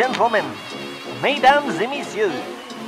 gentlemen, 0.00 0.44
mesdames 1.22 1.70
et 1.80 1.86
messieurs, 1.86 2.30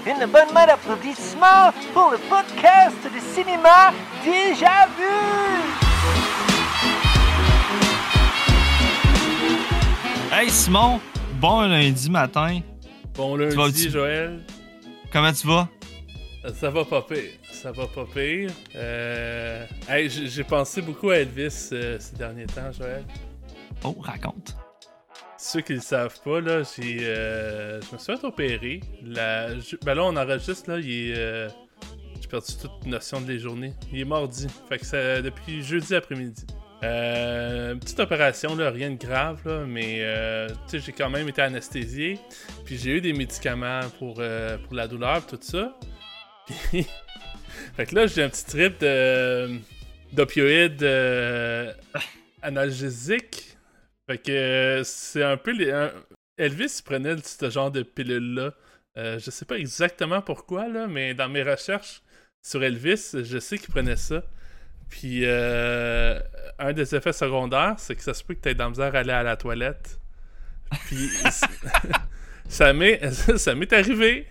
une 0.06 0.24
bonne 0.26 0.52
main 0.54 0.66
d'applaudissements 0.66 1.70
pour 1.92 2.10
le 2.10 2.18
podcast 2.18 2.96
de 3.04 3.20
cinéma 3.34 3.92
Déjà 4.24 4.86
Vu! 4.96 5.04
Hey 10.32 10.48
Simon, 10.48 11.00
bon 11.40 11.60
lundi 11.68 12.10
matin. 12.10 12.60
Bon 13.14 13.36
vas- 13.36 13.44
lundi, 13.46 13.84
tu- 13.84 13.90
Joël. 13.90 14.40
Comment 15.12 15.32
tu 15.32 15.46
vas? 15.46 15.68
Ça 16.54 16.70
va 16.70 16.84
pas 16.84 17.02
pire. 17.02 17.30
Ça 17.52 17.70
va 17.72 17.86
pas 17.86 18.04
pire. 18.12 18.50
Euh... 18.74 19.66
hey, 19.88 20.08
j'ai 20.08 20.26
j'ai 20.28 20.44
pensé 20.44 20.80
beaucoup 20.80 21.10
à 21.10 21.18
Elvis 21.18 21.68
euh, 21.72 21.98
ces 22.00 22.16
derniers 22.16 22.46
temps, 22.46 22.72
Joël. 22.72 23.04
Oh, 23.84 23.94
raconte. 24.00 24.56
Ceux 25.44 25.60
qui 25.60 25.74
le 25.74 25.80
savent 25.80 26.20
pas, 26.24 26.40
là, 26.40 26.62
j'ai, 26.62 26.98
euh, 27.00 27.80
je 27.80 27.92
me 27.92 27.98
suis 27.98 28.16
fait 28.16 28.24
opérer. 28.24 28.80
La... 29.04 29.48
Ben 29.84 29.94
là, 29.94 30.04
on 30.04 30.16
enregistre, 30.16 30.70
là, 30.70 30.78
il 30.78 31.10
est... 31.10 31.18
euh, 31.18 31.48
J'ai 32.20 32.28
perdu 32.28 32.52
toute 32.60 32.86
notion 32.86 33.20
de 33.20 33.26
les 33.26 33.40
journées. 33.40 33.74
Il 33.92 33.98
est 33.98 34.04
mardi. 34.04 34.46
Fait 34.68 34.78
que 34.78 34.86
c'est 34.86 35.20
depuis 35.20 35.64
jeudi 35.64 35.96
après-midi. 35.96 36.46
Euh, 36.84 37.74
petite 37.74 37.98
opération, 37.98 38.54
là, 38.54 38.70
rien 38.70 38.92
de 38.92 38.96
grave, 38.96 39.40
là, 39.44 39.64
mais 39.66 39.96
euh, 40.02 40.46
j'ai 40.72 40.92
quand 40.92 41.10
même 41.10 41.28
été 41.28 41.42
anesthésié. 41.42 42.20
Puis 42.64 42.78
j'ai 42.78 42.92
eu 42.92 43.00
des 43.00 43.12
médicaments 43.12 43.80
pour, 43.98 44.22
pour 44.62 44.74
la 44.74 44.86
douleur, 44.86 45.26
tout 45.26 45.40
ça. 45.40 45.76
Fait 47.76 47.86
que 47.86 47.96
là, 47.96 48.06
j'ai 48.06 48.22
un 48.22 48.28
petit 48.28 48.44
trip 48.44 48.80
de, 48.80 49.58
d'opioïdes 50.12 50.88
analgésiques. 52.42 53.51
Fait 54.12 54.18
que 54.18 54.30
euh, 54.30 54.84
c'est 54.84 55.22
un 55.22 55.38
peu 55.38 55.52
les. 55.52 55.70
un- 55.70 55.90
Elvis 56.36 56.82
prenait 56.84 57.16
ce 57.24 57.48
genre 57.48 57.70
de 57.70 57.82
pilule-là. 57.82 58.52
Euh, 58.98 59.18
je 59.18 59.30
sais 59.30 59.46
pas 59.46 59.56
exactement 59.56 60.20
pourquoi, 60.20 60.68
là, 60.68 60.86
mais 60.86 61.14
dans 61.14 61.30
mes 61.30 61.42
recherches 61.42 62.02
sur 62.42 62.62
Elvis, 62.62 63.12
je 63.22 63.38
sais 63.38 63.56
qu'il 63.56 63.70
prenait 63.70 63.96
ça. 63.96 64.22
Puis 64.90 65.22
euh, 65.24 66.20
un 66.58 66.74
des 66.74 66.94
effets 66.94 67.14
secondaires, 67.14 67.76
c'est 67.78 67.94
que 67.96 68.02
ça 68.02 68.12
se 68.12 68.22
peut 68.22 68.34
que 68.34 68.40
tu 68.42 68.50
aies 68.50 68.54
de 68.54 68.58
la 68.58 68.68
misère 68.68 68.94
à 68.94 68.98
aller 68.98 69.12
à 69.12 69.22
la 69.22 69.36
toilette. 69.38 69.98
Puis 70.88 71.08
ça 72.50 72.72
m'est 72.74 73.10
ça 73.38 73.54
m'est 73.54 73.72
arrivé. 73.72 74.26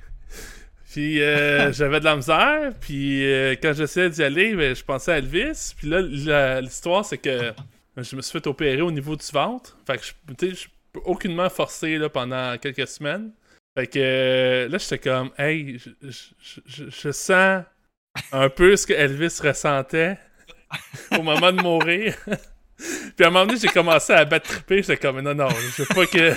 Puis 0.91 1.23
euh, 1.23 1.71
j'avais 1.71 2.01
de 2.01 2.05
la 2.05 2.17
misère, 2.17 2.71
puis 2.81 3.23
quand 3.63 3.73
j'essayais 3.73 4.11
d'y 4.11 4.21
aller, 4.21 4.55
ben, 4.55 4.75
je 4.75 4.83
pensais 4.83 5.13
à 5.13 5.17
Elvis. 5.17 5.73
Puis 5.75 5.87
là, 5.87 6.61
l'histoire, 6.61 7.03
c'est 7.03 7.17
que 7.17 7.51
je 7.97 8.15
me 8.15 8.21
suis 8.21 8.31
fait 8.31 8.47
opérer 8.47 8.81
au 8.81 8.91
niveau 8.91 9.15
du 9.15 9.25
ventre. 9.33 9.77
Fait 9.85 9.97
que 9.97 10.03
je 10.05 10.11
je 10.55 10.67
peux 10.93 11.01
aucunement 11.05 11.49
forcer 11.49 11.97
là, 11.97 12.09
pendant 12.09 12.57
quelques 12.57 12.87
semaines. 12.87 13.31
Fait 13.77 13.87
que 13.87 13.99
euh, 13.99 14.67
là, 14.67 14.77
j'étais 14.77 14.99
comme, 14.99 15.31
hey, 15.37 15.77
je- 15.79 16.19
je- 16.65 16.89
je 16.89 17.11
sens 17.11 17.63
un 18.33 18.49
peu 18.49 18.75
ce 18.75 18.85
que 18.87 18.93
Elvis 18.93 19.39
ressentait 19.41 20.17
au 21.17 21.21
moment 21.21 21.51
de 21.53 21.61
mourir. 21.61 22.15
Puis 23.15 23.23
à 23.23 23.27
un 23.27 23.29
moment 23.29 23.45
donné, 23.45 23.59
j'ai 23.59 23.67
commencé 23.69 24.11
à 24.11 24.25
battre 24.25 24.49
triper. 24.49 24.77
J'étais 24.83 24.97
comme, 24.97 25.21
non, 25.21 25.33
non, 25.35 25.49
je 25.49 25.83
veux 25.83 25.95
pas 25.95 26.05
que. 26.07 26.33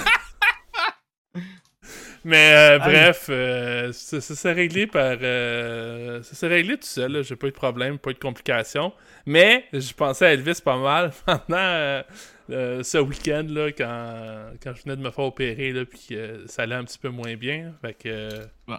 Mais 2.25 2.53
euh, 2.55 2.79
bref, 2.79 3.27
euh, 3.29 3.93
ça, 3.93 4.21
ça 4.21 4.35
s'est 4.35 4.53
réglé 4.53 4.87
par. 4.87 5.17
euh, 5.21 6.23
ça 6.23 6.35
s'est 6.35 6.47
réglé 6.49 6.77
tout 6.77 6.87
seul. 6.87 7.23
J'ai 7.23 7.37
pas 7.37 7.49
eu 7.49 7.51
de 7.51 7.55
problème, 7.57 7.99
pas 7.99 8.11
eu 8.11 8.15
de 8.15 8.19
complications. 8.19 8.93
Mais 9.27 9.67
je 9.73 9.93
pensais 9.93 10.27
à 10.27 10.33
Elvis 10.33 10.61
pas 10.65 10.79
mal 10.79 11.13
pendant 11.27 11.43
euh, 11.51 12.03
euh, 12.51 12.83
ce 12.83 12.99
week-end 12.99 13.47
là, 13.49 13.73
quand, 13.73 14.53
quand 14.63 14.75
je 14.75 14.83
venais 14.85 14.97
de 14.97 15.03
me 15.03 15.11
faire 15.11 15.25
opérer, 15.25 15.73
là, 15.73 15.85
puis 15.85 16.09
euh, 16.13 16.47
ça 16.47 16.63
allait 16.63 16.75
un 16.77 16.85
petit 16.85 16.99
peu 16.99 17.11
moins 17.11 17.35
bien. 17.37 17.75
Fait 17.83 17.95
que. 17.95 18.09
euh, 18.09 18.47
Bon. 18.67 18.79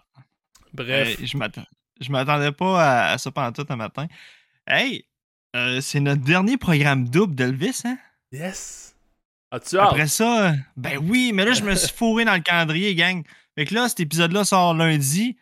Bref. 0.74 1.18
Euh, 1.22 1.26
je 1.26 1.38
m'attends- 1.38 1.66
je 2.02 2.12
m'attendais 2.12 2.52
pas 2.52 2.84
à, 2.84 3.12
à 3.14 3.18
ça 3.18 3.32
pendant 3.32 3.52
tout 3.52 3.66
un 3.70 3.76
matin. 3.78 4.08
Hey, 4.68 5.06
euh, 5.56 5.80
c'est 5.82 6.00
notre 6.00 6.22
dernier 6.24 6.58
programme 6.58 7.08
double 7.08 7.36
d'Elvis, 7.36 7.84
hein? 7.86 7.98
Yes! 8.32 8.95
As-tu 9.56 9.78
hâte? 9.78 9.90
Après 9.92 10.08
ça, 10.08 10.54
ben 10.78 10.98
oui, 11.02 11.32
mais 11.34 11.46
là, 11.46 11.54
je 11.54 11.64
me 11.64 11.76
suis 11.76 11.94
fourré 11.96 12.26
dans 12.26 12.34
le 12.36 12.42
calendrier, 12.42 12.94
gang. 12.96 13.24
Fait 13.58 13.66
que 13.66 13.74
là, 13.74 13.88
cet 13.90 14.00
épisode-là 14.02 14.44
sort 14.46 14.74
lundi. 14.74 15.38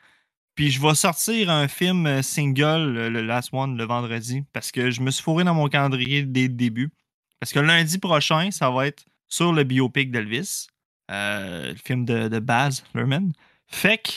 Puis 0.55 0.69
je 0.69 0.79
vais 0.81 0.93
sortir 0.93 1.49
un 1.49 1.67
film 1.67 2.05
euh, 2.05 2.21
single, 2.21 2.95
euh, 2.97 3.09
le 3.09 3.21
Last 3.23 3.49
One, 3.53 3.75
le 3.75 3.85
vendredi. 3.85 4.43
Parce 4.53 4.71
que 4.71 4.91
je 4.91 5.01
me 5.01 5.09
suis 5.09 5.23
fourré 5.23 5.43
dans 5.43 5.55
mon 5.55 5.67
calendrier 5.67 6.21
dès 6.23 6.43
le 6.43 6.49
début. 6.53 6.91
Parce 7.39 7.51
que 7.51 7.59
lundi 7.59 7.97
prochain, 7.97 8.51
ça 8.51 8.69
va 8.69 8.85
être 8.87 9.03
sur 9.27 9.51
le 9.51 9.63
biopic 9.63 10.11
d'Elvis. 10.11 10.67
euh, 11.11 11.71
le 11.71 11.75
film 11.83 12.05
de, 12.05 12.27
de 12.27 12.39
Baz 12.39 12.83
Luhrmann. 12.93 13.33
Fait 13.67 13.97
que, 13.97 14.11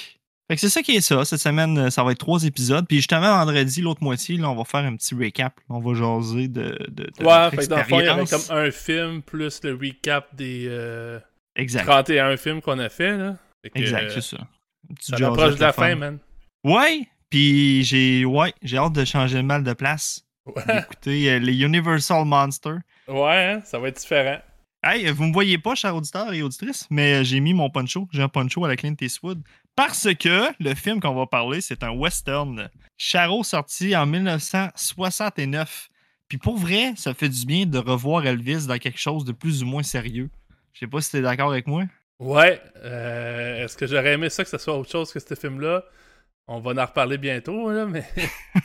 fait 0.48 0.54
que 0.54 0.60
c'est 0.60 0.68
ça 0.68 0.82
qui 0.82 0.92
est 0.92 1.00
ça. 1.00 1.24
Cette 1.24 1.40
semaine, 1.40 1.76
euh, 1.78 1.90
ça 1.90 2.04
va 2.04 2.12
être 2.12 2.18
trois 2.18 2.44
épisodes. 2.44 2.86
Puis 2.86 2.98
justement, 2.98 3.36
vendredi, 3.44 3.80
l'autre 3.80 4.02
moitié, 4.02 4.36
là, 4.36 4.48
on 4.50 4.54
va 4.54 4.64
faire 4.64 4.84
un 4.84 4.94
petit 4.96 5.14
recap. 5.14 5.58
On 5.68 5.80
va 5.80 5.94
jaser 5.94 6.48
de, 6.48 6.78
de, 6.88 7.10
de 7.18 7.24
Ouais, 7.24 7.50
fait 7.50 7.56
que 7.58 7.66
dans 7.66 7.76
le 7.78 7.84
fond, 7.84 8.00
il 8.00 8.06
y 8.06 8.08
avait 8.08 8.26
comme 8.26 8.56
un 8.56 8.70
film 8.70 9.22
plus 9.22 9.60
le 9.64 9.74
recap 9.74 10.34
des 10.34 10.66
euh, 10.68 11.18
Exact. 11.56 11.84
31 11.86 12.36
films 12.36 12.60
qu'on 12.60 12.78
a 12.78 12.88
fait. 12.88 13.16
Là. 13.16 13.36
Fait 13.62 13.70
que, 13.70 13.78
Exact, 13.78 14.04
euh, 14.04 14.10
c'est 14.14 14.36
ça. 14.36 14.38
Ça 15.00 15.16
approche 15.26 15.56
de 15.56 15.60
la 15.60 15.72
fin, 15.72 15.94
man. 15.96 16.18
Ouais, 16.62 17.08
puis 17.30 17.82
j'ai 17.82 18.24
ouais, 18.24 18.52
j'ai 18.62 18.76
hâte 18.78 18.92
de 18.92 19.04
changer 19.04 19.38
le 19.38 19.42
mal 19.42 19.64
de 19.64 19.72
place. 19.72 20.22
Ouais, 20.46 20.62
D'écouter 20.64 21.30
euh, 21.30 21.38
les 21.40 21.60
Universal 21.60 22.24
Monsters. 22.24 22.78
ouais 23.08 23.54
hein, 23.54 23.60
ça 23.64 23.80
va 23.80 23.88
être 23.88 23.98
différent. 23.98 24.38
Hey, 24.84 25.10
vous 25.10 25.24
me 25.24 25.32
voyez 25.32 25.58
pas, 25.58 25.74
chers 25.74 25.96
auditeurs 25.96 26.32
et 26.32 26.42
auditrices, 26.42 26.86
mais 26.90 27.24
j'ai 27.24 27.40
mis 27.40 27.52
mon 27.52 27.68
poncho. 27.70 28.06
J'ai 28.12 28.22
un 28.22 28.28
poncho 28.28 28.64
à 28.64 28.68
la 28.68 28.76
Clint 28.76 28.94
Eastwood. 29.00 29.42
Parce 29.76 30.08
que 30.14 30.50
le 30.58 30.74
film 30.74 31.00
qu'on 31.00 31.14
va 31.14 31.26
parler, 31.26 31.60
c'est 31.60 31.82
un 31.82 31.90
western. 31.90 32.70
Charo 32.96 33.44
sorti 33.44 33.94
en 33.94 34.06
1969. 34.06 35.90
Puis 36.28 36.38
pour 36.38 36.56
vrai, 36.56 36.94
ça 36.96 37.12
fait 37.12 37.28
du 37.28 37.44
bien 37.44 37.66
de 37.66 37.78
revoir 37.78 38.26
Elvis 38.26 38.66
dans 38.66 38.78
quelque 38.78 38.98
chose 38.98 39.26
de 39.26 39.32
plus 39.32 39.62
ou 39.62 39.66
moins 39.66 39.82
sérieux. 39.82 40.30
Je 40.72 40.80
sais 40.80 40.86
pas 40.86 41.02
si 41.02 41.12
t'es 41.12 41.20
d'accord 41.20 41.50
avec 41.50 41.66
moi. 41.66 41.84
Ouais, 42.18 42.60
euh, 42.78 43.64
est-ce 43.64 43.76
que 43.76 43.86
j'aurais 43.86 44.14
aimé 44.14 44.30
ça 44.30 44.44
que 44.44 44.50
ce 44.50 44.56
soit 44.56 44.74
autre 44.74 44.90
chose 44.90 45.12
que 45.12 45.20
ce 45.20 45.34
film-là? 45.34 45.84
On 46.48 46.58
va 46.58 46.82
en 46.82 46.86
reparler 46.86 47.18
bientôt, 47.18 47.70
là, 47.70 47.84
mais... 47.84 48.06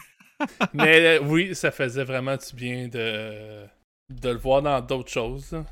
mais 0.74 1.18
euh, 1.18 1.20
oui, 1.24 1.54
ça 1.54 1.72
faisait 1.72 2.06
vraiment 2.06 2.38
du 2.38 2.56
bien 2.56 2.88
de, 2.88 3.66
de 4.10 4.30
le 4.30 4.38
voir 4.38 4.62
dans 4.62 4.80
d'autres 4.80 5.12
choses. 5.12 5.52
là. 5.52 5.66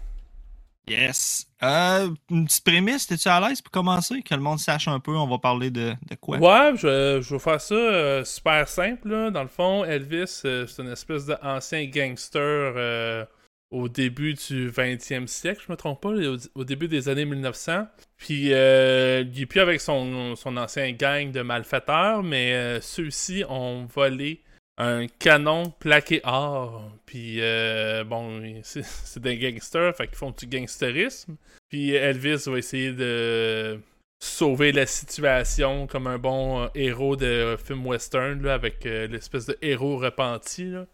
Yes. 0.90 1.46
Euh, 1.62 2.10
une 2.30 2.46
petite 2.46 2.64
prémisse, 2.64 3.08
t'es-tu 3.08 3.28
à 3.28 3.40
l'aise 3.40 3.62
pour 3.62 3.72
commencer? 3.72 4.22
Que 4.22 4.34
le 4.34 4.42
monde 4.42 4.60
sache 4.60 4.88
un 4.88 5.00
peu, 5.00 5.16
on 5.16 5.28
va 5.28 5.38
parler 5.38 5.70
de, 5.70 5.94
de 6.10 6.16
quoi? 6.16 6.38
Ouais, 6.38 6.76
je, 6.78 7.20
vais 7.20 7.40
faire 7.40 7.62
ça 7.62 7.76
euh, 7.76 8.24
super 8.24 8.68
simple. 8.68 9.10
là. 9.10 9.30
Dans 9.30 9.44
le 9.44 9.50
fond, 9.50 9.84
Elvis, 9.84 10.42
euh, 10.46 10.66
c'est 10.68 10.82
une 10.82 10.92
espèce 10.92 11.26
d'ancien 11.26 11.86
gangster 11.86 13.28
au 13.72 13.88
début 13.88 14.34
du 14.34 14.72
20e 14.72 15.28
siècle, 15.28 15.62
je 15.68 15.72
me 15.72 15.78
trompe 15.78 16.02
pas, 16.02 16.10
au, 16.56 16.64
début 16.64 16.88
des 16.88 17.08
années 17.08 17.26
1900. 17.26 17.86
Puis 18.18 18.46
il 18.46 18.52
est 18.52 19.46
plus 19.48 19.60
avec 19.60 19.80
son, 19.80 20.36
son 20.36 20.58
ancien 20.58 20.92
gang 20.94 21.32
de 21.32 21.42
malfaiteurs, 21.42 22.24
mais 22.24 22.82
ceux-ci 22.82 23.44
ont 23.48 23.86
volé 23.86 24.42
un 24.80 25.08
canon 25.08 25.72
plaqué 25.80 26.22
or. 26.24 26.90
Puis 27.06 27.42
euh, 27.42 28.04
bon, 28.04 28.42
c'est 28.64 29.20
des 29.20 29.38
gangsters, 29.38 29.96
fait 29.96 30.08
qu'ils 30.08 30.18
font 30.18 30.32
du 30.32 30.48
gangsterisme. 30.48 31.36
Puis 31.68 31.92
Elvis 31.92 32.44
va 32.48 32.58
essayer 32.58 32.94
de 32.94 33.80
sauver 34.22 34.72
la 34.72 34.86
situation 34.86 35.88
comme 35.88 36.08
un 36.08 36.18
bon 36.18 36.64
euh, 36.64 36.68
héros 36.76 37.16
de 37.16 37.56
film 37.64 37.86
western 37.86 38.42
là, 38.42 38.54
avec 38.54 38.86
euh, 38.86 39.08
l'espèce 39.08 39.46
de 39.46 39.58
héros 39.62 39.98
repenti. 39.98 40.66
Là. 40.66 40.88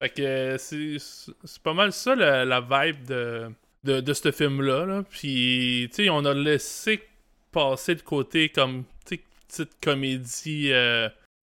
Fait 0.00 0.10
que 0.10 0.56
c'est 0.58 1.62
pas 1.62 1.74
mal 1.74 1.92
ça 1.92 2.14
la, 2.14 2.44
la 2.44 2.60
vibe 2.60 3.04
de, 3.06 3.50
de, 3.84 4.00
de 4.00 4.14
ce 4.14 4.32
film-là. 4.32 4.86
Là. 4.86 5.04
Puis, 5.08 5.88
tu 5.90 6.04
sais, 6.04 6.10
on 6.10 6.24
a 6.24 6.34
laissé 6.34 7.02
passer 7.52 7.94
le 7.94 8.00
côté 8.00 8.48
comme, 8.48 8.84
petite 9.04 9.76
comédie, 9.82 10.72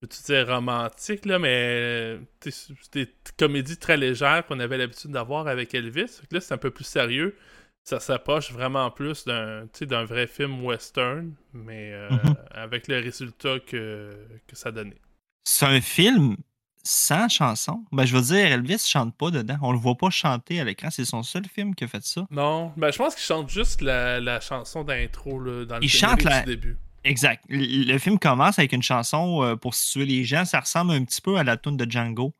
peux-tu 0.00 0.22
dire 0.22 0.46
romantique, 0.48 1.26
là, 1.26 1.38
mais 1.38 2.18
tu 2.40 2.50
des 2.92 3.08
comédies 3.38 3.76
très 3.76 3.96
légères 3.96 4.46
qu'on 4.46 4.58
avait 4.60 4.78
l'habitude 4.78 5.10
d'avoir 5.10 5.46
avec 5.46 5.74
Elvis. 5.74 6.20
Là, 6.30 6.40
c'est 6.40 6.54
un 6.54 6.58
peu 6.58 6.70
plus 6.70 6.84
sérieux 6.84 7.36
ça 7.82 7.98
s'approche 7.98 8.52
vraiment 8.52 8.90
plus 8.90 9.24
d'un 9.24 9.66
tu 9.72 9.86
d'un 9.86 10.04
vrai 10.04 10.26
film 10.26 10.62
western, 10.64 11.32
mais 11.54 11.92
euh, 11.94 12.08
Mhm. 12.10 12.36
avec 12.52 12.86
le 12.88 13.00
résultat 13.00 13.58
que, 13.58 14.10
que 14.46 14.54
ça 14.54 14.70
donnait. 14.70 15.00
C'est 15.44 15.64
un 15.66 15.80
film 15.80 16.36
sans 16.84 17.28
chanson? 17.28 17.82
Ben, 17.90 18.04
je 18.04 18.14
veux 18.14 18.22
dire, 18.22 18.46
Elvis 18.52 18.86
chante 18.86 19.16
pas 19.16 19.30
dedans. 19.30 19.56
On 19.62 19.72
le 19.72 19.78
voit 19.78 19.96
pas 19.96 20.10
chanter 20.10 20.60
à 20.60 20.64
l'écran. 20.64 20.90
C'est 20.90 21.06
son 21.06 21.22
seul 21.22 21.46
film 21.46 21.74
qui 21.74 21.84
a 21.84 21.88
fait 21.88 22.04
ça. 22.04 22.26
Non, 22.30 22.72
ben, 22.76 22.92
je 22.92 22.98
pense 22.98 23.14
qu'il 23.14 23.24
chante 23.24 23.48
juste 23.48 23.80
la, 23.80 24.20
la 24.20 24.40
chanson 24.40 24.84
d'intro 24.84 25.42
dans 25.64 25.78
le 25.78 25.82
Il 25.84 25.88
chante 25.90 26.22
la- 26.22 26.40
du 26.40 26.46
début. 26.56 26.76
Exact. 27.04 27.44
Le 27.48 27.96
film 27.98 28.18
commence 28.18 28.58
avec 28.58 28.72
une 28.72 28.82
chanson 28.82 29.42
euh, 29.42 29.56
pour 29.56 29.74
situer 29.74 30.04
les 30.04 30.24
gens. 30.24 30.44
Ça 30.44 30.60
ressemble 30.60 30.92
un 30.92 31.04
petit 31.04 31.20
peu 31.20 31.36
à 31.36 31.44
la 31.44 31.56
tune 31.56 31.76
de 31.76 31.90
Django. 31.90 32.34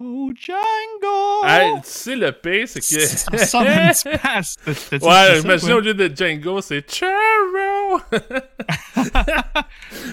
Oh, 0.00 0.32
Django! 0.34 1.46
Hey, 1.46 1.74
tu 1.74 1.80
sais, 1.84 2.16
le 2.16 2.32
pire, 2.32 2.66
c'est 2.66 2.80
que. 2.80 3.06
Ça 3.06 3.30
ressemble 3.30 3.68
un 3.68 3.90
petit 3.90 4.08
peu 4.08 4.18
à... 4.24 4.40
Ouais, 4.66 5.34
dit 5.34 5.38
ça, 5.38 5.38
imagine 5.38 5.68
toi? 5.68 5.76
au 5.76 5.80
lieu 5.80 5.94
de 5.94 6.10
Django, 6.14 6.60
c'est 6.60 6.92
Charo! 6.92 8.00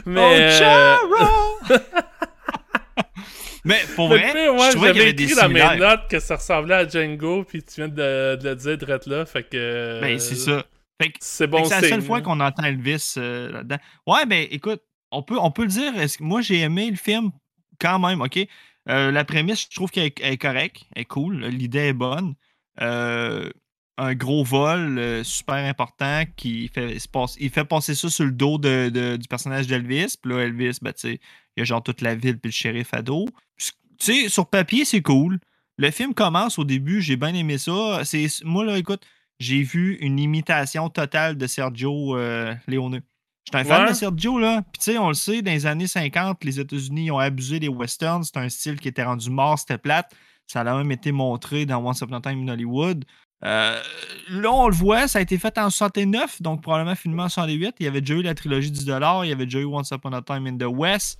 Mais. 0.06 0.22
Oh, 0.22 0.34
euh, 0.34 0.60
Charo! 0.60 1.80
Mais 3.66 3.80
pour 3.96 4.10
le 4.10 4.18
vrai, 4.18 4.32
pire, 4.32 4.54
ouais, 4.54 4.68
je 4.68 4.76
trouvais 4.76 4.92
qu'il 4.92 5.08
y 5.08 5.14
des 5.14 5.24
écrit 5.24 5.36
dans 5.36 5.50
mes 5.50 5.78
notes 5.78 6.08
que 6.10 6.20
ça 6.20 6.36
ressemblait 6.36 6.76
à 6.76 6.88
Django, 6.88 7.44
puis 7.44 7.64
tu 7.64 7.76
viens 7.78 7.88
de, 7.88 8.36
de 8.36 8.50
le 8.50 8.56
dire 8.56 8.78
direct 8.78 9.08
là, 9.08 9.26
fait 9.26 9.44
que. 9.44 10.00
Ben, 10.02 10.20
c'est 10.20 10.36
ça. 10.36 10.64
C'est 11.22 11.48
bon 11.48 11.63
c'est 11.66 11.81
la 11.81 11.88
seule 11.88 12.01
fois 12.01 12.18
là. 12.19 12.24
qu'on 12.24 12.40
entend 12.40 12.63
Elvis 12.63 13.13
euh, 13.18 13.51
là-dedans. 13.51 13.78
Ouais, 14.07 14.25
ben 14.25 14.48
écoute, 14.51 14.81
on 15.12 15.24
peut, 15.24 15.38
on 15.40 15.51
peut 15.51 15.63
le 15.63 15.69
dire. 15.69 15.94
Moi, 16.19 16.42
j'ai 16.42 16.60
aimé 16.60 16.90
le 16.90 16.98
film 16.98 17.31
quand 17.80 18.00
même, 18.00 18.22
OK? 18.22 18.38
Euh, 18.90 19.12
la 19.12 19.24
prémisse, 19.24 19.68
je 19.69 19.75
trouve 19.75 19.92
qu'elle 19.92 20.12
est- 20.19 20.38
correcte, 20.38 20.84
elle 20.96 21.01
est 21.04 21.06
cool, 21.06 21.46
l'idée 21.46 21.80
est 21.90 21.94
bonne. 21.94 22.34
Euh, 22.81 23.50
un 23.98 24.13
gros 24.16 24.44
vol 24.44 25.24
super 25.25 25.56
important 25.56 26.24
qui 26.38 26.69
fait, 26.69 26.98
se 27.00 27.07
passe- 27.07 27.36
il 27.40 27.50
fait 27.50 27.66
passer 27.66 27.95
ça 27.95 28.10
sur 28.10 28.24
le 28.25 28.31
dos 28.31 28.57
de- 28.57 28.90
de- 28.90 29.18
du 29.18 29.28
personnage 29.28 29.68
d'Elvis. 29.68 30.16
Puis 30.22 30.31
là, 30.31 30.40
Elvis, 30.44 30.78
ben, 30.81 30.94
tu 30.94 31.00
sais, 31.02 31.19
il 31.57 31.60
y 31.60 31.62
a 31.62 31.66
genre 31.66 31.84
toute 31.84 32.02
la 32.02 32.16
ville 32.16 32.40
puis 32.40 32.50
le 32.50 32.54
shérif 32.54 32.94
à 32.94 33.02
dos. 33.02 33.28
Tu 33.57 33.72
sais, 34.00 34.30
sur 34.30 34.50
papier, 34.50 34.86
c'est 34.86 35.02
cool. 35.02 35.40
Le 35.78 35.92
film 35.92 36.13
commence 36.13 36.57
au 36.57 36.63
début, 36.63 37.02
j'ai 37.02 37.18
bien 37.18 37.34
aimé 37.34 37.57
ça. 37.57 38.02
C'est, 38.06 38.28
moi, 38.45 38.63
là, 38.66 38.78
écoute, 38.78 39.06
j'ai 39.40 39.64
vu 39.64 39.96
une 40.02 40.20
imitation 40.20 40.90
totale 40.90 41.38
de 41.38 41.48
Sergio 41.48 42.16
euh, 42.18 42.54
Leone. 42.68 43.02
J'étais 43.46 43.58
un 43.60 43.64
fan 43.64 43.84
Ouais. 43.84 43.90
de 43.90 43.94
Sergio, 43.96 44.38
là. 44.40 44.62
Puis, 44.72 44.80
tu 44.84 44.92
sais, 44.92 44.98
on 44.98 45.08
le 45.08 45.14
sait, 45.16 45.42
dans 45.42 45.52
les 45.52 45.66
années 45.66 45.88
50, 45.88 46.44
les 46.44 46.60
États-Unis 46.60 47.10
ont 47.10 47.18
abusé 47.20 47.60
des 47.60 47.70
westerns. 47.70 48.24
C'est 48.24 48.38
un 48.38 48.50
style 48.50 48.80
qui 48.80 48.88
était 48.90 49.04
rendu 49.04 49.30
mort, 49.30 49.58
c'était 49.58 49.78
plate. 49.78 50.12
Ça 50.46 50.62
a 50.62 50.64
même 50.78 50.92
été 50.92 51.12
montré 51.12 51.66
dans 51.66 51.84
Once 51.84 52.02
Upon 52.02 52.16
a 52.18 52.22
Time 52.22 52.48
in 52.48 52.54
Hollywood. 52.54 53.06
Euh, 53.46 53.82
là, 54.30 54.52
on 54.52 54.68
le 54.68 54.76
voit, 54.76 55.08
ça 55.08 55.20
a 55.20 55.22
été 55.22 55.38
fait 55.38 55.58
en 55.58 55.70
69, 55.70 56.42
donc 56.42 56.62
probablement 56.62 56.96
filmé 56.96 57.24
en 57.24 57.30
68. 57.30 57.76
Il 57.80 57.86
y 57.86 57.88
avait 57.88 58.02
déjà 58.02 58.16
eu 58.16 58.22
la 58.22 58.36
trilogie 58.36 58.72
du 58.72 58.84
dollar, 58.84 59.24
il 59.26 59.30
y 59.30 59.32
avait 59.32 59.46
déjà 59.46 59.60
eu 59.60 59.66
Once 59.66 59.90
Upon 59.92 60.12
a 60.12 60.22
Time 60.22 60.46
in 60.46 60.58
the 60.58 60.68
West. 60.70 61.20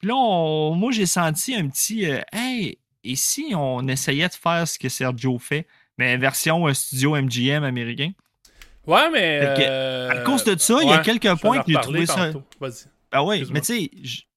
Puis 0.00 0.08
là, 0.08 0.14
on- 0.16 0.74
moi, 0.74 0.90
j'ai 0.90 1.06
senti 1.06 1.54
un 1.54 1.68
petit 1.68 2.06
euh, 2.10 2.20
Hey, 2.32 2.78
et 3.04 3.14
si 3.16 3.52
on 3.54 3.86
essayait 3.86 4.28
de 4.28 4.34
faire 4.34 4.66
ce 4.66 4.78
que 4.78 4.88
Sergio 4.88 5.38
fait, 5.38 5.66
mais 6.00 6.16
version 6.16 6.66
euh, 6.66 6.72
studio 6.72 7.14
MGM 7.14 7.62
américain? 7.62 8.12
Ouais, 8.86 9.10
mais. 9.10 9.40
Que, 9.56 9.62
euh, 9.62 10.10
à 10.10 10.16
cause 10.24 10.44
de 10.44 10.58
ça, 10.58 10.78
il 10.82 10.88
y 10.88 10.92
a 10.92 10.98
quelques 10.98 11.38
points 11.40 11.62
que 11.62 11.70
j'ai 11.70 11.80
trouvé 11.80 12.06
ça-. 12.06 12.32
Ah 13.12 13.22
oui, 13.22 13.44
mais 13.52 13.60
tu 13.60 13.66
sais, 13.66 13.90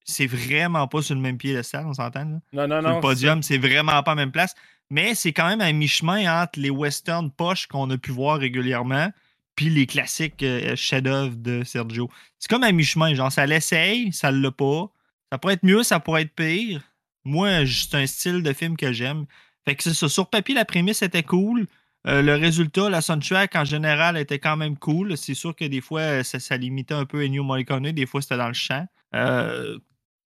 c'est 0.03 0.27
vraiment 0.27 0.87
pas 0.87 1.01
sur 1.01 1.15
le 1.15 1.21
même 1.21 1.37
pied 1.37 1.55
de 1.55 1.61
salle, 1.61 1.85
on 1.85 1.93
s'entend? 1.93 2.25
là? 2.25 2.39
Non, 2.51 2.67
non, 2.67 2.81
Sur 2.81 2.89
non. 2.89 2.95
le 2.95 3.01
podium, 3.01 3.43
c'est 3.43 3.57
vraiment 3.57 4.03
pas 4.03 4.11
à 4.11 4.15
la 4.15 4.21
même 4.21 4.31
place. 4.31 4.53
Mais 4.89 5.15
c'est 5.15 5.31
quand 5.31 5.47
même 5.47 5.61
à 5.61 5.71
mi-chemin 5.71 6.43
entre 6.43 6.59
les 6.59 6.69
westerns 6.69 7.31
poches 7.31 7.67
qu'on 7.67 7.89
a 7.89 7.97
pu 7.97 8.11
voir 8.11 8.39
régulièrement 8.39 9.09
puis 9.55 9.69
les 9.69 9.85
classiques 9.85 10.43
euh, 10.43 10.75
chefs-d'œuvre 10.75 11.35
de 11.37 11.63
Sergio. 11.63 12.09
C'est 12.39 12.49
comme 12.49 12.63
à 12.63 12.71
mi-chemin, 12.71 13.13
genre 13.13 13.31
ça 13.31 13.45
l'essaye, 13.45 14.11
ça 14.11 14.31
l'a 14.31 14.51
pas. 14.51 14.89
Ça 15.31 15.37
pourrait 15.37 15.53
être 15.53 15.63
mieux, 15.63 15.83
ça 15.83 15.99
pourrait 15.99 16.23
être 16.23 16.35
pire. 16.35 16.81
Moi, 17.23 17.65
c'est 17.65 17.95
un 17.95 18.05
style 18.05 18.43
de 18.43 18.51
film 18.51 18.75
que 18.75 18.91
j'aime. 18.91 19.25
Fait 19.65 19.75
que 19.75 19.83
c'est 19.83 19.93
ça. 19.93 20.09
Sur 20.09 20.29
papier, 20.29 20.55
la 20.55 20.65
prémisse 20.65 21.01
était 21.01 21.23
cool. 21.23 21.67
Euh, 22.05 22.21
le 22.21 22.35
résultat, 22.35 22.89
la 22.89 23.01
soundtrack 23.01 23.55
en 23.55 23.63
général 23.63 24.17
était 24.17 24.39
quand 24.39 24.57
même 24.57 24.77
cool. 24.77 25.17
C'est 25.17 25.35
sûr 25.35 25.55
que 25.55 25.65
des 25.65 25.79
fois, 25.79 26.01
euh, 26.01 26.23
ça, 26.23 26.39
ça 26.39 26.57
limitait 26.57 26.93
un 26.93 27.05
peu 27.05 27.23
Ennio 27.23 27.43
Morricone, 27.43 27.91
des 27.91 28.05
fois 28.05 28.21
c'était 28.21 28.37
dans 28.37 28.49
le 28.49 28.53
champ. 28.53 28.85
Euh, 29.15 29.77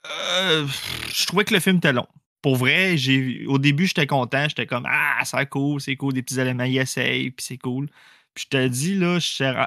euh, 0.06 0.66
je 1.14 1.26
trouvais 1.26 1.44
que 1.44 1.54
le 1.54 1.60
film 1.60 1.78
était 1.78 1.94
long. 1.94 2.08
Pour 2.42 2.56
vrai, 2.56 2.98
j'ai 2.98 3.46
au 3.48 3.58
début, 3.58 3.88
j'étais 3.88 4.08
content. 4.08 4.48
J'étais 4.48 4.66
comme 4.66 4.88
Ah, 4.90 5.22
c'est 5.24 5.46
cool, 5.50 5.82
c'est 5.82 5.96
cool, 5.96 6.14
des 6.14 6.24
petits 6.24 6.40
éléments, 6.40 6.64
il 6.64 6.78
essaye, 6.78 7.32
puis 7.32 7.46
c'est 7.46 7.58
cool. 7.58 7.88
Puis 8.34 8.46
je 8.52 8.58
te 8.58 8.68
dis, 8.68 8.96
là, 8.96 9.20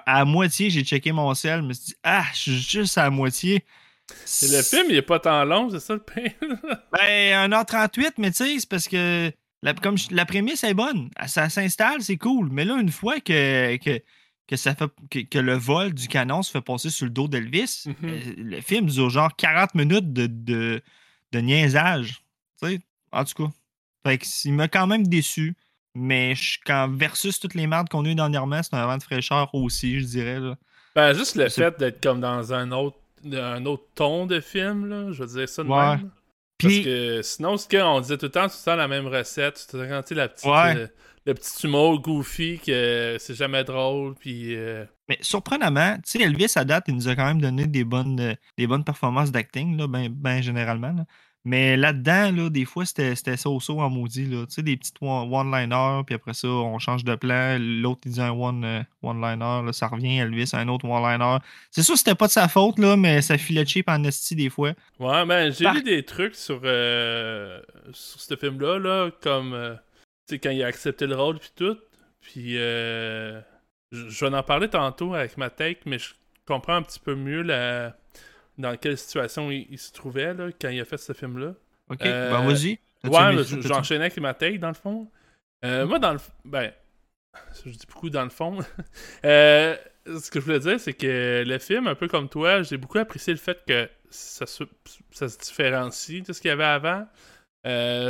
à, 0.06 0.24
moitié, 0.24 0.70
j'ai 0.70 0.84
checké 0.84 1.12
mon 1.12 1.34
sel, 1.34 1.60
je 1.62 1.66
me 1.66 1.72
suis 1.72 1.86
dit 1.86 1.94
Ah, 2.02 2.24
je 2.32 2.38
suis 2.38 2.58
juste 2.58 2.98
à 2.98 3.10
moitié. 3.10 3.64
Et 4.42 4.48
le 4.48 4.62
film, 4.62 4.86
il 4.88 4.96
est 4.96 5.02
pas 5.02 5.20
tant 5.20 5.44
long, 5.44 5.70
c'est 5.70 5.80
ça 5.80 5.94
le 5.94 6.00
pire? 6.00 6.32
Ben, 6.92 7.50
1h38, 7.50 8.14
mais 8.18 8.30
tu 8.32 8.38
sais, 8.38 8.58
c'est 8.58 8.68
parce 8.68 8.88
que 8.88 9.32
la, 9.62 9.74
comme 9.74 9.98
je- 9.98 10.08
la 10.14 10.24
prémisse 10.26 10.64
est 10.64 10.74
bonne. 10.74 11.10
Ça 11.26 11.48
s'installe, 11.48 12.02
c'est 12.02 12.16
cool. 12.16 12.48
Mais 12.50 12.64
là, 12.64 12.76
une 12.80 12.90
fois 12.90 13.20
que, 13.20 13.76
que, 13.76 14.00
que 14.46 14.56
ça 14.56 14.74
fait, 14.74 14.90
que, 15.10 15.18
que 15.20 15.38
le 15.38 15.54
vol 15.54 15.92
du 15.94 16.08
canon 16.08 16.42
se 16.42 16.50
fait 16.50 16.60
passer 16.60 16.90
sur 16.90 17.06
le 17.06 17.10
dos 17.12 17.28
d'Elvis, 17.28 17.84
Mhm. 17.86 17.94
euh, 18.04 18.20
le 18.36 18.60
film 18.60 18.86
dure 18.86 19.10
genre 19.10 19.34
40 19.36 19.74
minutes 19.74 20.12
de, 20.12 20.26
de, 20.26 20.82
de 21.32 21.38
niaisage. 21.40 22.22
Tu 22.62 22.68
sais, 22.68 22.80
en 23.12 23.24
tout 23.24 23.44
cas. 23.44 23.50
Fait 24.06 24.18
que, 24.18 24.24
il 24.44 24.54
m'a 24.54 24.68
quand 24.68 24.86
même 24.86 25.06
déçu. 25.06 25.54
Mais 25.94 26.34
je, 26.36 26.58
quand, 26.64 26.88
versus 26.88 27.38
toutes 27.40 27.54
les 27.54 27.66
merdes 27.66 27.88
qu'on 27.88 28.04
a 28.04 28.08
eues 28.08 28.14
dernièrement, 28.14 28.62
c'est 28.62 28.74
un 28.74 28.86
vent 28.86 28.96
de 28.96 29.02
fraîcheur 29.02 29.52
aussi, 29.54 29.98
je 30.00 30.04
dirais. 30.06 30.38
Là. 30.40 30.56
Ben, 30.94 31.12
juste 31.12 31.34
le 31.36 31.48
fait 31.48 31.76
d'être 31.78 32.00
comme 32.02 32.20
dans 32.20 32.52
un 32.54 32.70
autre, 32.70 32.96
un 33.32 33.66
autre 33.66 33.84
ton 33.96 34.24
de 34.26 34.40
film, 34.40 34.86
là, 34.86 35.10
je 35.12 35.22
veux 35.24 35.38
dire 35.38 35.48
ça 35.48 35.62
de 35.64 35.68
Ouais. 35.68 35.96
même. 35.96 36.10
Parce 36.62 36.78
que 36.84 37.20
sinon, 37.22 37.56
ce 37.56 37.68
qu'on 37.68 38.00
disait 38.00 38.16
tout 38.18 38.26
le 38.26 38.30
temps, 38.32 38.48
tout 38.48 38.54
le 38.60 38.64
temps 38.64 38.76
la 38.76 38.88
même 38.88 39.06
recette, 39.06 39.66
tu 39.70 39.76
sais, 39.78 40.14
la 40.14 40.28
petite, 40.28 40.46
Ouais. 40.46 40.76
euh, 40.76 40.86
le 41.26 41.34
petit 41.34 41.66
humour 41.66 42.00
goofy 42.00 42.58
que 42.64 43.16
c'est 43.18 43.34
jamais 43.34 43.62
drôle, 43.64 44.14
puis 44.14 44.54
euh, 44.56 44.84
Mais 45.08 45.18
surprenamment, 45.20 45.96
tu 45.96 46.02
sais, 46.18 46.22
Elvis, 46.22 46.52
à 46.56 46.64
date, 46.64 46.84
il 46.88 46.94
nous 46.94 47.08
a 47.08 47.14
quand 47.16 47.26
même 47.26 47.40
donné 47.40 47.66
des 47.66 47.84
bonnes, 47.84 48.20
euh, 48.20 48.34
des 48.56 48.66
bonnes 48.66 48.84
performances 48.84 49.30
d'acting, 49.30 49.76
là, 49.76 49.86
ben, 49.86 50.08
ben 50.08 50.40
généralement. 50.42 50.92
là. 50.92 51.04
Mais 51.44 51.76
là-dedans, 51.76 52.30
là, 52.32 52.50
des 52.50 52.66
fois, 52.66 52.84
c'était 52.84 53.14
c'était 53.14 53.36
so-so 53.38 53.80
en 53.80 53.88
maudit. 53.88 54.26
là. 54.26 54.44
Tu 54.46 54.52
sais, 54.56 54.62
des 54.62 54.76
petites 54.76 54.96
one- 55.00 55.32
one-liners, 55.32 56.02
puis 56.04 56.14
après 56.14 56.34
ça, 56.34 56.48
on 56.48 56.78
change 56.78 57.02
de 57.02 57.14
plan. 57.14 57.56
L'autre, 57.58 58.02
il 58.04 58.12
dit 58.12 58.20
un 58.20 58.30
one, 58.30 58.62
euh, 58.64 58.82
one-liner, 59.02 59.62
là, 59.64 59.72
ça 59.72 59.86
revient, 59.88 60.18
Elvis, 60.18 60.50
un 60.52 60.68
autre 60.68 60.84
one-liner. 60.86 61.38
C'est 61.70 61.82
sûr, 61.82 61.96
c'était 61.96 62.14
pas 62.14 62.26
de 62.26 62.32
sa 62.32 62.46
faute, 62.48 62.78
là, 62.78 62.96
mais 62.96 63.22
ça 63.22 63.38
filait 63.38 63.64
cheap 63.64 63.88
en 63.88 64.04
esti 64.04 64.36
des 64.36 64.50
fois. 64.50 64.72
Ouais, 64.98 65.24
ben 65.24 65.50
j'ai 65.50 65.64
Par- 65.64 65.74
lu 65.74 65.82
des 65.82 66.02
trucs 66.04 66.34
sur, 66.36 66.60
euh, 66.64 67.58
sur 67.92 68.20
ce 68.20 68.36
film-là, 68.36 68.78
là, 68.78 69.10
comme 69.22 69.54
euh, 69.54 69.74
tu 70.28 70.34
sais, 70.34 70.38
quand 70.38 70.50
il 70.50 70.62
a 70.62 70.66
accepté 70.66 71.06
le 71.06 71.16
rôle 71.16 71.38
puis 71.38 71.52
tout. 71.56 71.78
Puis 72.20 72.58
euh, 72.58 73.40
je 73.92 74.24
vais 74.26 74.36
en 74.36 74.42
parler 74.42 74.68
tantôt 74.68 75.14
avec 75.14 75.38
ma 75.38 75.48
take, 75.48 75.80
mais 75.86 75.98
je 75.98 76.10
comprends 76.46 76.74
un 76.74 76.82
petit 76.82 77.00
peu 77.00 77.14
mieux 77.14 77.40
la 77.40 77.96
dans 78.60 78.76
quelle 78.76 78.96
situation 78.98 79.50
il, 79.50 79.66
il 79.70 79.78
se 79.78 79.92
trouvait 79.92 80.34
là, 80.34 80.48
quand 80.60 80.68
il 80.68 80.80
a 80.80 80.84
fait 80.84 80.96
ce 80.98 81.12
film-là. 81.12 81.54
OK, 81.88 82.02
Euh, 82.02 82.30
ben 82.30 82.46
vas-y. 82.46 82.78
Ouais, 83.04 83.42
j'enchaînais 83.62 84.04
avec 84.04 84.16
ma 84.18 84.34
take 84.34 84.58
dans 84.58 84.68
le 84.68 84.74
fond. 84.74 85.08
Euh, 85.64 85.86
moi, 85.86 85.98
dans 85.98 86.12
le. 86.12 86.18
Ben, 86.44 86.72
je 87.64 87.70
dis 87.70 87.86
beaucoup 87.88 88.10
dans 88.10 88.24
le 88.24 88.30
fond. 88.30 88.58
Euh, 89.24 89.76
ce 90.06 90.30
que 90.30 90.40
je 90.40 90.44
voulais 90.46 90.60
dire, 90.60 90.80
c'est 90.80 90.94
que 90.94 91.44
le 91.46 91.58
film, 91.58 91.86
un 91.86 91.94
peu 91.94 92.08
comme 92.08 92.28
toi, 92.28 92.62
j'ai 92.62 92.78
beaucoup 92.78 92.98
apprécié 92.98 93.32
le 93.32 93.38
fait 93.38 93.58
que 93.66 93.88
ça 94.08 94.46
se, 94.46 94.64
ça 95.10 95.28
se 95.28 95.38
différencie 95.38 96.22
de 96.22 96.32
ce 96.32 96.40
qu'il 96.40 96.48
y 96.48 96.52
avait 96.52 96.64
avant. 96.64 97.06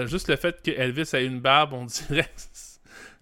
Juste 0.07 0.29
le 0.29 0.37
fait 0.37 0.63
que 0.63 0.71
Elvis 0.71 1.11
a 1.13 1.21
une 1.21 1.41
barbe, 1.41 1.73
on 1.73 1.85
dirait 2.09 2.31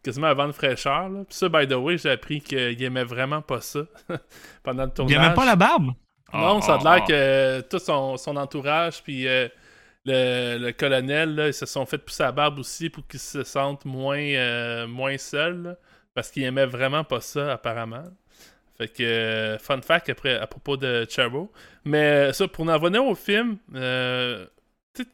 quasiment 0.03 0.29
un 0.29 0.35
vent 0.35 0.47
de 0.47 0.53
fraîcheur. 0.53 1.09
Là. 1.09 1.25
Puis 1.25 1.37
ça, 1.37 1.49
by 1.49 1.67
the 1.67 1.73
way, 1.73 1.97
j'ai 1.99 2.11
appris 2.11 2.41
qu'il 2.41 2.83
aimait 2.83 3.05
vraiment 3.05 3.43
pas 3.43 3.61
ça 3.61 3.81
pendant 4.63 4.85
le 4.85 4.91
Il 4.91 4.95
tournage. 4.95 5.17
n'y 5.19 5.25
a 5.25 5.27
même 5.29 5.35
pas 5.35 5.47
la 5.47 5.57
barbe? 5.57 5.93
Non, 6.33 6.59
Ah, 6.59 6.63
ça 6.63 6.75
a 6.75 6.79
ah, 6.81 6.97
l'air 6.97 7.05
ah. 7.05 7.07
que 7.07 7.61
tout 7.69 7.79
son, 7.79 8.17
son 8.17 8.37
entourage, 8.37 9.03
puis 9.03 9.27
euh, 9.27 9.49
le, 10.05 10.59
le 10.59 10.73
colonel, 10.73 11.35
là, 11.35 11.47
ils 11.49 11.55
se 11.55 11.67
sont 11.67 11.87
fait 11.87 11.99
pousser 11.99 12.23
la 12.23 12.33
barbe 12.33 12.59
aussi 12.59 12.91
pour 12.91 13.07
qu'ils 13.07 13.21
se 13.21 13.45
sentent 13.45 13.85
moins, 13.85 14.19
euh, 14.19 14.87
moins 14.87 15.17
seuls, 15.19 15.63
là, 15.63 15.77
parce 16.15 16.31
qu'ils 16.31 16.45
aimaient 16.45 16.67
vraiment 16.67 17.05
pas 17.05 17.21
ça, 17.21 17.53
apparemment. 17.53 18.05
Fait 18.77 18.89
que, 18.89 19.03
euh, 19.03 19.59
fun 19.59 19.81
fact 19.83 20.09
après, 20.09 20.37
à 20.37 20.47
propos 20.47 20.77
de 20.77 21.07
Charo. 21.09 21.51
Mais 21.85 22.33
ça, 22.33 22.47
pour 22.47 22.69
en 22.69 22.75
revenir 22.79 23.05
au 23.05 23.15
film, 23.17 23.59
euh, 23.75 24.47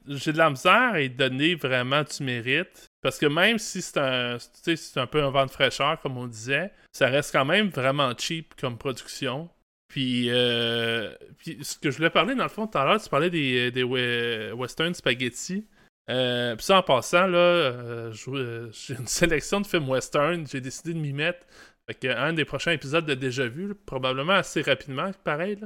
j'ai 0.07 0.33
de 0.33 0.39
la 0.39 0.51
misère 0.51 0.93
à 0.93 1.01
y 1.01 1.09
donner 1.09 1.55
vraiment 1.55 2.03
du 2.03 2.23
mérite. 2.23 2.87
Parce 3.03 3.19
que 3.19 3.27
même 3.27 3.59
si 3.59 3.81
c'est 3.83 3.99
un, 3.99 4.37
c'est 4.39 4.99
un 4.99 5.07
peu 5.07 5.23
un 5.23 5.31
vent 5.31 5.47
de 5.47 5.51
fraîcheur, 5.51 6.01
comme 6.01 6.19
on 6.19 6.27
disait, 6.27 6.71
ça 6.93 7.07
reste 7.07 7.33
quand 7.33 7.45
même 7.45 7.69
vraiment 7.69 8.13
cheap 8.17 8.55
comme 8.61 8.77
production. 8.79 9.49
Puis, 9.89 10.27
euh, 10.31 11.15
puis 11.39 11.59
ce 11.63 11.79
que 11.79 11.91
je 11.91 11.97
voulais 11.99 12.11
parler, 12.11 12.35
dans 12.35 12.43
le 12.45 12.49
fond, 12.49 12.67
tout 12.67 12.79
à 12.79 12.85
l'heure, 12.85 13.01
tu 13.03 13.09
parlais 13.09 13.31
des, 13.31 13.71
des 13.71 13.83
we- 13.83 14.53
western 14.55 14.95
spaghetti. 14.95 15.67
Euh, 16.11 16.57
puis 16.57 16.65
ça, 16.67 16.79
en 16.79 16.83
passant, 16.83 17.27
là, 17.27 17.39
euh, 17.39 18.13
euh, 18.29 18.71
j'ai 18.73 18.95
une 18.95 19.07
sélection 19.07 19.61
de 19.61 19.67
films 19.67 19.89
western. 19.89 20.47
J'ai 20.47 20.61
décidé 20.61 20.95
de 20.95 20.99
m'y 20.99 21.13
mettre. 21.13 21.47
Fait 21.87 21.95
que 21.95 22.09
un 22.09 22.33
des 22.33 22.45
prochains 22.47 22.73
épisodes 22.73 23.05
de 23.05 23.15
Déjà 23.15 23.47
Vu, 23.47 23.75
probablement 23.75 24.33
assez 24.33 24.63
rapidement, 24.63 25.11
pareil, 25.23 25.59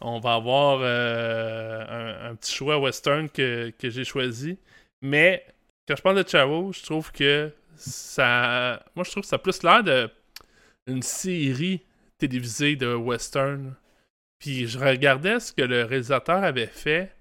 on 0.00 0.18
va 0.18 0.34
avoir 0.34 0.80
euh, 0.82 2.24
un, 2.26 2.30
un 2.30 2.34
petit 2.36 2.54
choix 2.54 2.78
western 2.78 3.28
que, 3.28 3.70
que 3.78 3.90
j'ai 3.90 4.04
choisi. 4.04 4.58
Mais 5.02 5.44
quand 5.86 5.94
je 5.96 6.02
parle 6.02 6.22
de 6.22 6.28
Chavo, 6.28 6.72
je 6.72 6.82
trouve 6.82 7.12
que 7.12 7.50
ça. 7.76 8.82
Moi, 8.96 9.04
je 9.04 9.10
trouve 9.10 9.22
que 9.22 9.28
ça 9.28 9.36
a 9.36 9.38
plus 9.38 9.62
l'air 9.62 9.82
de 9.84 10.10
une 10.86 11.02
série 11.02 11.82
télévisée 12.18 12.76
de 12.76 12.94
western. 12.94 13.74
Puis 14.38 14.68
je 14.68 14.78
regardais 14.78 15.40
ce 15.40 15.52
que 15.52 15.62
le 15.62 15.84
réalisateur 15.84 16.42
avait 16.44 16.66
fait. 16.66 17.12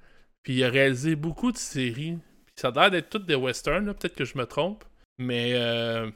Puis 0.44 0.56
il 0.56 0.64
a 0.64 0.70
réalisé 0.70 1.16
beaucoup 1.16 1.52
de 1.52 1.58
séries. 1.58 2.18
Puis 2.46 2.56
ça 2.56 2.70
a 2.70 2.72
l'air 2.72 2.92
d'être 2.92 3.10
toutes 3.10 3.26
des 3.26 3.36
westerns, 3.36 3.86
là, 3.86 3.94
peut-être 3.94 4.16
que 4.16 4.26
je 4.26 4.38
me 4.38 4.46
trompe. 4.46 4.84
Mais 5.18 5.54
euh, 5.56 6.08
tu 6.08 6.14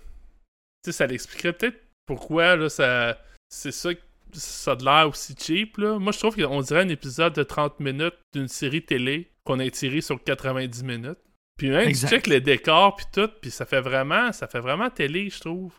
sais, 0.86 0.92
ça 0.92 1.08
l'expliquerait 1.08 1.54
peut-être 1.54 1.80
pourquoi 2.06 2.56
là, 2.56 2.70
ça. 2.70 3.20
C'est 3.50 3.72
ça. 3.72 3.90
ça 4.34 4.72
a 4.72 4.76
de 4.76 4.86
l'air 4.86 5.10
aussi 5.10 5.36
cheap. 5.38 5.78
Là. 5.78 6.00
Moi, 6.00 6.14
je 6.14 6.20
trouve 6.20 6.36
qu'on 6.36 6.62
dirait 6.62 6.82
un 6.82 6.90
épisode 6.90 7.34
de 7.34 7.44
30 7.44 7.80
minutes 7.82 8.18
d'une 8.34 8.48
série 8.48 8.84
télé 8.84 9.30
qu'on 9.44 9.60
a 9.60 9.66
étiré 9.66 10.00
sur 10.02 10.24
90 10.24 10.84
minutes. 10.84 11.20
Puis 11.58 11.70
même, 11.70 11.88
Exact. 11.88 12.08
tu 12.08 12.16
check 12.16 12.28
les 12.28 12.42
décors, 12.42 12.96
puis 12.96 13.06
tout, 13.12 13.30
puis 13.42 13.52
ça 13.52 13.66
fait 13.66 13.82
vraiment, 13.82 14.32
ça 14.32 14.48
fait 14.48 14.62
vraiment 14.62 14.90
télé, 14.90 15.30
je 15.30 15.40
trouve. 15.42 15.74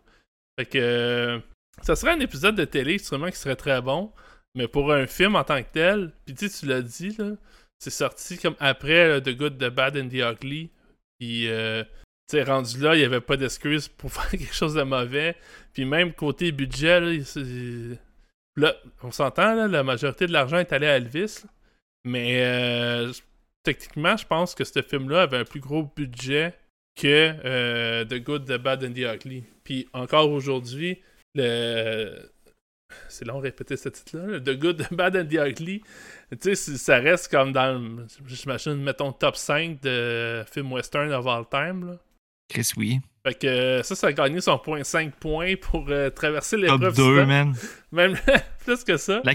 Fait 0.58 0.66
que 0.66 1.40
ça 1.80 1.96
serait 1.96 2.12
un 2.12 2.20
épisode 2.20 2.54
de 2.54 2.64
télé, 2.64 2.98
sûrement, 2.98 3.30
qui 3.30 3.38
serait 3.38 3.56
très 3.56 3.80
bon. 3.80 4.12
Mais 4.54 4.68
pour 4.68 4.92
un 4.92 5.06
film 5.06 5.34
en 5.36 5.44
tant 5.44 5.62
que 5.62 5.68
tel, 5.72 6.12
puis 6.26 6.34
tu 6.34 6.66
l'as 6.66 6.82
dit, 6.82 7.16
là, 7.18 7.30
c'est 7.78 7.90
sorti 7.90 8.38
comme 8.38 8.54
après 8.60 9.20
The 9.22 9.30
Good, 9.30 9.58
The 9.58 9.70
Bad 9.70 9.96
and 9.96 10.08
The 10.08 10.34
Ugly. 10.34 10.70
Puis, 11.18 11.48
euh, 11.48 11.82
tu 12.28 12.36
sais, 12.36 12.42
rendu 12.42 12.78
là, 12.80 12.94
il 12.94 12.98
n'y 12.98 13.04
avait 13.04 13.20
pas 13.20 13.36
d'excuse 13.36 13.88
pour 13.88 14.12
faire 14.12 14.30
quelque 14.30 14.54
chose 14.54 14.74
de 14.74 14.82
mauvais. 14.82 15.36
Puis 15.72 15.84
même 15.84 16.12
côté 16.12 16.52
budget, 16.52 17.00
là, 17.00 17.10
là, 18.56 18.76
on 19.02 19.10
s'entend, 19.10 19.54
là, 19.54 19.66
la 19.66 19.82
majorité 19.82 20.26
de 20.26 20.32
l'argent 20.32 20.58
est 20.58 20.72
allé 20.72 20.86
à 20.86 20.96
Elvis. 20.96 21.44
Mais 22.04 22.42
euh, 22.44 23.12
techniquement, 23.62 24.16
je 24.16 24.26
pense 24.26 24.54
que 24.54 24.64
ce 24.64 24.82
film-là 24.82 25.22
avait 25.22 25.38
un 25.38 25.44
plus 25.44 25.60
gros 25.60 25.90
budget 25.96 26.54
que 26.94 27.34
euh, 27.44 28.04
The 28.04 28.22
Good, 28.22 28.44
The 28.44 28.58
Bad 28.58 28.84
and 28.84 28.92
The 28.92 29.14
Ugly. 29.16 29.44
Puis 29.64 29.88
encore 29.92 30.30
aujourd'hui, 30.30 31.00
le... 31.34 32.30
C'est 33.08 33.24
long 33.24 33.38
de 33.38 33.44
répéter 33.44 33.76
ce 33.78 33.88
titre-là. 33.88 34.26
là. 34.26 34.40
The 34.40 34.58
Good, 34.58 34.86
The 34.88 34.94
Bad 34.94 35.16
and 35.16 35.26
The 35.26 35.34
Ugly. 35.50 35.82
Tu 36.40 36.54
sais, 36.54 36.76
ça 36.76 36.96
reste 36.98 37.28
comme 37.30 37.52
dans, 37.52 37.78
le- 37.78 38.06
j'imagine, 38.26 38.74
mettons, 38.82 39.12
top 39.12 39.36
5 39.36 39.80
de 39.80 40.44
films 40.50 40.72
western 40.72 41.10
of 41.12 41.26
all 41.26 41.44
time. 41.50 41.86
Là. 41.86 41.96
Chris, 42.50 42.70
oui. 42.76 43.00
Fait 43.26 43.34
que 43.34 43.80
ça, 43.82 43.94
ça 43.94 44.08
a 44.08 44.12
gagné 44.12 44.40
son 44.42 44.58
point 44.58 44.84
5 44.84 45.14
points 45.16 45.54
pour 45.56 45.86
euh, 45.88 46.10
traverser 46.10 46.56
Top 46.66 46.80
l'épreuve 46.80 46.96
2, 46.96 47.02
suivante. 47.02 47.28
man. 47.28 47.54
Même 47.92 48.18
plus 48.64 48.84
que 48.84 48.96
ça. 48.98 49.22
La, 49.24 49.32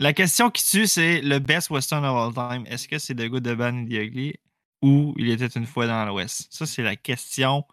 la 0.00 0.12
question 0.12 0.50
qui 0.50 0.64
tue, 0.68 0.86
c'est 0.88 1.20
le 1.20 1.38
best 1.38 1.70
western 1.70 2.04
of 2.04 2.16
all 2.16 2.34
time. 2.34 2.66
Est-ce 2.66 2.88
que 2.88 2.98
c'est 2.98 3.14
The 3.14 3.28
Good, 3.28 3.44
The 3.44 3.54
Bad 3.54 3.74
and 3.74 3.84
The 3.86 3.92
Ugly 3.92 4.34
ou 4.82 5.14
Il 5.18 5.30
était 5.30 5.46
une 5.46 5.66
fois 5.66 5.86
dans 5.86 6.04
l'Ouest? 6.06 6.48
Ça, 6.50 6.66
c'est 6.66 6.82
la 6.82 6.96
question. 6.96 7.64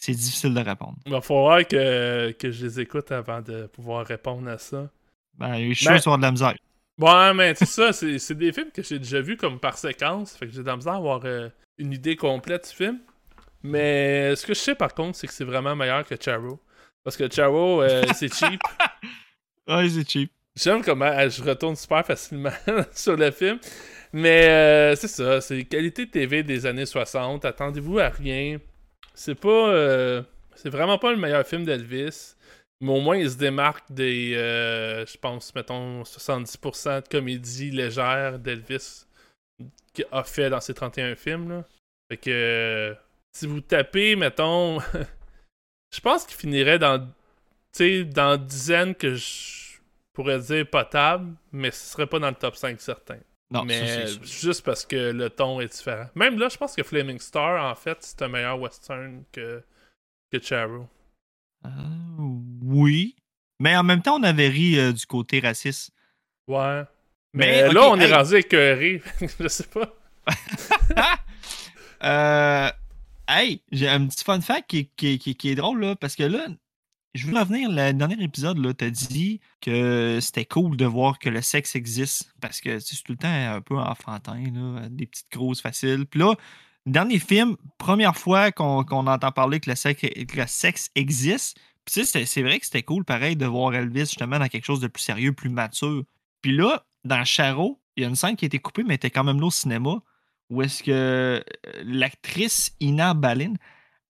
C'est 0.00 0.12
difficile 0.12 0.54
de 0.54 0.60
répondre. 0.60 0.96
Il 1.04 1.12
va 1.12 1.20
falloir 1.20 1.66
que, 1.66 2.30
que 2.32 2.50
je 2.50 2.64
les 2.64 2.80
écoute 2.80 3.12
avant 3.12 3.42
de 3.42 3.66
pouvoir 3.66 4.06
répondre 4.06 4.48
à 4.48 4.56
ça. 4.58 4.88
Ben, 5.38 5.56
je 5.68 5.74
suis 5.74 5.84
sûr 5.84 5.90
Ben- 5.92 5.98
avoir 5.98 6.18
de 6.18 6.22
la 6.22 6.30
misère. 6.32 6.54
Ouais, 6.98 7.34
mais 7.34 7.54
c'est 7.54 7.66
ça, 7.66 7.92
c'est 7.92 8.34
des 8.34 8.52
films 8.52 8.70
que 8.72 8.82
j'ai 8.82 8.98
déjà 8.98 9.20
vus 9.20 9.36
comme 9.36 9.58
par 9.60 9.76
séquence. 9.78 10.36
Fait 10.36 10.46
que 10.46 10.52
j'ai 10.52 10.62
de 10.62 10.66
la 10.66 10.76
misère 10.76 10.94
à 10.94 10.96
avoir 10.96 11.20
euh, 11.24 11.48
une 11.78 11.92
idée 11.92 12.16
complète 12.16 12.68
du 12.68 12.74
film. 12.76 12.98
Mais 13.62 14.34
ce 14.36 14.46
que 14.46 14.54
je 14.54 14.58
sais 14.58 14.74
par 14.74 14.94
contre, 14.94 15.16
c'est 15.18 15.26
que 15.26 15.32
c'est 15.32 15.44
vraiment 15.44 15.76
meilleur 15.76 16.04
que 16.06 16.14
Charo. 16.18 16.58
Parce 17.04 17.16
que 17.16 17.30
Charo, 17.30 17.82
euh, 17.82 18.02
c'est 18.14 18.32
cheap. 18.32 18.60
Ouais, 19.68 19.88
c'est 19.88 20.08
cheap. 20.08 20.32
J'aime 20.56 20.82
comment 20.82 21.28
je 21.28 21.42
retourne 21.42 21.76
super 21.76 22.04
facilement 22.04 22.50
sur 22.92 23.16
le 23.16 23.30
film. 23.30 23.58
Mais 24.12 24.48
euh, 24.48 24.96
c'est 24.96 25.08
ça, 25.08 25.40
c'est 25.40 25.64
qualité 25.64 26.08
TV 26.08 26.42
des 26.42 26.66
années 26.66 26.86
60. 26.86 27.44
Attendez-vous 27.44 27.98
à 27.98 28.08
rien. 28.08 28.58
C'est 29.20 29.34
pas. 29.34 29.68
euh, 29.68 30.22
c'est 30.54 30.70
vraiment 30.70 30.96
pas 30.96 31.10
le 31.12 31.18
meilleur 31.18 31.46
film 31.46 31.64
d'Elvis. 31.64 32.36
Mais 32.80 32.90
au 32.90 33.00
moins, 33.00 33.18
il 33.18 33.30
se 33.30 33.36
démarque 33.36 33.92
des. 33.92 34.32
euh, 34.34 35.04
je 35.04 35.18
pense, 35.18 35.54
mettons, 35.54 36.02
70% 36.04 37.02
de 37.02 37.08
comédie 37.08 37.70
légère 37.70 38.38
d'Elvis 38.38 39.04
a 40.10 40.24
fait 40.24 40.48
dans 40.48 40.60
ses 40.62 40.72
31 40.72 41.16
films. 41.16 41.50
Là. 41.50 41.64
Fait 42.08 42.16
que. 42.16 42.30
euh, 42.30 42.94
si 43.34 43.46
vous 43.46 43.60
tapez, 43.60 44.16
mettons. 44.16 44.78
je 45.94 46.00
pense 46.00 46.24
qu'il 46.24 46.38
finirait 46.38 46.78
dans. 46.78 47.06
Tu 47.76 48.06
dans 48.06 48.38
dizaines 48.38 48.94
que 48.94 49.16
je 49.16 49.80
pourrais 50.14 50.40
dire 50.40 50.66
potable, 50.66 51.34
mais 51.52 51.70
ce 51.70 51.92
serait 51.92 52.06
pas 52.06 52.18
dans 52.18 52.30
le 52.30 52.36
top 52.36 52.56
5 52.56 52.80
certain. 52.80 53.18
Non, 53.50 53.64
mais 53.64 54.06
ça, 54.06 54.22
juste 54.22 54.64
parce 54.64 54.86
que 54.86 55.10
le 55.10 55.28
ton 55.28 55.60
est 55.60 55.72
différent. 55.72 56.06
Même 56.14 56.38
là, 56.38 56.48
je 56.48 56.56
pense 56.56 56.74
que 56.76 56.82
Flaming 56.84 57.18
Star, 57.18 57.64
en 57.70 57.74
fait, 57.74 57.98
c'est 58.00 58.22
un 58.22 58.28
meilleur 58.28 58.60
western 58.60 59.24
que, 59.32 59.62
que 60.30 60.40
Charo. 60.40 60.88
Euh, 61.64 61.68
oui. 62.62 63.16
Mais 63.58 63.76
en 63.76 63.82
même 63.82 64.02
temps, 64.02 64.18
on 64.18 64.22
avait 64.22 64.48
ri 64.48 64.78
euh, 64.78 64.92
du 64.92 65.04
côté 65.04 65.40
raciste. 65.40 65.92
Ouais. 66.46 66.82
Mais, 67.32 67.72
là, 67.72 67.88
on 67.90 67.98
est 67.98 68.12
rendu 68.12 68.36
écœuré. 68.36 69.02
je 69.40 69.48
sais 69.48 69.66
pas. 69.66 69.94
Euh, 72.02 72.70
hey, 73.28 73.60
j'ai 73.70 73.86
un 73.86 74.06
petit 74.06 74.24
fun 74.24 74.40
fact 74.40 74.70
qui, 74.70 74.86
qui 74.96 75.18
qui 75.18 75.34
qui 75.34 75.50
est 75.50 75.54
drôle, 75.54 75.82
là, 75.82 75.96
parce 75.96 76.16
que 76.16 76.22
là, 76.22 76.46
je 77.14 77.26
veux 77.26 77.36
revenir, 77.36 77.68
le 77.70 77.92
dernier 77.92 78.22
épisode, 78.22 78.58
là, 78.58 78.72
t'as 78.72 78.90
dit 78.90 79.40
que 79.60 80.18
c'était 80.20 80.44
cool 80.44 80.76
de 80.76 80.84
voir 80.86 81.18
que 81.18 81.28
le 81.28 81.42
sexe 81.42 81.74
existe, 81.74 82.32
parce 82.40 82.60
que 82.60 82.78
tu 82.78 82.94
c'est 82.94 83.02
tout 83.02 83.12
le 83.12 83.18
temps 83.18 83.28
un 83.28 83.60
peu 83.60 83.76
enfantin, 83.78 84.42
là, 84.52 84.88
des 84.88 85.06
petites 85.06 85.30
grosses 85.32 85.60
faciles. 85.60 86.06
Puis 86.06 86.20
là, 86.20 86.34
dernier 86.86 87.18
film, 87.18 87.56
première 87.78 88.16
fois 88.16 88.52
qu'on 88.52 88.84
entend 88.84 89.32
parler 89.32 89.58
que 89.60 89.70
le 89.70 89.76
sexe, 90.46 90.90
existe, 90.94 91.58
puis 91.84 91.94
tu 91.94 92.04
sais, 92.04 92.24
c'est- 92.26 92.42
vrai 92.42 92.60
que 92.60 92.66
c'était 92.66 92.82
cool, 92.82 93.04
pareil, 93.04 93.36
de 93.36 93.46
voir 93.46 93.74
Elvis 93.74 94.00
justement 94.00 94.38
dans 94.38 94.48
quelque 94.48 94.64
chose 94.64 94.80
de 94.80 94.86
plus 94.86 95.02
sérieux, 95.02 95.32
plus 95.32 95.50
mature. 95.50 96.04
Puis 96.42 96.52
là, 96.52 96.84
dans 97.04 97.24
Charo, 97.24 97.80
il 97.96 98.02
y 98.02 98.06
a 98.06 98.08
une 98.08 98.14
scène 98.16 98.36
qui 98.36 98.44
a 98.44 98.46
été 98.46 98.58
coupée, 98.58 98.84
mais 98.84 98.94
était 98.94 99.10
quand 99.10 99.24
même 99.24 99.40
là 99.40 99.46
au 99.46 99.50
cinéma, 99.50 100.00
où 100.50 100.62
est-ce 100.62 100.82
que 100.82 100.90
euh, 100.90 101.40
l'actrice 101.84 102.74
Ina 102.80 103.14
Balin, 103.14 103.54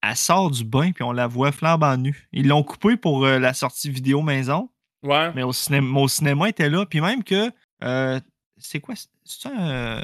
elle 0.02 0.16
sort 0.16 0.50
du 0.50 0.64
bain, 0.64 0.92
puis 0.92 1.02
on 1.04 1.12
la 1.12 1.26
voit 1.26 1.52
flambant 1.52 1.96
nue. 1.96 2.28
Ils 2.32 2.48
l'ont 2.48 2.62
coupée 2.62 2.96
pour 2.96 3.24
euh, 3.26 3.38
la 3.38 3.52
sortie 3.54 3.90
vidéo 3.90 4.22
maison, 4.22 4.70
Ouais. 5.02 5.32
mais 5.34 5.42
au, 5.42 5.52
cinéma, 5.52 6.00
au 6.00 6.08
cinéma, 6.08 6.44
elle 6.46 6.50
était 6.50 6.68
là. 6.70 6.84
Puis 6.86 7.00
même 7.00 7.22
que, 7.24 7.50
euh, 7.84 8.20
c'est 8.58 8.80
quoi? 8.80 8.94
C'est 9.24 9.48
un, 9.48 10.02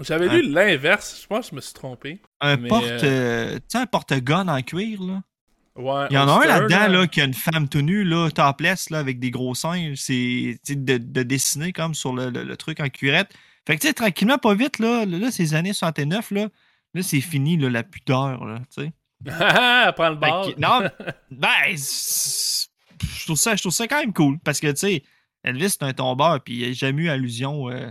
J'avais 0.00 0.28
lu 0.28 0.48
l'inverse. 0.48 1.20
Je 1.22 1.26
pense 1.26 1.46
que 1.46 1.50
je 1.50 1.56
me 1.56 1.60
suis 1.60 1.74
trompé. 1.74 2.20
un 2.40 2.56
Mais, 2.56 2.68
porte... 2.68 2.84
euh, 2.84 3.56
tu 3.56 3.62
sais, 3.68 3.78
un 3.78 3.86
porte-gun 3.86 4.48
en 4.48 4.62
cuir, 4.62 5.02
là? 5.02 5.22
Ouais. 5.76 6.06
Il 6.10 6.14
y 6.14 6.18
en 6.18 6.28
a 6.28 6.42
un 6.42 6.46
là-dedans 6.46 6.88
là, 6.88 7.06
qui 7.06 7.20
a 7.20 7.24
une 7.24 7.34
femme 7.34 7.68
tout 7.68 7.82
nue, 7.82 8.02
là, 8.04 8.30
topless, 8.30 8.90
là, 8.90 8.98
avec 8.98 9.20
des 9.20 9.30
gros 9.30 9.54
seins. 9.54 9.92
C'est 9.94 10.58
de, 10.68 10.98
de 10.98 11.22
dessiner 11.22 11.72
comme 11.72 11.94
sur 11.94 12.12
le, 12.12 12.30
le- 12.30 12.42
le 12.42 12.56
truc 12.56 12.80
en 12.80 12.88
cuirette. 12.88 13.32
Fait 13.66 13.76
que 13.76 13.82
tu 13.82 13.86
sais, 13.86 13.92
tranquillement, 13.92 14.38
pas 14.38 14.54
vite, 14.54 14.78
là, 14.80 15.04
là, 15.04 15.18
là, 15.18 15.30
ces 15.30 15.54
années 15.54 15.72
69, 15.72 16.30
là, 16.32 16.48
là 16.94 17.02
c'est 17.02 17.20
fini, 17.20 17.56
là, 17.56 17.68
la 17.70 17.82
pudeur, 17.84 18.44
là, 18.44 18.58
tu 18.74 18.82
sais. 18.82 18.92
Elle 19.26 19.92
prend 19.94 20.10
le 20.10 20.18
Fait 20.18 20.26
bord. 20.26 20.54
que- 20.54 20.60
non, 20.60 20.88
ben, 21.30 21.76
je 21.76 23.24
trouve, 23.24 23.36
ça, 23.36 23.56
je 23.56 23.62
trouve 23.62 23.72
ça 23.72 23.86
quand 23.88 24.00
même 24.00 24.12
cool, 24.12 24.38
parce 24.40 24.60
que, 24.60 24.68
tu 24.68 24.76
sais, 24.76 25.02
Elvis, 25.44 25.70
c'est 25.70 25.82
un 25.82 25.92
tombeur, 25.92 26.40
puis 26.42 26.54
il 26.60 26.66
n'a 26.68 26.72
jamais 26.72 27.02
eu 27.04 27.08
allusion. 27.08 27.70
euh. 27.70 27.90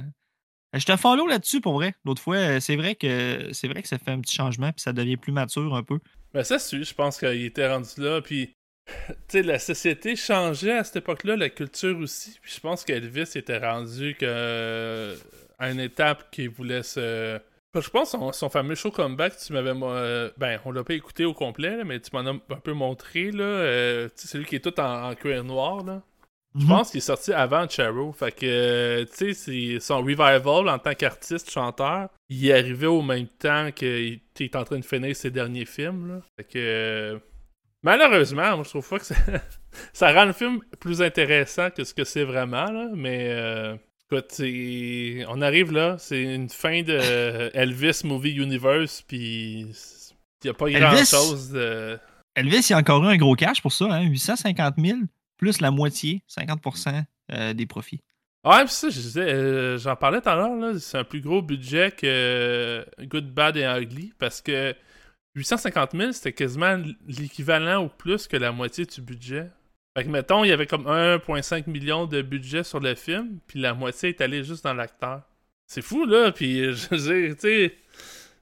Je 0.74 0.86
te 0.86 0.96
follow 0.98 1.27
là-dessus, 1.27 1.62
pour 1.62 1.74
vrai. 1.75 1.93
L'autre 2.05 2.22
fois, 2.22 2.36
euh, 2.36 2.60
c'est 2.60 2.75
vrai 2.75 2.96
que 2.96 3.50
c'est 3.53 3.67
vrai 3.67 3.81
que 3.81 3.88
ça 3.88 3.98
fait 3.98 4.12
un 4.12 4.19
petit 4.19 4.36
changement, 4.36 4.72
puis 4.72 4.81
ça 4.81 4.93
devient 4.93 5.17
plus 5.17 5.31
mature 5.31 5.74
un 5.75 5.84
peu. 5.84 6.00
Mais 6.34 6.43
ça, 6.43 6.60
c'est, 6.60 6.84
je 6.84 6.93
pense 6.93 7.17
qu'il 7.17 7.43
était 7.46 7.67
rendu 7.72 7.89
là. 7.98 8.22
Puis, 8.22 8.53
tu 8.86 8.93
sais, 9.29 9.43
la 9.43 9.60
société 9.60 10.15
changeait 10.15 10.77
à 10.77 10.84
cette 10.84 10.98
époque-là, 10.98 11.36
la 11.38 11.50
culture 11.50 11.98
aussi. 12.00 12.38
Puis 12.41 12.53
je 12.55 12.60
pense 12.60 12.84
qu'Elvis 12.84 13.31
était 13.36 13.57
rendu 13.57 14.15
que, 14.19 15.15
à 15.57 15.72
une 15.72 15.79
étape 15.79 16.29
qu'il 16.31 16.50
voulait 16.50 16.84
se. 16.84 17.39
Je 17.75 17.89
pense 17.89 18.09
son, 18.12 18.31
son 18.31 18.50
fameux 18.50 18.74
show 18.75 18.89
comeback, 18.91 19.38
tu 19.38 19.53
m'avais. 19.53 19.71
euh, 19.75 20.31
ben, 20.38 20.59
on 20.65 20.71
l'a 20.71 20.83
pas 20.83 20.93
écouté 20.95 21.25
au 21.25 21.33
complet, 21.33 21.77
là, 21.77 21.83
mais 21.83 22.00
tu 22.00 22.09
m'en 22.13 22.25
as 22.25 22.31
un 22.31 22.59
peu 22.63 22.74
montré. 22.74 23.31
Là, 23.31 23.43
euh, 23.43 24.09
celui 24.15 24.45
qui 24.45 24.55
est 24.55 24.59
tout 24.59 24.79
en, 24.79 25.09
en 25.12 25.15
cuir 25.15 25.43
noir. 25.43 25.83
Là. 25.83 26.01
Je 26.57 26.63
Mhm. 26.63 26.69
pense 26.69 26.89
qu'il 26.89 26.97
est 26.97 27.01
sorti 27.01 27.31
avant 27.33 27.67
Charo. 27.69 28.12
Fait 28.13 28.31
que, 28.31 28.45
euh, 28.45 29.05
tu 29.15 29.33
sais, 29.36 29.79
son 29.79 29.97
revival 30.00 30.67
en 30.69 30.79
tant 30.79 30.95
qu'artiste, 30.95 31.51
chanteur, 31.51 32.09
il 32.29 32.47
est 32.47 32.53
arrivé 32.53 32.88
au 32.88 33.03
même 33.03 33.27
temps 33.27 33.71
qu'il 33.71 34.21
est 34.39 34.55
en 34.55 34.63
train 34.63 34.79
de 34.79 34.86
finir 34.86 35.15
ses 35.15 35.29
derniers 35.29 35.65
films. 35.65 36.07
Là. 36.07 36.21
Fait 36.36 36.45
que, 36.45 36.57
euh, 36.57 37.19
malheureusement, 37.83 38.55
moi, 38.55 38.63
je 38.63 38.69
trouve 38.69 38.89
pas 38.89 38.97
que 38.97 39.05
ça, 39.05 39.15
ça 39.93 40.12
rend 40.13 40.25
le 40.25 40.33
film 40.33 40.62
plus 40.79 41.03
intéressant 41.03 41.69
que 41.69 41.83
ce 41.83 41.93
que 41.93 42.05
c'est 42.05 42.24
vraiment. 42.24 42.71
Là. 42.71 42.88
Mais, 42.95 43.27
euh, 43.29 43.75
écoute, 44.12 44.42
on 45.30 45.42
arrive 45.42 45.72
là, 45.72 45.98
c'est 46.00 46.22
une 46.22 46.50
fin 46.50 46.82
de 46.82 47.52
Elvis 47.54 48.02
Movie 48.04 48.32
Universe, 48.32 49.04
puis 49.08 49.68
il 50.44 50.46
n'y 50.46 50.50
a 50.50 50.54
pas 50.54 50.70
grand-chose 50.70 51.52
de. 51.52 52.00
Elvis, 52.36 52.68
il 52.70 52.74
a 52.74 52.78
encore 52.78 53.04
eu 53.04 53.08
un 53.08 53.18
gros 53.18 53.36
cash 53.36 53.62
pour 53.62 53.72
ça, 53.72 53.86
hein, 53.86 54.04
850 54.04 54.76
000, 54.78 55.00
plus 55.38 55.60
la 55.60 55.72
moitié, 55.72 56.22
50% 56.30 57.04
euh, 57.32 57.54
des 57.54 57.66
profits. 57.66 58.00
Ouais, 58.46 58.64
pis 58.64 58.72
ça, 58.72 58.90
je 58.90 59.00
disais, 59.00 59.34
euh, 59.34 59.78
j'en 59.78 59.96
parlais 59.96 60.22
tout 60.22 60.30
à 60.30 60.36
l'heure, 60.36 60.80
c'est 60.80 60.98
un 60.98 61.04
plus 61.04 61.22
gros 61.22 61.42
budget 61.42 61.92
que 61.92 62.06
euh, 62.06 62.86
Good, 63.02 63.34
Bad 63.34 63.58
et 63.58 63.64
Ugly, 63.64 64.14
parce 64.20 64.42
que 64.42 64.76
850 65.36 65.92
000, 65.94 66.12
c'était 66.14 66.34
quasiment 66.34 66.82
l'équivalent 67.08 67.84
ou 67.84 67.90
plus 67.90 68.28
que 68.28 68.38
la 68.38 68.52
moitié 68.52 68.86
du 68.86 69.02
budget. 69.02 69.50
Fait 69.98 70.04
que, 70.04 70.10
mettons, 70.10 70.44
il 70.44 70.50
y 70.50 70.51
avait 70.51 70.68
comme 70.68 70.86
1,5 70.86 71.68
million 71.68 72.06
de 72.06 72.22
budget 72.22 72.63
sur 72.63 72.80
le 72.80 72.94
film, 72.94 73.39
puis 73.48 73.60
la 73.60 73.74
moitié 73.74 74.10
est 74.10 74.22
allée 74.22 74.44
juste 74.44 74.63
dans 74.63 74.75
l'acteur. 74.75 75.24
C'est 75.66 75.82
fou, 75.82 76.06
là, 76.06 76.32
puis 76.32 76.72
je 76.75 76.89
veux 76.89 76.98
dire, 76.98 77.34
tu 77.34 77.42
sais, 77.42 77.75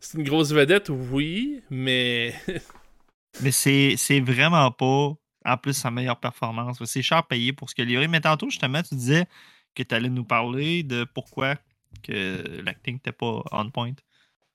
c'est 0.02 0.18
une 0.18 0.26
grosse 0.26 0.52
vedette, 0.52 0.90
oui, 0.90 1.64
mais... 1.70 2.36
Mais 3.42 3.52
c'est 3.52 4.20
vraiment 4.20 4.70
pas 4.72 5.14
en 5.46 5.58
plus 5.58 5.74
sa 5.74 5.92
meilleure 5.92 6.20
performance. 6.20 6.84
C'est 6.84 7.02
cher 7.02 7.26
payé 7.26 7.54
pour 7.54 7.70
ce 7.70 7.76
qu'il 7.76 7.86
a 7.86 7.88
livré. 7.88 8.08
Mais 8.10 8.22
tantôt, 8.22 8.50
justement, 8.50 8.82
tu 8.82 8.96
disais 8.96 9.26
que 9.74 9.84
tu 9.84 9.96
allais 9.96 10.10
nous 10.10 10.24
parler 10.24 10.84
de 10.84 11.06
pourquoi 11.06 11.56
que 12.04 12.62
l'acting 12.64 12.96
n'était 12.96 13.12
pas 13.12 13.44
on 13.52 13.70
point. 13.70 13.94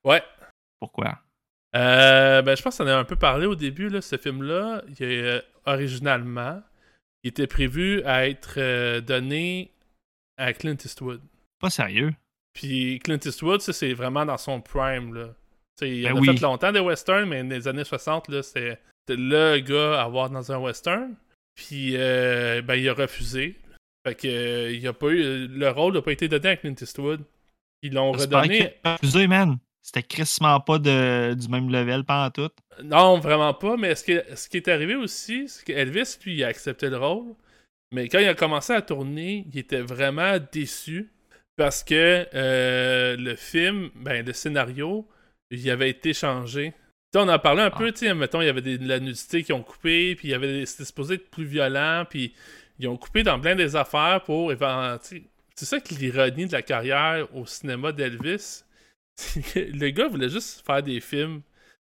Ouais. 0.04 0.22
Pourquoi? 0.78 1.18
Euh, 1.76 2.42
ben, 2.42 2.56
je 2.56 2.62
pense 2.62 2.78
qu'on 2.78 2.86
a 2.86 2.96
un 2.96 3.04
peu 3.04 3.16
parlé 3.16 3.46
au 3.46 3.54
début, 3.54 3.88
là, 3.88 4.00
ce 4.00 4.16
film-là. 4.16 4.82
Il 4.98 5.04
est, 5.04 5.22
euh, 5.22 5.40
originalement, 5.66 6.62
il 7.22 7.28
était 7.28 7.46
prévu 7.46 8.02
à 8.04 8.28
être 8.28 8.54
euh, 8.58 9.00
donné 9.00 9.70
à 10.36 10.52
Clint 10.52 10.76
Eastwood. 10.84 11.20
Pas 11.60 11.70
sérieux. 11.70 12.14
Puis 12.52 12.98
Clint 13.00 13.18
Eastwood, 13.24 13.60
ça, 13.60 13.72
c'est 13.72 13.92
vraiment 13.92 14.24
dans 14.24 14.38
son 14.38 14.60
prime. 14.60 15.14
Là. 15.14 15.34
T'sais, 15.76 15.90
il 15.98 16.02
Ben 16.02 16.16
a 16.16 16.20
oui. 16.20 16.26
fait 16.26 16.40
longtemps 16.40 16.72
des 16.72 16.80
westerns, 16.80 17.28
mais 17.28 17.42
dans 17.42 17.50
les 17.50 17.68
années 17.68 17.84
60, 17.84 18.28
là, 18.28 18.42
c'était 18.42 18.78
le 19.08 19.58
gars 19.58 20.02
à 20.02 20.08
voir 20.08 20.30
dans 20.30 20.50
un 20.52 20.58
western. 20.58 21.14
Puis 21.54 21.92
euh, 21.96 22.62
ben, 22.62 22.76
il 22.76 22.88
a 22.88 22.94
refusé. 22.94 23.56
Fait 24.06 24.14
que 24.14 24.26
euh, 24.28 24.72
il 24.72 24.86
a 24.88 24.92
pas 24.94 25.08
eu, 25.08 25.46
le 25.46 25.68
rôle 25.70 25.94
n'a 25.94 26.02
pas 26.02 26.12
été 26.12 26.26
donné 26.26 26.48
à 26.48 26.56
Clint 26.56 26.74
Eastwood. 26.80 27.22
Ils 27.82 27.92
l'ont 27.94 28.12
redonné. 28.12 28.56
qu'il 28.56 28.72
a 28.84 28.92
refusé, 28.94 29.26
man. 29.26 29.58
C'était 29.82 30.02
crissement 30.02 30.60
pas 30.60 30.78
de, 30.78 31.34
du 31.34 31.48
même 31.48 31.70
level 31.70 32.04
pendant 32.04 32.30
tout. 32.30 32.50
Non, 32.84 33.18
vraiment 33.18 33.54
pas. 33.54 33.76
Mais 33.76 33.94
ce 33.94 34.04
qui, 34.04 34.18
ce 34.36 34.48
qui 34.48 34.58
est 34.58 34.68
arrivé 34.68 34.94
aussi, 34.94 35.48
c'est 35.48 35.64
qu'Elvis, 35.64 36.18
lui, 36.24 36.34
il 36.36 36.44
a 36.44 36.48
accepté 36.48 36.88
le 36.90 36.98
rôle. 36.98 37.34
Mais 37.92 38.08
quand 38.08 38.18
il 38.20 38.28
a 38.28 38.34
commencé 38.34 38.72
à 38.72 38.82
tourner, 38.82 39.46
il 39.52 39.58
était 39.58 39.80
vraiment 39.80 40.36
déçu 40.52 41.10
parce 41.56 41.82
que 41.82 42.26
euh, 42.34 43.16
le 43.16 43.34
film, 43.36 43.90
ben, 43.96 44.24
le 44.24 44.32
scénario, 44.32 45.08
il 45.50 45.68
avait 45.70 45.90
été 45.90 46.12
changé. 46.12 46.72
On 47.14 47.28
en 47.28 47.38
parlait 47.40 47.62
un 47.62 47.70
peu, 47.70 47.90
tu 47.90 48.06
sais, 48.06 48.14
mettons, 48.14 48.40
il 48.40 48.46
y 48.46 48.48
avait 48.48 48.62
des- 48.62 48.78
de 48.78 48.86
la 48.86 49.00
nudité 49.00 49.42
qui 49.42 49.52
ont 49.52 49.62
coupé, 49.64 50.14
puis 50.14 50.28
il 50.28 50.30
y 50.30 50.34
avait 50.34 50.60
des- 50.60 50.66
c'était 50.66 50.84
supposé 50.84 51.14
être 51.14 51.28
plus 51.28 51.44
violent, 51.44 52.04
puis 52.08 52.32
ils 52.78 52.86
ont 52.86 52.96
coupé 52.96 53.24
dans 53.24 53.40
plein 53.40 53.56
des 53.56 53.74
affaires 53.74 54.22
pour 54.22 54.52
C'est 55.56 55.64
ça 55.66 55.80
qui 55.80 55.94
est 55.94 55.98
l'ironie 55.98 56.46
de 56.46 56.52
la 56.52 56.62
carrière 56.62 57.26
au 57.34 57.44
cinéma 57.46 57.90
d'Elvis. 57.90 58.62
Le 59.54 59.90
gars 59.90 60.08
voulait 60.08 60.28
juste 60.28 60.64
faire 60.64 60.82
des 60.82 61.00
films, 61.00 61.42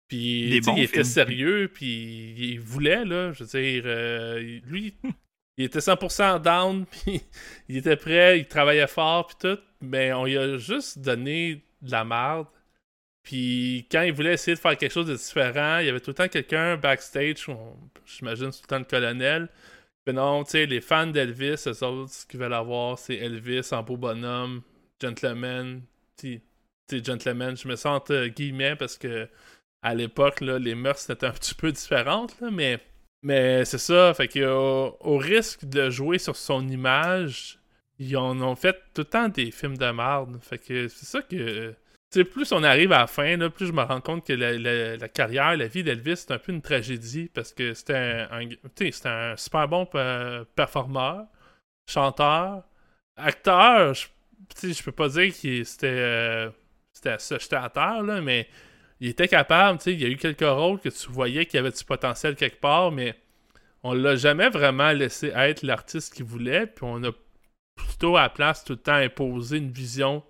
puis 0.08 0.48
il 0.48 0.56
était 0.56 0.88
films. 0.88 1.04
sérieux, 1.04 1.70
puis 1.74 2.36
il 2.38 2.60
voulait, 2.60 3.06
là, 3.06 3.32
je 3.34 3.44
veux 3.44 3.50
dire, 3.50 3.84
euh, 3.86 4.60
lui, 4.66 4.96
il 5.58 5.66
était 5.66 5.80
100% 5.80 6.42
down, 6.42 6.86
puis 6.92 7.22
il 7.70 7.78
était 7.78 7.96
prêt, 7.96 8.40
il 8.40 8.48
travaillait 8.48 8.88
fort, 8.88 9.28
puis 9.28 9.38
tout, 9.40 9.62
mais 9.82 10.14
on 10.14 10.26
lui 10.26 10.38
a 10.38 10.58
juste 10.58 11.00
donné 11.00 11.64
de 11.82 11.92
la 11.92 12.04
merde. 12.06 12.48
Puis 13.24 13.88
quand 13.92 14.04
il 14.04 14.14
voulait 14.14 14.34
essayer 14.34 14.56
de 14.56 14.60
faire 14.60 14.78
quelque 14.78 14.92
chose 14.92 15.08
de 15.08 15.16
différent, 15.16 15.80
il 15.80 15.88
y 15.88 15.90
avait 15.90 16.00
tout 16.00 16.12
le 16.12 16.16
temps 16.16 16.28
quelqu'un 16.28 16.78
backstage, 16.78 17.48
j'imagine 18.06 18.52
tout 18.52 18.60
le 18.62 18.68
temps 18.68 18.78
le 18.78 18.86
colonel. 18.86 19.50
Mais 20.06 20.14
non, 20.14 20.44
tu 20.44 20.52
sais, 20.52 20.66
les 20.68 20.82
fans 20.82 21.08
d'Elvis, 21.08 21.68
eux 21.68 21.84
autres, 21.84 22.12
ce 22.12 22.26
qu'ils 22.28 22.40
veulent 22.40 22.54
avoir, 22.54 23.00
c'est 23.00 23.16
Elvis 23.16 23.70
en 23.72 23.82
beau 23.82 23.98
bonhomme, 23.98 24.62
gentleman. 25.02 25.82
Tu 26.18 26.36
sais, 26.36 26.42
gentleman, 27.04 27.56
je 27.58 27.68
me 27.68 27.76
sens 27.76 28.02
guillemets 28.28 28.76
parce 28.76 28.98
que 28.98 29.28
à 29.82 29.94
l'époque, 29.94 30.42
les 30.42 30.76
mœurs 30.76 31.10
étaient 31.10 31.28
un 31.28 31.32
petit 31.32 31.54
peu 31.56 31.72
différentes, 31.72 32.40
là, 32.42 32.50
mais, 32.52 32.80
mais 33.22 33.66
c'est 33.66 33.78
ça. 33.78 34.14
Fait 34.14 34.28
au, 34.46 35.18
risque 35.18 35.66
de 35.66 35.90
jouer 35.90 36.18
sur 36.18 36.36
son 36.36 36.68
image, 36.68 37.60
ils 38.00 38.18
en 38.18 38.42
ont 38.42 38.56
fait 38.56 38.74
tout 38.94 39.02
le 39.02 39.06
temps 39.06 39.30
des 39.30 39.52
films 39.52 39.78
de 39.78 39.92
merde. 39.92 40.38
Fait 40.42 40.58
que 40.58 40.88
c'est 40.88 41.06
ça 41.06 41.22
que. 41.22 41.76
Plus 42.34 42.54
on 42.54 42.64
arrive 42.64 42.94
à 42.94 43.00
la 43.00 43.08
fin, 43.08 43.36
là, 43.36 43.50
plus 43.50 43.68
je 43.68 43.74
me 43.74 43.82
rends 43.84 44.00
compte 44.00 44.26
que 44.26 44.32
la, 44.32 44.54
la- 44.58 44.96
carrière, 45.10 45.58
la 45.58 45.68
vie 45.68 45.84
d'Elvis, 45.84 46.18
c'est 46.18 46.32
un 46.32 46.38
peu 46.40 46.54
une 46.54 46.62
tragédie 46.62 47.30
parce 47.34 47.52
que 47.52 47.74
c'était 47.74 48.28
un, 48.32 48.40
un- 48.42 48.50
super 49.36 49.68
bon 49.68 49.86
pe- 49.86 50.46
performeur, 50.56 51.26
chanteur, 51.90 52.64
acteur. 53.18 53.94
Je, 53.94 54.08
je 54.72 54.84
peux 54.84 54.94
pas 54.94 55.10
dire 55.10 55.34
qu'il 55.34 55.66
c'était, 55.66 55.88
euh, 55.90 56.50
c'était 57.06 57.10
à 57.10 57.20
se 57.20 57.40
jeter 57.40 57.56
à 57.56 57.70
terre, 57.70 58.02
là, 58.04 58.22
mais 58.22 58.48
il 59.00 59.10
était 59.10 59.28
capable. 59.28 59.78
tu 59.78 59.86
sais, 59.86 59.94
Il 59.94 60.02
y 60.02 60.06
a 60.06 60.10
eu 60.10 60.18
quelques 60.18 60.42
rôles 60.42 60.80
que 60.80 60.90
tu 60.90 61.10
voyais 61.10 61.46
qu'il 61.46 61.58
y 61.58 61.60
avait 61.60 61.72
du 61.72 61.84
potentiel 61.84 62.36
quelque 62.36 62.60
part, 62.60 62.92
mais 62.92 63.16
on 63.84 63.94
l'a 63.94 64.16
jamais 64.16 64.50
vraiment 64.50 64.92
laissé 64.92 65.32
être 65.36 65.62
l'artiste 65.62 66.14
qu'il 66.14 66.26
voulait, 66.26 66.66
puis 66.66 66.86
on 66.88 67.04
a 67.04 67.12
plutôt 67.76 68.18
à 68.18 68.24
la 68.24 68.30
place 68.30 68.64
tout 68.64 68.74
le 68.74 68.80
temps 68.80 68.94
imposé 68.94 69.58
une 69.58 69.72
vision 69.72 70.24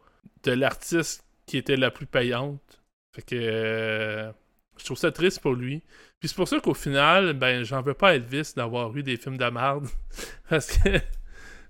de 0.43 0.51
l'artiste 0.51 1.23
qui 1.45 1.57
était 1.57 1.77
la 1.77 1.91
plus 1.91 2.07
payante. 2.07 2.81
Fait 3.15 3.21
que 3.21 3.35
euh, 3.35 4.31
je 4.77 4.83
trouve 4.83 4.97
ça 4.97 5.11
triste 5.11 5.41
pour 5.41 5.53
lui. 5.53 5.83
Puis 6.19 6.29
c'est 6.29 6.35
pour 6.35 6.47
ça 6.47 6.59
qu'au 6.59 6.73
final, 6.73 7.33
ben 7.33 7.63
j'en 7.63 7.81
veux 7.81 7.93
pas 7.93 8.09
à 8.09 8.15
Elvis 8.15 8.53
d'avoir 8.55 8.95
eu 8.97 9.03
des 9.03 9.15
films 9.15 9.37
de 9.37 9.45
merde. 9.45 9.87
Parce 10.49 10.77
que 10.77 10.99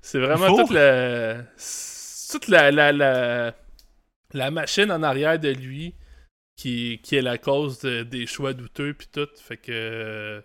c'est 0.01 0.19
vraiment 0.19 0.55
toute 0.55 0.71
la. 0.71 1.43
toute 2.31 2.47
la, 2.47 2.71
la, 2.71 2.91
la, 2.91 3.53
la 4.35 4.51
machine 4.51 4.91
en 4.91 5.03
arrière 5.03 5.39
de 5.39 5.49
lui 5.49 5.95
qui, 6.57 6.99
qui 7.03 7.15
est 7.15 7.21
la 7.21 7.37
cause 7.37 7.79
de- 7.81 8.03
des 8.03 8.27
choix 8.27 8.53
douteux 8.53 8.93
puis 8.93 9.07
tout. 9.11 9.27
Fait 9.37 9.57
que 9.57 10.43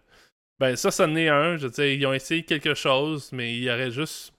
ben 0.59 0.77
ça, 0.77 0.91
ça 0.91 1.07
en 1.07 1.17
est 1.17 1.29
un. 1.29 1.57
Je 1.57 1.67
veux 1.67 1.73
dire, 1.73 1.87
ils 1.87 2.07
ont 2.07 2.13
essayé 2.13 2.45
quelque 2.45 2.75
chose, 2.75 3.33
mais 3.33 3.55
il 3.55 3.65
y 3.65 3.71
aurait 3.71 3.91
juste 3.91 4.35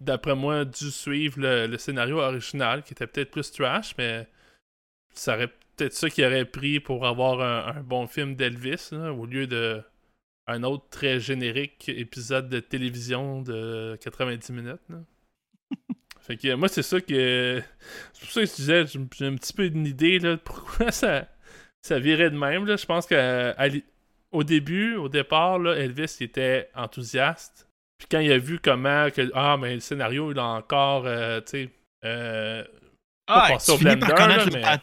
d'après 0.00 0.34
moi, 0.36 0.64
dû 0.64 0.90
suivre 0.90 1.40
le, 1.40 1.66
le 1.66 1.78
scénario 1.78 2.18
original, 2.18 2.82
qui 2.82 2.92
était 2.92 3.06
peut-être 3.06 3.30
plus 3.30 3.50
trash, 3.50 3.94
mais 3.98 4.28
ça 5.14 5.34
aurait 5.34 5.48
peut-être 5.76 5.94
ça 5.94 6.10
qui 6.10 6.24
aurait 6.24 6.44
pris 6.44 6.80
pour 6.80 7.06
avoir 7.06 7.40
un, 7.40 7.80
bon 7.82 8.06
film 8.06 8.34
d'Elvis, 8.36 8.90
au 8.92 9.26
lieu 9.26 9.46
de 9.46 9.82
un 10.46 10.62
autre 10.64 10.86
très 10.90 11.20
générique 11.20 11.88
épisode 11.90 12.48
de 12.48 12.60
télévision 12.60 13.42
de 13.42 13.98
90 14.00 14.50
minutes. 14.52 14.80
Fait 16.28 16.36
que 16.36 16.54
moi, 16.54 16.68
c'est 16.68 16.82
ça 16.82 17.00
que. 17.00 17.60
C'est 18.12 18.20
pour 18.20 18.30
ça 18.30 18.40
que 18.42 18.46
je 18.46 18.54
disais, 18.54 18.86
j'ai 18.86 19.26
un 19.26 19.34
petit 19.34 19.52
peu 19.52 19.64
une 19.64 19.86
idée 19.86 20.18
là, 20.20 20.32
de 20.32 20.36
pourquoi 20.36 20.92
ça, 20.92 21.26
ça 21.82 21.98
virait 21.98 22.30
de 22.30 22.38
même. 22.38 22.66
Là. 22.66 22.76
Je 22.76 22.86
pense 22.86 23.06
qu'au 23.06 24.44
début, 24.44 24.94
au 24.96 25.08
départ, 25.08 25.58
là, 25.58 25.74
Elvis 25.74 26.18
il 26.20 26.24
était 26.24 26.68
enthousiaste. 26.76 27.66
Puis 27.98 28.06
quand 28.10 28.20
il 28.20 28.30
a 28.30 28.38
vu 28.38 28.60
comment 28.60 29.10
que 29.10 29.28
ah 29.34 29.56
mais 29.60 29.74
le 29.74 29.80
scénario 29.80 30.30
il 30.30 30.38
a 30.38 30.44
encore 30.44 31.04
euh, 31.06 31.40
tu 31.40 31.64
sais 31.64 31.70
euh, 32.04 32.62
Ah, 33.26 33.48
tu, 33.58 33.72
finis 33.72 33.96
blender, 33.96 34.06
par 34.06 34.28
là, 34.28 34.44
mais- 34.52 34.60
pat- 34.60 34.82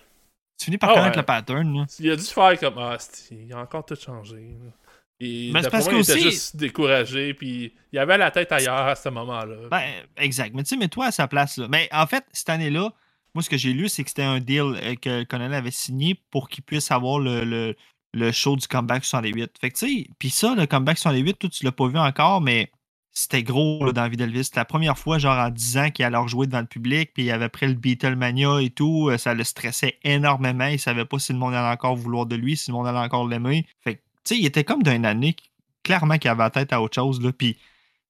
tu 0.60 0.66
finis 0.66 0.78
par 0.78 0.90
Ah 0.90 0.94
connaître 0.96 1.12
ouais. 1.12 1.22
le 1.22 1.26
pattern. 1.26 1.78
Là. 1.78 1.86
il 2.00 2.12
a 2.12 2.16
dû 2.18 2.24
faire 2.24 2.60
comme 2.60 2.78
ah 2.78 2.98
il 3.32 3.54
a 3.54 3.60
encore 3.60 3.86
tout 3.86 3.96
changé. 3.96 4.36
là. 4.36 4.72
Et 5.20 5.52
Mais 5.54 5.62
parce 5.70 5.86
moi, 5.86 5.94
il 5.96 6.02
était 6.02 6.20
juste 6.20 6.56
découragé 6.58 7.34
puis 7.34 7.74
il 7.94 8.00
avait 8.00 8.18
la 8.18 8.32
tête 8.32 8.52
ailleurs 8.52 8.88
à 8.88 8.96
ce 8.96 9.08
moment-là. 9.10 9.56
Ben, 9.72 9.84
exact. 10.18 10.54
Mais 10.56 10.64
tu 10.64 10.70
sais, 10.70 10.78
mets-toi 10.78 11.06
à 11.06 11.12
sa 11.12 11.28
place. 11.28 11.58
Là. 11.58 11.68
Mais 11.70 11.88
en 11.94 12.06
fait, 12.06 12.26
cette 12.34 12.50
année-là, 12.50 12.92
moi, 13.34 13.42
ce 13.44 13.50
que 13.50 13.58
j'ai 13.58 13.74
lu, 13.74 13.88
c'est 13.90 14.04
que 14.04 14.10
c'était 14.10 14.24
un 14.24 14.40
deal 14.40 14.62
euh, 14.82 14.96
que 14.96 15.10
le 15.20 15.26
colonel 15.26 15.54
avait 15.54 15.72
signé 15.72 16.20
pour 16.32 16.50
qu'il 16.50 16.64
puisse 16.64 16.92
avoir 16.92 17.20
le, 17.20 17.44
le, 17.46 17.76
le 18.14 18.32
show 18.32 18.56
du 18.56 18.68
Comeback 18.68 19.06
68. 19.06 19.52
Fait 19.60 19.70
que 19.72 19.78
tu 19.78 19.88
sais, 20.04 20.08
puis 20.20 20.30
ça, 20.30 20.54
le 20.56 20.66
Comeback 20.66 20.98
68, 20.98 21.40
toi, 21.40 21.50
tu 21.50 21.64
l'as 21.66 21.72
pas 21.72 21.88
vu 21.88 21.98
encore, 21.98 22.42
mais 22.42 22.70
c'était 23.12 23.44
gros 23.44 23.86
là, 23.86 23.94
dans 23.94 24.02
la 24.04 24.10
vie 24.10 24.18
d'Elvis. 24.18 24.46
C'était 24.46 24.60
la 24.60 24.66
première 24.66 24.98
fois, 24.98 25.18
genre 25.18 25.38
en 25.38 25.50
10 25.50 25.78
ans, 25.78 25.90
qu'il 25.92 26.04
allait 26.04 26.18
rejouer 26.18 26.48
devant 26.48 26.60
le 26.60 26.66
public, 26.66 27.12
puis 27.14 27.24
il 27.24 27.32
avait 27.32 27.48
pris 27.50 27.68
le 27.68 27.74
Beatlemania 27.74 28.62
et 28.62 28.70
tout. 28.70 29.10
euh, 29.10 29.18
Ça 29.18 29.34
le 29.34 29.44
stressait 29.46 29.98
énormément. 30.04 30.66
Il 30.68 30.80
savait 30.80 31.06
pas 31.06 31.20
si 31.20 31.32
le 31.34 31.40
monde 31.40 31.54
allait 31.54 31.74
encore 31.74 31.96
vouloir 31.96 32.26
de 32.26 32.36
lui, 32.36 32.58
si 32.58 32.72
le 32.72 32.76
monde 32.76 32.88
allait 32.88 33.00
encore 33.00 33.26
l'aimer. 33.28 33.66
Fait 33.84 33.96
que, 33.96 34.02
il 34.32 34.46
était 34.46 34.64
comme 34.64 34.84
d'une 34.84 35.06
année, 35.06 35.36
clairement, 35.84 36.18
qu'il 36.18 36.30
avait 36.30 36.44
la 36.44 36.50
tête 36.50 36.74
à 36.74 36.82
autre 36.82 36.96
chose, 36.96 37.22
là. 37.22 37.32
Puis 37.32 37.58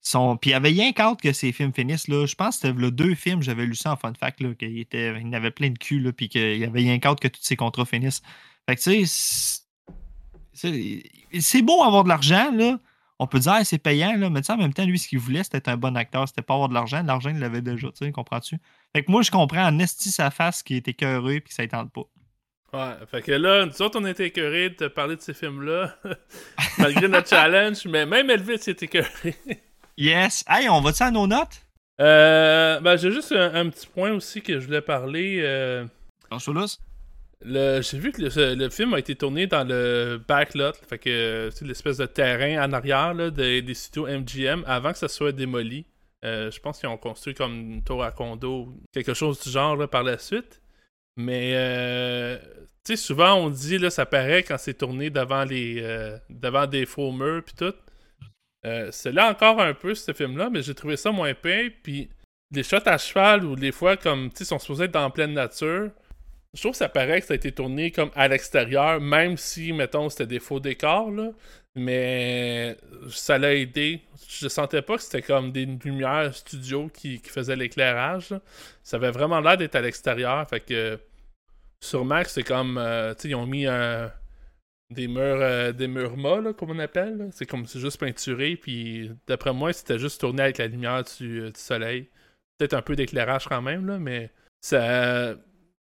son... 0.01 0.37
Il 0.43 0.53
avait 0.53 0.69
rien 0.69 0.93
qu'hâte 0.93 1.21
que 1.21 1.33
ces 1.33 1.51
films 1.51 1.73
finissent. 1.73 2.07
Là. 2.07 2.25
Je 2.25 2.35
pense 2.35 2.57
que 2.57 2.67
c'était 2.67 2.79
le 2.79 2.91
deux 2.91 3.15
films, 3.15 3.41
j'avais 3.41 3.65
lu 3.65 3.75
ça 3.75 3.93
en 3.93 3.95
fun 3.97 4.13
fact, 4.13 4.37
qu'il 4.57 4.79
était... 4.79 5.19
il 5.19 5.35
avait 5.35 5.51
plein 5.51 5.69
de 5.69 5.77
cul, 5.77 5.99
là, 5.99 6.11
puis 6.13 6.29
qu'il 6.29 6.63
avait 6.63 6.79
rien 6.79 6.99
qu'hâte 6.99 7.19
que 7.19 7.27
tous 7.27 7.41
ses 7.41 7.55
contrats 7.55 7.85
finissent. 7.85 8.21
Fait 8.67 8.75
que 8.75 8.81
tu 8.81 9.05
sais, 9.05 9.61
c'est- 10.53 11.61
beau 11.61 11.83
avoir 11.83 12.03
de 12.03 12.09
l'argent, 12.09 12.51
là. 12.53 12.79
On 13.17 13.27
peut 13.27 13.39
dire 13.39 13.65
c'est 13.65 13.77
payant, 13.77 14.15
là, 14.17 14.29
mais 14.29 14.49
en 14.51 14.57
même 14.57 14.73
temps, 14.73 14.85
lui, 14.85 14.99
ce 14.99 15.07
qu'il 15.07 15.19
voulait, 15.19 15.43
c'était 15.43 15.69
un 15.69 15.77
bon 15.77 15.95
acteur, 15.95 16.27
c'était 16.27 16.41
pas 16.41 16.53
avoir 16.53 16.67
de 16.67 16.73
l'argent. 16.73 17.01
L'argent, 17.01 17.29
il 17.29 17.39
l'avait 17.39 17.61
déjà, 17.61 17.87
tu 17.87 18.05
sais, 18.05 18.11
comprends-tu? 18.11 18.57
Fait 18.93 19.03
que 19.03 19.11
moi, 19.11 19.21
je 19.21 19.31
comprends 19.31 19.65
en 19.65 19.79
esti 19.79 20.11
sa 20.11 20.31
face 20.31 20.63
qui 20.63 20.75
était 20.75 20.93
cœureux 20.93 21.39
puis 21.39 21.49
que 21.49 21.53
ça 21.53 21.63
ne 21.63 21.67
tente 21.67 21.91
pas. 21.91 22.03
Ouais, 22.75 23.07
fait 23.09 23.21
que 23.21 23.31
là, 23.31 23.65
nous 23.65 23.81
autres, 23.81 23.99
on 24.01 24.05
était 24.05 24.25
écœurés 24.27 24.69
de 24.71 24.75
te 24.75 24.83
parler 24.85 25.15
de 25.15 25.21
ces 25.21 25.33
films-là, 25.33 25.95
malgré 26.77 27.07
notre 27.07 27.29
challenge, 27.29 27.85
mais 27.85 28.05
même 28.05 28.29
Elvis 28.29 28.53
était 28.67 28.85
écœuré. 28.85 29.35
Yes! 29.97 30.43
Hey, 30.49 30.67
on 30.69 30.81
va-tu 30.81 31.03
à 31.03 31.11
nos 31.11 31.27
notes? 31.27 31.61
Euh, 32.01 32.79
ben, 32.81 32.97
j'ai 32.97 33.11
juste 33.11 33.31
un, 33.31 33.53
un 33.55 33.69
petit 33.69 33.87
point 33.87 34.11
aussi 34.11 34.41
que 34.41 34.59
je 34.59 34.65
voulais 34.65 34.81
parler. 34.81 35.39
euh, 35.43 35.85
le- 37.41 37.81
j'ai 37.81 37.97
vu 37.99 38.11
que 38.11 38.21
le, 38.21 38.55
le 38.55 38.69
film 38.69 38.93
a 38.93 38.99
été 38.99 39.15
tourné 39.15 39.47
dans 39.47 39.65
le 39.65 40.19
backlot, 40.27 40.73
fait 40.89 40.97
que 40.97 41.09
euh, 41.09 41.51
c'est 41.51 41.65
l'espèce 41.65 41.97
de 41.97 42.05
terrain 42.05 42.65
en 42.67 42.73
arrière 42.73 43.13
là, 43.13 43.29
des, 43.29 43.61
des 43.61 43.73
studios 43.73 44.07
MGM 44.07 44.63
avant 44.67 44.91
que 44.91 44.97
ça 44.97 45.07
soit 45.07 45.31
démoli. 45.31 45.85
Euh, 46.25 46.49
je 46.49 46.59
pense 46.59 46.79
qu'ils 46.79 46.89
ont 46.89 46.97
construit 46.97 47.35
comme 47.35 47.53
une 47.53 47.83
tour 47.83 48.03
à 48.03 48.11
condo, 48.11 48.73
quelque 48.91 49.13
chose 49.13 49.39
du 49.41 49.49
genre 49.49 49.75
là, 49.75 49.87
par 49.87 50.03
la 50.03 50.17
suite. 50.17 50.61
Mais 51.17 51.51
euh, 51.55 52.37
tu 52.83 52.95
sais, 52.95 52.95
souvent 52.95 53.35
on 53.35 53.49
dit 53.49 53.77
là, 53.77 53.89
ça 53.89 54.05
paraît 54.05 54.43
quand 54.43 54.57
c'est 54.57 54.73
tourné 54.73 55.09
devant 55.09 55.45
euh, 55.49 56.67
des 56.67 56.85
faux 56.85 57.11
murs 57.11 57.43
puis 57.43 57.55
tout. 57.55 57.73
Euh, 58.65 58.89
c'est 58.91 59.11
là 59.11 59.29
encore 59.29 59.61
un 59.61 59.73
peu, 59.73 59.93
ce 59.93 60.11
film-là, 60.11 60.49
mais 60.49 60.61
j'ai 60.63 60.73
trouvé 60.73 60.97
ça 60.97 61.11
moins 61.11 61.33
pire. 61.33 61.71
Puis 61.83 62.09
les 62.51 62.63
shots 62.63 62.87
à 62.87 62.97
cheval, 62.97 63.45
ou 63.45 63.55
des 63.55 63.71
fois, 63.71 63.95
comme, 63.97 64.29
tu 64.29 64.37
sais, 64.37 64.45
sont 64.45 64.59
supposés 64.59 64.85
être 64.85 64.91
dans 64.91 65.11
pleine 65.11 65.33
nature, 65.33 65.91
je 66.53 66.61
trouve 66.61 66.71
que 66.71 66.77
ça 66.77 66.89
paraît 66.89 67.21
que 67.21 67.27
ça 67.27 67.33
a 67.33 67.35
été 67.35 67.51
tourné 67.51 67.91
comme 67.91 68.11
à 68.15 68.27
l'extérieur, 68.27 68.99
même 69.01 69.37
si, 69.37 69.73
mettons, 69.73 70.09
c'était 70.09 70.25
des 70.25 70.39
faux 70.39 70.59
décors, 70.59 71.11
là. 71.11 71.31
Mais 71.75 72.77
ça 73.09 73.37
l'a 73.37 73.53
aidé. 73.53 74.01
Je 74.29 74.47
sentais 74.47 74.81
pas 74.81 74.95
que 74.95 75.03
c'était 75.03 75.21
comme 75.21 75.51
des 75.51 75.65
lumières 75.65 76.33
studio 76.33 76.89
qui, 76.89 77.19
qui 77.19 77.29
faisaient 77.29 77.55
l'éclairage. 77.55 78.33
Ça 78.83 78.97
avait 78.97 79.11
vraiment 79.11 79.41
l'air 79.41 79.57
d'être 79.57 79.75
à 79.75 79.81
l'extérieur. 79.81 80.47
Fait 80.49 80.61
que 80.61 80.99
sûrement 81.81 82.23
que 82.23 82.29
c'est 82.29 82.43
comme. 82.43 82.77
Euh, 82.77 83.13
tu 83.15 83.23
sais, 83.23 83.29
ils 83.29 83.35
ont 83.35 83.45
mis 83.45 83.67
des 84.89 85.07
murs 85.07 85.41
euh, 85.41 85.71
des 85.71 85.87
murs 85.87 86.15
là, 86.41 86.53
comme 86.53 86.71
on 86.71 86.79
appelle. 86.79 87.29
C'est 87.31 87.45
comme 87.45 87.65
c'est 87.65 87.79
juste 87.79 87.99
peinturé. 87.99 88.55
Puis 88.55 89.11
d'après 89.27 89.53
moi, 89.53 89.73
c'était 89.73 89.99
juste 89.99 90.21
tourné 90.21 90.43
avec 90.43 90.57
la 90.57 90.67
lumière 90.67 91.03
du, 91.17 91.41
euh, 91.41 91.51
du 91.51 91.59
soleil. 91.59 92.09
Peut-être 92.57 92.73
un 92.73 92.81
peu 92.81 92.95
d'éclairage 92.95 93.47
quand 93.47 93.61
même, 93.61 93.85
là, 93.85 93.99
mais 93.99 94.31
ça 94.61 95.35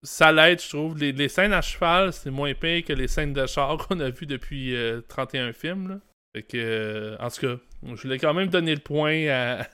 ça 0.05 0.31
l'aide, 0.33 0.61
je 0.61 0.69
trouve. 0.69 0.99
Les, 0.99 1.29
scènes 1.29 1.53
à 1.53 1.63
cheval, 1.63 2.13
c'est 2.13 2.31
moins 2.31 2.55
pire 2.55 2.85
que 2.85 2.93
les 2.93 3.09
scènes 3.09 3.33
de 3.33 3.47
char 3.47 3.77
qu'on 3.89 3.99
a 4.01 4.11
vues 4.11 4.27
depuis 4.27 4.77
31 5.09 5.49
euh, 5.49 5.53
films. 5.53 5.89
Là. 5.89 6.01
Fait 6.35 6.43
que, 6.43 6.57
euh, 6.57 7.17
en 7.19 7.31
tout 7.31 7.41
cas, 7.41 7.57
je 7.83 8.03
voulais 8.03 8.19
quand 8.19 8.35
même 8.35 8.49
donner 8.49 8.75
le 8.75 8.81
point 8.81 9.27
à, 9.29 9.67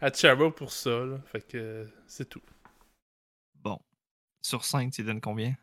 à 0.00 0.36
pour 0.50 0.72
ça. 0.72 0.90
Là. 0.90 1.18
Fait 1.26 1.46
que, 1.46 1.86
c'est 2.06 2.28
tout. 2.28 2.42
Bon. 3.62 3.78
Sur 4.42 4.64
5, 4.64 4.92
tu 4.92 5.02
donnes 5.02 5.20
combien? 5.20 5.54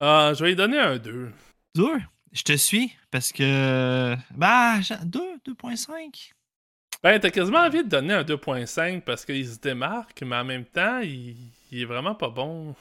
Ah, 0.00 0.32
je 0.34 0.42
vais 0.42 0.50
lui 0.50 0.56
donner 0.56 0.78
un 0.78 0.96
2. 0.96 1.30
2 1.74 1.84
Je 2.32 2.42
te 2.42 2.56
suis 2.56 2.96
parce 3.10 3.32
que. 3.32 4.16
Bah, 4.30 4.78
2, 5.04 5.20
2.5. 5.46 6.32
Ben, 7.02 7.20
t'as 7.20 7.30
quasiment 7.30 7.58
envie 7.58 7.84
de 7.84 7.88
donner 7.88 8.14
un 8.14 8.22
2.5 8.22 9.02
parce 9.02 9.26
qu'il 9.26 9.46
se 9.46 9.58
démarque, 9.58 10.22
mais 10.22 10.36
en 10.36 10.44
même 10.44 10.64
temps, 10.64 11.00
il, 11.00 11.36
il 11.70 11.82
est 11.82 11.84
vraiment 11.84 12.14
pas 12.14 12.30
bon. 12.30 12.74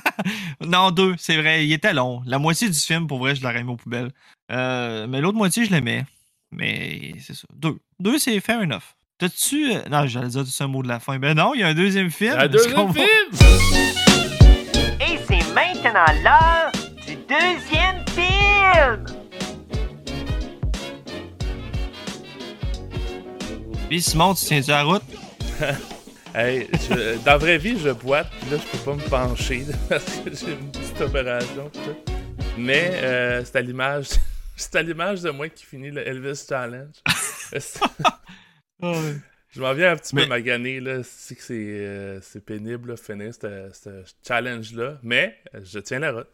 non, 0.60 0.90
deux, 0.90 1.14
c'est 1.18 1.36
vrai. 1.36 1.66
Il 1.66 1.72
était 1.72 1.92
long. 1.92 2.22
La 2.26 2.38
moitié 2.38 2.68
du 2.68 2.78
film, 2.78 3.06
pour 3.06 3.18
vrai, 3.18 3.34
je 3.34 3.42
l'aurais 3.42 3.62
mis 3.62 3.70
aux 3.70 3.76
poubelles. 3.76 4.10
Euh, 4.50 5.06
mais 5.06 5.20
l'autre 5.20 5.36
moitié, 5.36 5.64
je 5.64 5.70
l'aimais. 5.70 6.04
Mais 6.50 7.14
c'est 7.20 7.34
ça. 7.34 7.46
Deux. 7.54 7.78
Deux, 7.98 8.18
c'est 8.18 8.38
fair 8.40 8.60
enough. 8.60 8.94
T'as-tu. 9.18 9.72
Euh, 9.72 9.80
non, 9.90 10.06
j'allais 10.06 10.28
dire 10.28 10.44
tout 10.44 10.62
un 10.62 10.66
mot 10.66 10.82
de 10.82 10.88
la 10.88 11.00
fin. 11.00 11.18
Ben 11.18 11.34
non, 11.34 11.54
il 11.54 11.60
y 11.60 11.62
a 11.62 11.68
un 11.68 11.74
deuxième 11.74 12.10
film. 12.10 12.34
Un 12.38 12.48
deuxième 12.48 12.92
film! 12.92 13.06
Et 15.00 15.18
c'est 15.26 15.54
maintenant 15.54 16.04
l'heure 16.22 16.72
du 17.06 17.16
deuxième 17.16 18.04
film! 18.08 19.06
Puis 23.88 24.02
Simon, 24.02 24.34
tu 24.34 24.44
tiens-tu 24.44 24.70
la 24.70 24.82
route? 24.82 25.02
Hey, 26.38 26.68
dans 27.24 27.32
la 27.32 27.38
vraie 27.38 27.56
vie, 27.56 27.78
je 27.78 27.88
boite, 27.88 28.30
puis 28.42 28.50
là, 28.50 28.58
je 28.58 28.70
peux 28.70 28.84
pas 28.84 28.94
me 28.94 29.08
pencher 29.08 29.64
parce 29.88 30.18
que 30.18 30.34
j'ai 30.34 30.52
une 30.52 30.70
petite 30.70 31.00
opération. 31.00 31.70
Mais 32.58 32.90
euh, 32.92 33.42
c'est 33.42 33.56
à 33.56 33.62
l'image. 33.62 34.08
C'est 34.58 34.76
à 34.76 34.82
l'image 34.82 35.22
de 35.22 35.30
moi 35.30 35.48
qui 35.50 35.64
finit 35.64 35.90
le 35.90 36.06
Elvis 36.06 36.44
Challenge. 36.48 36.94
Je 39.50 39.60
m'en 39.60 39.74
viens 39.74 39.92
un 39.92 39.96
petit 39.96 40.14
peu 40.14 40.26
magané, 40.26 40.80
là. 40.80 41.02
C'est 41.02 41.36
que 41.36 41.42
c'est, 41.42 41.54
euh, 41.58 42.20
pénible, 42.44 42.90
là, 42.90 42.96
finir 42.96 43.34
ce 43.34 44.02
challenge-là. 44.26 44.98
Mais 45.02 45.38
euh, 45.54 45.60
je 45.62 45.78
tiens 45.78 45.98
la 45.98 46.12
route. 46.12 46.28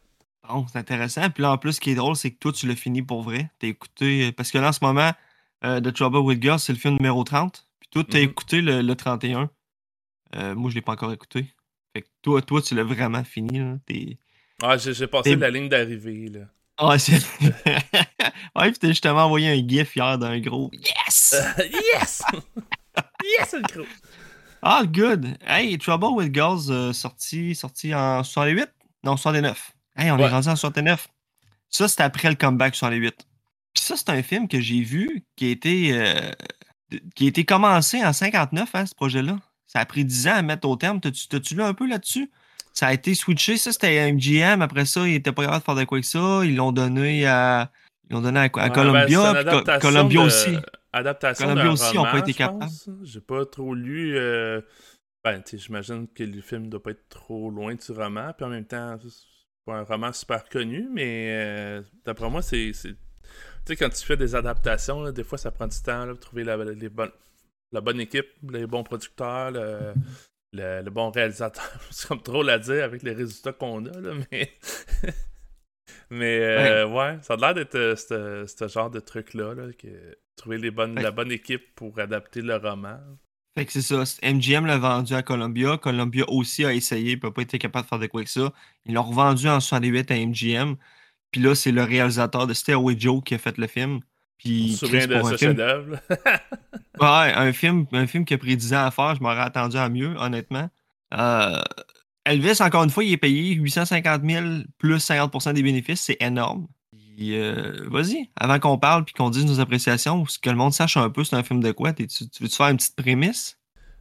Bon, 0.48 0.66
c'est 0.72 0.78
intéressant. 0.78 1.30
Puis 1.30 1.42
là, 1.42 1.50
en 1.50 1.58
plus, 1.58 1.74
ce 1.74 1.80
qui 1.80 1.90
est 1.90 1.94
drôle, 1.96 2.14
c'est 2.14 2.30
que 2.30 2.38
toi, 2.38 2.52
tu 2.52 2.68
l'as 2.68 2.76
fini 2.76 3.02
pour 3.02 3.22
vrai. 3.22 3.50
T'as 3.58 3.68
écouté. 3.68 4.30
Parce 4.32 4.52
que 4.52 4.58
là, 4.58 4.68
en 4.68 4.72
ce 4.72 4.84
moment, 4.84 5.12
The 5.62 5.92
Trouble 5.92 6.18
with 6.18 6.40
Girls, 6.40 6.60
c'est 6.60 6.72
le 6.72 6.78
film 6.78 6.94
numéro 6.94 7.24
30. 7.24 7.66
Puis 7.80 7.88
toi, 7.90 8.04
t'as 8.08 8.18
mm-hmm. 8.18 8.22
écouté 8.22 8.60
le, 8.60 8.82
le 8.82 8.94
31. 8.94 9.50
Euh, 10.36 10.54
moi, 10.54 10.70
je 10.70 10.74
l'ai 10.74 10.82
pas 10.82 10.92
encore 10.92 11.12
écouté. 11.12 11.46
Fait 11.94 12.02
que 12.02 12.08
toi, 12.22 12.40
toi 12.42 12.62
tu 12.62 12.74
l'as 12.74 12.84
vraiment 12.84 13.22
fini. 13.24 13.58
Là. 13.58 13.76
Ah, 14.62 14.76
j'ai 14.78 15.06
passé 15.06 15.36
la 15.36 15.50
ligne 15.50 15.68
d'arrivée. 15.68 16.28
là. 16.28 16.40
Ah, 16.78 16.98
c'est. 16.98 17.20
ouais, 17.42 18.70
puis 18.70 18.78
t'as 18.80 18.88
justement 18.88 19.26
envoyé 19.26 19.48
un 19.48 19.68
gif 19.68 19.94
hier 19.94 20.18
d'un 20.18 20.40
gros 20.40 20.70
Yes! 20.72 21.34
yes! 21.58 22.22
yes, 23.38 23.52
le 23.52 23.62
gros! 23.72 23.86
Ah, 24.62 24.82
good! 24.86 25.36
Hey, 25.46 25.76
Trouble 25.78 26.14
with 26.14 26.34
Girls, 26.34 26.70
euh, 26.70 26.92
sorti, 26.92 27.54
sorti 27.54 27.94
en 27.94 28.24
68? 28.24 28.68
Non, 29.04 29.16
69. 29.16 29.72
Hey, 29.96 30.10
on 30.10 30.18
est 30.18 30.28
rendu 30.28 30.48
en 30.48 30.56
69. 30.56 31.08
Ça, 31.68 31.88
c'était 31.88 32.04
après 32.04 32.30
le 32.30 32.36
comeback 32.36 32.74
68. 32.74 33.26
Puis 33.74 33.84
ça, 33.84 33.96
c'est 33.96 34.10
un 34.10 34.22
film 34.22 34.48
que 34.48 34.60
j'ai 34.60 34.82
vu 34.82 35.24
qui 35.36 35.46
a 35.46 35.50
été, 35.50 35.92
euh, 35.92 36.30
qui 37.14 37.24
a 37.26 37.28
été 37.28 37.44
commencé 37.44 38.04
en 38.04 38.12
59, 38.12 38.74
hein, 38.74 38.86
ce 38.86 38.94
projet-là. 38.94 39.38
Ça 39.72 39.80
a 39.80 39.86
pris 39.86 40.04
10 40.04 40.28
ans 40.28 40.34
à 40.34 40.42
mettre 40.42 40.68
au 40.68 40.76
terme. 40.76 41.00
T'as-tu 41.00 41.54
lu 41.54 41.62
un 41.62 41.72
peu 41.72 41.88
là-dessus? 41.88 42.30
Ça 42.74 42.88
a 42.88 42.92
été 42.92 43.14
switché. 43.14 43.56
Ça, 43.56 43.72
c'était 43.72 44.12
MGM. 44.12 44.60
Après 44.60 44.84
ça, 44.84 45.08
ils 45.08 45.12
n'étaient 45.12 45.32
pas 45.32 45.44
capables 45.44 45.60
de 45.60 45.64
faire 45.64 45.74
de 45.76 45.84
quoi 45.84 46.00
que 46.00 46.06
ça. 46.06 46.42
Ils 46.44 46.56
l'ont 46.56 46.72
donné 46.72 47.26
à. 47.26 47.70
Ils 48.10 48.12
l'ont 48.12 48.20
donné 48.20 48.40
à, 48.40 48.42
à 48.42 48.70
Columbia. 48.70 49.32
Ben, 49.44 49.78
Columbia 49.78 50.20
aussi. 50.20 50.56
Adaptation 50.92 51.46
Columbia 51.46 51.72
aussi 51.72 51.96
n'ont 51.96 52.04
pas 52.04 52.18
été 52.18 52.34
capables. 52.34 52.70
J'ai 53.02 53.20
pas 53.22 53.46
trop 53.46 53.74
lu. 53.74 54.14
Euh... 54.18 54.60
Ben, 55.24 55.42
j'imagine 55.50 56.06
que 56.08 56.24
le 56.24 56.42
film 56.42 56.68
doit 56.68 56.82
pas 56.82 56.90
être 56.90 57.08
trop 57.08 57.48
loin 57.48 57.74
du 57.74 57.92
roman. 57.92 58.32
Puis 58.36 58.44
en 58.44 58.50
même 58.50 58.66
temps, 58.66 58.98
c'est 59.02 59.64
pas 59.64 59.76
un 59.76 59.84
roman 59.84 60.12
super 60.12 60.46
connu, 60.50 60.86
mais 60.92 61.28
euh, 61.30 61.82
d'après 62.04 62.28
moi, 62.28 62.42
c'est. 62.42 62.72
Tu 62.74 62.94
sais, 63.64 63.76
quand 63.76 63.88
tu 63.88 64.04
fais 64.04 64.18
des 64.18 64.34
adaptations, 64.34 65.10
des 65.12 65.24
fois, 65.24 65.38
ça 65.38 65.50
prend 65.50 65.68
du 65.68 65.80
temps 65.80 66.04
là, 66.04 66.12
pour 66.12 66.20
trouver 66.20 66.44
les 66.44 66.88
bonnes 66.90 67.12
la 67.72 67.80
bonne 67.80 68.00
équipe, 68.00 68.28
les 68.50 68.66
bons 68.66 68.82
producteurs, 68.82 69.50
le, 70.52 70.90
bon 70.90 71.10
réalisateur. 71.10 71.64
C'est 71.90 72.08
comme 72.08 72.22
trop 72.22 72.46
à 72.48 72.58
dire 72.58 72.84
avec 72.84 73.02
les 73.02 73.12
résultats 73.12 73.52
qu'on 73.52 73.86
a, 73.86 74.00
là, 74.00 74.12
mais. 74.30 74.52
mais 76.10 76.40
euh, 76.40 76.86
ouais. 76.86 77.18
ça 77.22 77.34
a 77.34 77.36
l'air 77.36 77.54
d'être 77.54 77.74
euh, 77.74 78.46
ce 78.46 78.68
genre 78.68 78.90
de 78.90 79.00
truc-là, 79.00 79.54
que 79.78 80.16
trouver 80.36 80.58
les 80.58 80.70
bonnes, 80.70 80.94
la 80.94 81.10
bonne 81.10 81.32
équipe 81.32 81.74
pour 81.74 81.98
adapter 81.98 82.42
le 82.42 82.56
roman. 82.56 82.98
Fait 83.56 83.66
que 83.66 83.72
c'est 83.72 83.82
ça. 83.82 84.02
MGM 84.22 84.64
l'a 84.64 84.78
vendu 84.78 85.14
à 85.14 85.22
Columbia. 85.22 85.76
Columbia 85.76 86.24
aussi 86.28 86.64
a 86.64 86.72
essayé, 86.72 87.12
il 87.12 87.20
n'a 87.22 87.30
pas 87.30 87.42
été 87.42 87.58
capable 87.58 87.84
de 87.84 87.88
faire 87.88 87.98
de 87.98 88.06
quoi 88.06 88.20
avec 88.20 88.28
ça. 88.28 88.52
Ils 88.86 88.94
l'ont 88.94 89.02
revendu 89.02 89.46
en 89.48 89.60
68 89.60 90.10
à 90.10 90.14
MGM. 90.14 90.76
Puis 91.30 91.40
là, 91.42 91.54
c'est 91.54 91.72
le 91.72 91.82
réalisateur 91.82 92.46
de 92.46 92.54
Stairway 92.54 92.98
Joe 92.98 93.22
qui 93.22 93.34
a 93.34 93.38
fait 93.38 93.58
le 93.58 93.66
film. 93.66 94.00
Puis, 94.42 94.72
se 94.72 94.86
de 94.86 95.22
ce 95.22 95.36
chef-d'œuvre. 95.36 95.98
ouais, 97.00 97.32
un 97.34 97.52
film, 97.52 97.86
un 97.92 98.06
film 98.06 98.24
qui 98.24 98.34
a 98.34 98.38
pris 98.38 98.56
10 98.56 98.74
ans 98.74 98.84
à 98.86 98.90
faire, 98.90 99.14
je 99.14 99.22
m'aurais 99.22 99.40
attendu 99.40 99.76
à 99.76 99.88
mieux, 99.88 100.16
honnêtement. 100.18 100.68
Euh, 101.14 101.62
Elvis, 102.24 102.60
encore 102.60 102.84
une 102.84 102.90
fois, 102.90 103.04
il 103.04 103.12
est 103.12 103.18
payé 103.18 103.54
850 103.54 104.22
000 104.24 104.44
plus 104.78 104.96
50% 104.96 105.52
des 105.52 105.62
bénéfices, 105.62 106.00
c'est 106.00 106.16
énorme. 106.20 106.66
Euh, 107.20 107.88
vas-y, 107.88 108.30
avant 108.36 108.58
qu'on 108.58 108.78
parle 108.78 109.04
puis 109.04 109.14
qu'on 109.14 109.30
dise 109.30 109.44
nos 109.44 109.60
appréciations, 109.60 110.24
que 110.42 110.50
le 110.50 110.56
monde 110.56 110.72
sache 110.72 110.96
un 110.96 111.10
peu 111.10 111.24
c'est 111.24 111.36
un 111.36 111.42
film 111.42 111.62
de 111.62 111.70
quoi, 111.70 111.92
tu, 111.92 112.04
veux-tu 112.04 112.56
faire 112.56 112.68
une 112.68 112.78
petite 112.78 112.96
prémisse? 112.96 113.58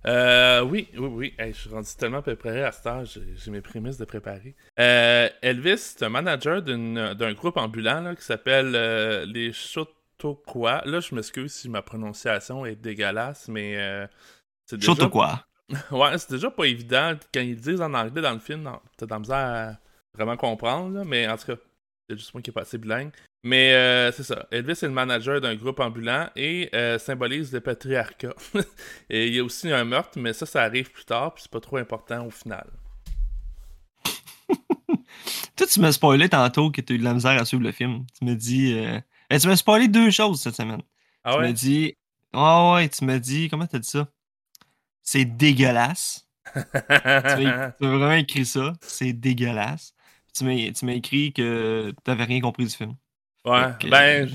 Euh, 0.07 0.63
oui, 0.63 0.87
oui, 0.97 1.07
oui. 1.11 1.33
je 1.37 1.51
suis 1.51 1.69
rendu 1.69 1.89
tellement 1.97 2.23
préparé 2.23 2.63
à 2.63 2.71
ce 2.71 2.81
temps, 2.81 3.03
j'ai 3.05 3.51
mes 3.51 3.61
prémices 3.61 3.97
de 3.97 4.05
préparer. 4.05 4.55
Euh, 4.79 5.29
Elvis, 5.41 5.77
c'est 5.77 6.05
un 6.05 6.09
manager 6.09 6.63
d'un 6.63 7.33
groupe 7.33 7.57
ambulant 7.57 8.15
qui 8.15 8.23
s'appelle 8.23 8.71
les 9.31 9.53
Chutes 9.53 9.89
quoi. 10.45 10.81
Là, 10.85 10.99
je 10.99 11.13
m'excuse 11.15 11.53
si 11.53 11.69
ma 11.69 11.81
prononciation 11.81 12.65
est 12.65 12.75
dégueulasse, 12.75 13.47
mais 13.47 13.77
euh, 13.77 14.07
c'est 14.65 14.77
déjà... 14.77 15.07
quoi. 15.07 15.45
ouais, 15.91 16.17
c'est 16.17 16.31
déjà 16.31 16.49
pas 16.49 16.65
évident. 16.65 17.13
Quand 17.33 17.41
ils 17.41 17.59
disent 17.59 17.81
en 17.81 17.93
anglais 17.93 18.21
dans 18.21 18.33
le 18.33 18.39
film, 18.39 18.69
t'as 18.97 19.05
de 19.05 19.11
la 19.11 19.19
misère 19.19 19.37
à 19.37 19.77
vraiment 20.13 20.37
comprendre, 20.37 21.03
mais 21.05 21.27
en 21.27 21.37
tout 21.37 21.45
cas, 21.45 21.55
c'est 22.09 22.17
juste 22.17 22.33
moi 22.33 22.41
qui 22.41 22.49
est 22.49 22.53
pas 22.53 22.61
assez 22.61 22.77
bilingue. 22.77 23.11
Mais 23.43 23.73
euh, 23.73 24.11
c'est 24.11 24.23
ça. 24.23 24.47
Elvis 24.51 24.73
est 24.73 24.83
le 24.83 24.89
manager 24.89 25.41
d'un 25.41 25.55
groupe 25.55 25.79
ambulant 25.79 26.29
et 26.35 26.69
euh, 26.75 26.99
symbolise 26.99 27.51
le 27.51 27.59
patriarcat. 27.59 28.35
et 29.09 29.27
il 29.27 29.35
y 29.35 29.39
a 29.39 29.43
aussi 29.43 29.71
un 29.71 29.83
meurtre, 29.83 30.19
mais 30.19 30.33
ça, 30.33 30.45
ça 30.45 30.61
arrive 30.61 30.91
plus 30.91 31.05
tard, 31.05 31.33
puis 31.33 31.43
c'est 31.43 31.51
pas 31.51 31.59
trop 31.59 31.77
important 31.77 32.27
au 32.27 32.29
final. 32.29 32.67
Toi, 35.55 35.67
tu 35.67 35.79
m'as 35.79 35.91
spoilé 35.91 36.29
tantôt 36.29 36.69
que 36.69 36.81
tu 36.81 36.93
as 36.93 36.95
eu 36.97 36.99
de 36.99 37.03
la 37.03 37.13
misère 37.13 37.39
à 37.39 37.45
suivre 37.45 37.63
le 37.63 37.71
film. 37.71 38.05
Tu 38.17 38.25
me 38.25 38.35
dis, 38.35 38.77
et 39.31 39.39
tu 39.39 39.47
m'as 39.47 39.55
spoilé 39.55 39.87
deux 39.87 40.11
choses 40.11 40.41
cette 40.41 40.55
semaine. 40.55 40.81
Ah 41.23 41.37
ouais? 41.37 41.43
Tu 41.43 41.47
m'as 41.47 41.53
dit. 41.53 41.97
Oh 42.33 42.73
ouais, 42.75 42.89
tu 42.89 43.05
m'as 43.05 43.19
dit. 43.19 43.49
Comment 43.49 43.65
t'as 43.65 43.79
dit 43.79 43.89
ça? 43.89 44.07
C'est 45.01 45.25
dégueulasse. 45.25 46.27
tu 46.53 46.59
m'as 47.43 47.71
vraiment 47.79 48.13
écrit 48.13 48.45
ça. 48.45 48.73
C'est 48.81 49.13
dégueulasse. 49.13 49.93
Tu 50.37 50.43
m'as 50.43 50.93
écrit 50.93 51.33
que 51.33 51.93
t'avais 52.03 52.23
rien 52.25 52.41
compris 52.41 52.65
du 52.65 52.75
film. 52.75 52.95
Ouais, 53.43 53.73
ben, 53.89 54.29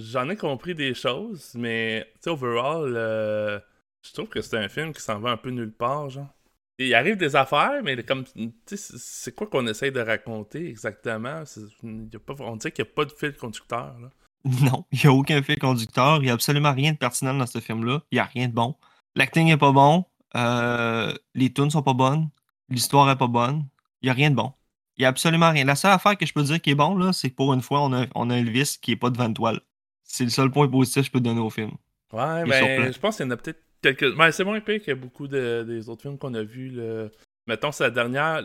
j'en 0.00 0.28
ai 0.28 0.36
compris 0.36 0.74
des 0.74 0.92
choses, 0.92 1.52
mais, 1.54 2.04
tu 2.14 2.22
sais, 2.22 2.30
overall, 2.30 2.92
euh, 2.96 3.60
je 4.02 4.12
trouve 4.12 4.28
que 4.28 4.42
c'est 4.42 4.58
un 4.58 4.68
film 4.68 4.92
qui 4.92 5.00
s'en 5.00 5.20
va 5.20 5.30
un 5.30 5.36
peu 5.36 5.50
nulle 5.50 5.72
part, 5.72 6.10
genre. 6.10 6.33
Il 6.78 6.94
arrive 6.94 7.16
des 7.16 7.36
affaires, 7.36 7.82
mais 7.84 8.02
comme, 8.02 8.24
c'est 8.66 9.34
quoi 9.34 9.46
qu'on 9.46 9.66
essaye 9.66 9.92
de 9.92 10.00
raconter 10.00 10.68
exactement? 10.68 11.44
on 11.82 12.56
dirait 12.56 12.72
qu'il 12.72 12.84
n'y 12.84 12.90
a 12.90 12.94
pas 12.94 13.04
de 13.04 13.12
fil 13.12 13.34
conducteur, 13.34 13.96
là. 14.00 14.10
Non, 14.62 14.84
il 14.92 14.98
n'y 15.02 15.06
a 15.06 15.12
aucun 15.12 15.42
fil 15.42 15.58
conducteur. 15.58 16.16
Il 16.18 16.24
n'y 16.24 16.30
a 16.30 16.34
absolument 16.34 16.72
rien 16.72 16.92
de 16.92 16.98
pertinent 16.98 17.34
dans 17.34 17.46
ce 17.46 17.60
film-là. 17.60 18.02
Il 18.10 18.16
n'y 18.16 18.20
a 18.20 18.24
rien 18.24 18.48
de 18.48 18.52
bon. 18.52 18.76
L'acting 19.14 19.46
n'est 19.46 19.56
pas 19.56 19.72
bon. 19.72 20.04
Euh, 20.36 21.14
les 21.34 21.52
tunes 21.52 21.70
sont 21.70 21.82
pas 21.82 21.94
bonnes. 21.94 22.28
L'histoire 22.68 23.08
est 23.10 23.16
pas 23.16 23.26
bonne. 23.26 23.66
Il 24.02 24.06
n'y 24.06 24.10
a 24.10 24.12
rien 24.12 24.30
de 24.30 24.36
bon. 24.36 24.52
Il 24.96 25.02
n'y 25.02 25.06
a 25.06 25.08
absolument 25.08 25.50
rien. 25.50 25.64
La 25.64 25.76
seule 25.76 25.92
affaire 25.92 26.16
que 26.16 26.26
je 26.26 26.32
peux 26.32 26.42
dire 26.42 26.60
qui 26.60 26.70
est 26.70 26.74
bon, 26.74 26.96
là, 26.96 27.12
c'est 27.12 27.30
que 27.30 27.34
pour 27.34 27.54
une 27.54 27.62
fois, 27.62 27.80
on 27.82 27.92
a, 27.92 28.06
on 28.14 28.30
a 28.30 28.36
Elvis 28.36 28.76
qui 28.80 28.90
n'est 28.90 28.96
pas 28.96 29.10
devant 29.10 29.32
toile. 29.32 29.60
C'est 30.02 30.24
le 30.24 30.30
seul 30.30 30.50
point 30.50 30.68
positif 30.68 31.02
que 31.02 31.06
je 31.06 31.10
peux 31.12 31.20
donner 31.20 31.40
au 31.40 31.50
film. 31.50 31.72
Ouais, 32.12 32.44
mais 32.44 32.58
surprenant. 32.58 32.92
je 32.92 32.98
pense 32.98 33.16
qu'il 33.16 33.24
y 33.24 33.28
en 33.28 33.32
a 33.32 33.36
peut-être 33.36 33.63
quelques. 33.92 34.16
Mais 34.16 34.32
c'est 34.32 34.44
moins 34.44 34.56
épais 34.56 34.80
que 34.80 34.92
beaucoup 34.92 35.28
de- 35.28 35.64
des 35.66 35.88
autres 35.88 36.02
films 36.02 36.18
qu'on 36.18 36.34
a 36.34 36.42
vus. 36.42 36.70
là. 36.70 37.08
Mettons, 37.46 37.70
la 37.80 37.90
dernière. 37.90 38.42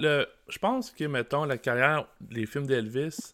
Je 0.49 0.58
pense 0.60 0.91
que, 0.91 1.06
mettons, 1.06 1.45
la 1.45 1.58
carrière, 1.58 2.08
les 2.32 2.45
films 2.45 2.67
d'Elvis, 2.67 3.34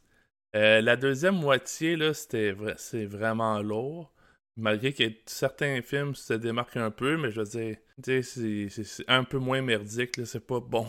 euh, 0.55 0.81
la 0.81 0.95
deuxième 0.95 1.35
moitié, 1.35 1.95
là, 1.95 2.13
c'était 2.13 2.53
vra- 2.53 2.75
c'est 2.77 3.05
vraiment 3.05 3.61
lourd. 3.61 4.11
Malgré 4.57 4.93
que 4.93 5.03
certains 5.25 5.81
films 5.81 6.15
se 6.15 6.33
démarquent 6.33 6.77
un 6.77 6.91
peu, 6.91 7.17
mais 7.17 7.29
je 7.31 7.41
veux 7.41 7.47
dire, 7.47 7.75
c'est- 8.21 8.69
c'est 8.69 8.83
c'est 8.83 9.03
un 9.09 9.23
peu 9.25 9.37
moins 9.37 9.61
merdique, 9.61 10.15
là, 10.17 10.25
c'est 10.25 10.45
pas 10.45 10.59
bon. 10.61 10.87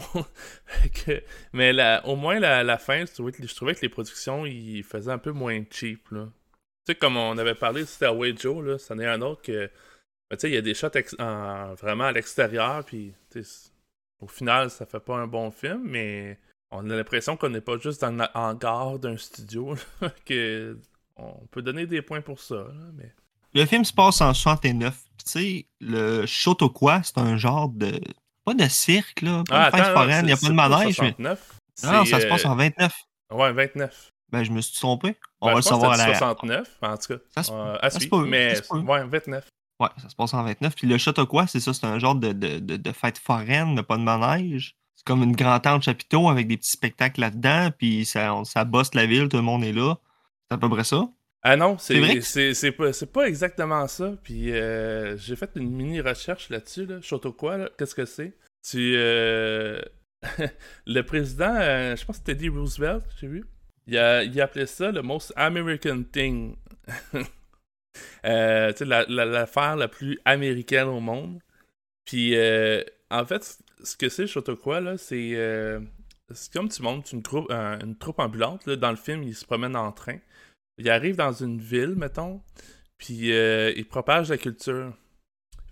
Mais 1.52 1.72
au 2.04 2.16
moins, 2.16 2.38
la, 2.38 2.78
fin, 2.78 3.04
je 3.06 3.12
trouvais, 3.12 3.32
que, 3.32 3.80
les 3.82 3.88
productions, 3.88 4.46
ils 4.46 4.82
faisaient 4.84 5.10
un 5.10 5.18
peu 5.18 5.32
moins 5.32 5.62
cheap. 5.70 6.08
Tu 6.10 6.16
sais, 6.86 6.94
comme 6.94 7.16
on 7.16 7.36
avait 7.38 7.54
parlé 7.54 7.80
de 7.82 7.86
Stairway 7.86 8.34
Joe, 8.36 8.64
là, 8.64 8.78
c'en 8.78 8.98
est 8.98 9.06
un 9.06 9.20
autre 9.22 9.42
que. 9.42 9.68
Ben, 10.30 10.36
tu 10.36 10.40
sais, 10.42 10.50
il 10.50 10.54
y 10.54 10.58
a 10.58 10.62
des 10.62 10.74
shots 10.74 10.88
en- 11.18 11.74
vraiment 11.74 12.04
à 12.04 12.12
l'extérieur, 12.12 12.84
puis 12.84 13.12
au 14.20 14.28
final, 14.28 14.70
ça 14.70 14.86
fait 14.86 15.00
pas 15.00 15.16
un 15.16 15.26
bon 15.26 15.50
film, 15.50 15.82
mais 15.84 16.38
on 16.70 16.88
a 16.90 16.96
l'impression 16.96 17.36
qu'on 17.36 17.50
n'est 17.50 17.60
pas 17.60 17.76
juste 17.78 18.00
dans 18.00 18.10
le 18.10 18.26
hangar 18.34 18.98
d'un 18.98 19.16
studio, 19.16 19.74
là, 20.00 20.10
que 20.24 20.78
on 21.16 21.32
peut 21.50 21.62
donner 21.62 21.86
des 21.86 22.02
points 22.02 22.20
pour 22.20 22.40
ça, 22.40 22.54
là, 22.56 22.90
mais. 22.94 23.12
Le 23.54 23.64
film 23.64 23.84
se 23.84 23.92
passe 23.92 24.20
en 24.20 24.34
69. 24.34 24.94
Tu 24.94 25.30
sais, 25.30 25.66
le 25.80 26.26
Chautauqua, 26.26 27.00
c'est 27.02 27.16
un 27.18 27.36
genre 27.38 27.68
de. 27.70 27.98
Pas 28.44 28.52
de 28.54 28.68
cirque, 28.68 29.22
là. 29.22 29.42
Pas 29.48 29.70
de 29.70 29.76
fête 29.76 29.84
Ah, 29.86 29.92
foraine. 29.94 30.24
Il 30.24 30.26
n'y 30.26 30.32
a 30.32 30.36
pas 30.36 30.48
de 30.48 30.52
manège. 30.52 31.00
Mais... 31.00 31.14
69. 31.16 31.52
Non, 31.84 32.04
ça 32.04 32.20
se 32.20 32.26
passe 32.26 32.44
euh, 32.44 32.48
en 32.48 32.54
29. 32.56 32.92
Ouais, 33.32 33.52
29. 33.52 34.12
Ben, 34.30 34.44
je 34.44 34.50
me 34.50 34.60
suis 34.60 34.74
trompé. 34.78 35.16
On 35.40 35.46
Ben, 35.46 35.52
va 35.54 35.58
le 35.58 35.62
savoir 35.62 35.92
à 35.92 35.96
la. 35.96 36.04
69, 36.14 36.76
en 36.82 36.96
tout 36.98 37.14
cas. 37.14 37.20
Ça 37.34 37.42
se- 37.44 37.50
Euh, 37.52 37.78
à 37.80 37.88
ça 37.90 37.98
suivre, 37.98 38.24
mais 38.26 38.54
ouais, 38.70 39.04
29. 39.04 39.48
Ouais, 39.80 39.88
ça 40.00 40.08
se 40.08 40.14
passe 40.16 40.32
en 40.34 40.42
29. 40.42 40.74
Puis 40.74 40.86
le 40.86 40.96
Chautauqua, 40.98 41.46
c'est 41.46 41.60
ça, 41.60 41.74
c'est 41.74 41.84
un 41.86 41.98
genre 41.98 42.14
de, 42.14 42.32
de, 42.32 42.58
de, 42.58 42.76
de 42.76 42.92
fête 42.92 43.18
foraine, 43.18 43.74
mais 43.74 43.82
pas 43.82 43.96
de 43.98 44.02
manège. 44.02 44.74
C'est 44.94 45.04
comme 45.06 45.22
une 45.22 45.36
grande 45.36 45.62
tente 45.62 45.82
chapiteau 45.82 46.28
avec 46.30 46.48
des 46.48 46.56
petits 46.56 46.70
spectacles 46.70 47.20
là-dedans, 47.20 47.70
puis 47.76 48.04
ça, 48.06 48.34
on- 48.34 48.44
ça 48.44 48.64
bosse 48.64 48.94
la 48.94 49.04
ville, 49.06 49.28
tout 49.28 49.36
le 49.36 49.42
monde 49.42 49.62
est 49.64 49.72
là. 49.72 49.96
C'est 50.50 50.54
à 50.54 50.58
peu 50.58 50.70
près 50.70 50.84
ça. 50.84 51.06
Ah 51.42 51.56
non, 51.56 51.76
C'est 51.78 51.94
que- 52.00 52.70
pas, 52.76 52.92
c'est 52.92 53.12
pas 53.12 53.28
exactement 53.28 53.86
ça. 53.86 54.14
Puis 54.22 54.50
euh, 54.52 55.16
j'ai 55.18 55.36
fait 55.36 55.50
une 55.56 55.70
mini 55.70 56.00
recherche 56.00 56.48
là-dessus. 56.50 56.86
Là. 56.86 57.00
Chautauqua, 57.02 57.56
là, 57.58 57.68
qu'est-ce 57.78 57.94
que 57.94 58.04
c'est? 58.06 58.32
Tu 58.68 58.94
euh, 58.96 59.80
le 60.86 61.02
président, 61.02 61.54
euh, 61.54 61.94
je 61.94 62.04
pense 62.04 62.16
que 62.16 62.22
c'était 62.26 62.32
Teddy 62.34 62.48
Roosevelt, 62.48 63.04
j'ai 63.20 63.28
vu. 63.28 63.44
Il 63.86 63.96
a, 63.98 64.24
il 64.24 64.40
appelait 64.40 64.66
ça 64.66 64.90
le 64.90 65.02
most 65.02 65.32
American 65.36 66.02
thing. 66.10 66.56
Euh, 68.24 68.72
sais, 68.74 68.84
la- 68.84 69.06
la- 69.08 69.24
l'affaire 69.24 69.76
la, 69.76 69.88
plus 69.88 70.18
américaine 70.24 70.88
au 70.88 71.00
monde. 71.00 71.40
Puis 72.04 72.36
euh, 72.36 72.82
en 73.10 73.24
fait, 73.24 73.58
ce 73.82 73.96
que 73.96 74.08
c'est 74.08 74.26
Chautauqua, 74.26 74.80
là, 74.80 74.96
c'est 74.98 75.32
euh, 75.34 75.80
comme 76.52 76.68
tu 76.68 76.82
montes 76.82 77.12
une 77.12 77.22
troupe, 77.22 77.50
un- 77.50 77.78
une 77.80 77.96
troupe 77.96 78.18
ambulante. 78.18 78.66
Là, 78.66 78.76
dans 78.76 78.90
le 78.90 78.96
film, 78.96 79.22
ils 79.22 79.34
se 79.34 79.44
promènent 79.44 79.76
en 79.76 79.92
train. 79.92 80.18
Il 80.78 80.90
arrive 80.90 81.16
dans 81.16 81.32
une 81.32 81.60
ville, 81.60 81.94
mettons, 81.96 82.42
puis 82.98 83.32
euh, 83.32 83.72
il 83.76 83.86
propage 83.86 84.30
la 84.30 84.38
culture. 84.38 84.92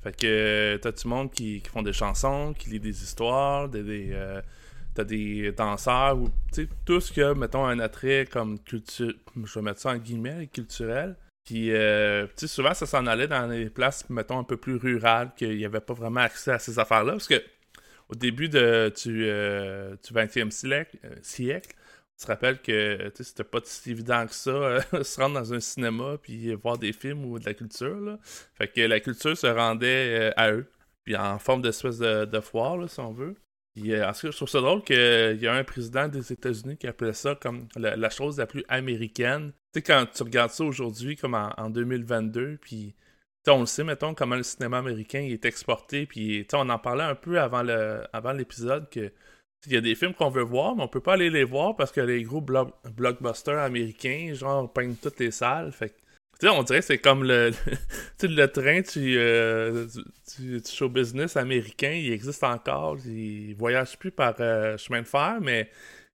Fait 0.03 0.17
que 0.17 0.79
t'as 0.83 0.93
du 0.93 1.09
monde 1.09 1.31
qui, 1.33 1.61
qui 1.63 1.69
font 1.71 1.83
des 1.83 1.93
chansons, 1.93 2.55
qui 2.59 2.71
lit 2.71 2.81
des 2.81 3.03
histoires, 3.03 3.69
des, 3.69 3.83
des, 3.83 4.41
t'as 4.95 5.05
des 5.05 5.53
danseurs, 5.53 6.19
ou 6.19 6.29
tout 6.85 7.01
ce 7.01 7.13
qui 7.13 7.23
a, 7.23 7.35
mettons, 7.35 7.65
un 7.67 7.79
attrait 7.81 8.27
comme 8.31 8.59
culture, 8.61 9.13
je 9.35 9.55
vais 9.55 9.63
mettre 9.63 9.81
ça 9.81 9.91
en 9.91 9.97
guillemets, 9.97 10.47
culturel. 10.49 11.17
Puis, 11.45 11.73
euh, 11.73 12.27
tu 12.29 12.33
sais, 12.37 12.47
souvent, 12.49 12.75
ça 12.75 12.87
s'en 12.87 13.07
allait 13.07 13.29
dans 13.29 13.49
des 13.49 13.69
places, 13.71 14.09
mettons, 14.09 14.39
un 14.39 14.45
peu 14.45 14.57
plus 14.57 14.77
rurales, 14.77 15.33
qu'il 15.37 15.57
n'y 15.57 15.65
avait 15.67 15.81
pas 15.81 15.95
vraiment 15.95 16.21
accès 16.21 16.53
à 16.53 16.59
ces 16.59 16.79
affaires-là. 16.79 17.13
Parce 17.13 17.29
que, 17.29 17.43
au 18.09 18.15
début 18.15 18.49
de, 18.49 18.93
du, 19.03 19.27
euh, 19.27 19.97
du 20.03 20.13
20e 20.13 20.51
siècle, 20.51 20.99
euh, 21.05 21.15
siècle, 21.23 21.75
tu 22.19 22.27
te 22.27 22.31
rappelles 22.31 22.61
que 22.61 23.13
c'était 23.21 23.45
pas 23.45 23.61
si 23.65 23.91
évident 23.91 24.27
que 24.27 24.35
ça, 24.35 24.51
euh, 24.51 24.81
se 25.03 25.21
rendre 25.21 25.35
dans 25.35 25.53
un 25.53 25.61
cinéma 25.61 26.17
puis 26.23 26.55
voir 26.55 26.79
des 26.79 26.93
films 26.93 27.25
ou 27.25 27.39
de 27.39 27.45
la 27.45 27.55
culture. 27.55 28.01
Là. 28.01 28.19
Fait 28.55 28.69
que 28.69 28.81
la 28.81 29.01
culture 29.01 29.37
se 29.37 29.47
rendait 29.47 30.31
euh, 30.31 30.33
à 30.37 30.53
eux, 30.53 30.71
puis 31.05 31.17
en 31.17 31.39
forme 31.39 31.63
d'espèce 31.63 31.99
de, 31.99 32.25
de 32.25 32.41
foire, 32.41 32.77
là, 32.77 32.89
si 32.89 33.01
on 33.01 33.13
veut. 33.13 33.35
Puis, 33.75 33.91
je 33.91 34.29
trouve 34.37 34.49
ça 34.49 34.61
drôle 34.61 34.83
qu'il 34.85 35.39
y 35.41 35.47
a 35.47 35.55
un 35.55 35.65
président 35.65 36.07
des 36.07 36.33
États-Unis 36.33 36.77
qui 36.77 36.87
appelait 36.87 37.13
ça 37.13 37.35
comme 37.35 37.67
la, 37.77 38.11
chose 38.11 38.39
la 38.39 38.47
plus 38.47 38.65
américaine. 38.69 39.53
Tu 39.73 39.81
sais, 39.81 39.83
quand 39.83 40.07
tu 40.15 40.23
regardes 40.23 40.53
ça 40.53 40.65
aujourd'hui, 40.65 41.17
comme 41.17 41.35
en, 41.35 41.53
en 41.57 41.71
2022, 41.71 42.59
puis 42.61 42.95
on 43.49 43.61
le 43.61 43.67
sait, 43.67 43.85
mettons, 43.85 44.15
comment 44.15 44.37
le 44.37 44.43
cinéma 44.43 44.79
américain 44.79 45.21
est 45.21 45.45
exporté, 45.45 46.07
puis 46.07 46.47
on 46.53 46.69
en 46.69 46.79
parlait 46.79 47.05
un 47.05 47.15
peu 47.15 47.41
avant 47.41 47.63
le 47.63 48.03
avant 48.13 48.33
l'épisode 48.33 48.89
que 48.91 49.13
il 49.67 49.73
y 49.73 49.77
a 49.77 49.81
des 49.81 49.95
films 49.95 50.15
qu'on 50.15 50.29
veut 50.31 50.43
voir, 50.43 50.77
mais 50.77 50.83
on 50.83 50.89
peut 50.89 51.01
pas 51.01 51.15
aller 51.15 51.31
les 51.31 51.45
voir 51.45 51.75
parce 51.75 51.91
que 51.91 52.01
les 52.01 52.23
gros 52.23 52.43
blo- 52.43 52.73
blockbusters 52.95 53.59
américains, 53.59 54.33
genre, 54.35 54.71
peignent 54.71 54.97
toutes 54.97 55.19
les 55.21 55.31
salles. 55.31 55.73
Tu 56.41 56.47
sais, 56.47 56.49
on 56.49 56.63
dirait 56.63 56.81
que 56.81 56.85
c'est 56.87 56.99
comme 56.99 57.25
le, 57.25 57.51
tu 58.19 58.29
le 58.29 58.49
train 58.49 58.81
du, 58.81 59.19
euh, 59.19 59.87
show 60.67 60.89
business 60.89 61.37
américain, 61.37 61.93
il 61.93 62.13
existe 62.13 62.45
encore. 62.45 62.99
Il 63.07 63.55
voyage 63.55 63.99
plus 63.99 64.11
par 64.11 64.35
euh, 64.41 64.77
chemin 64.77 65.03
de 65.03 65.07
fer, 65.07 65.39
mais 65.41 65.71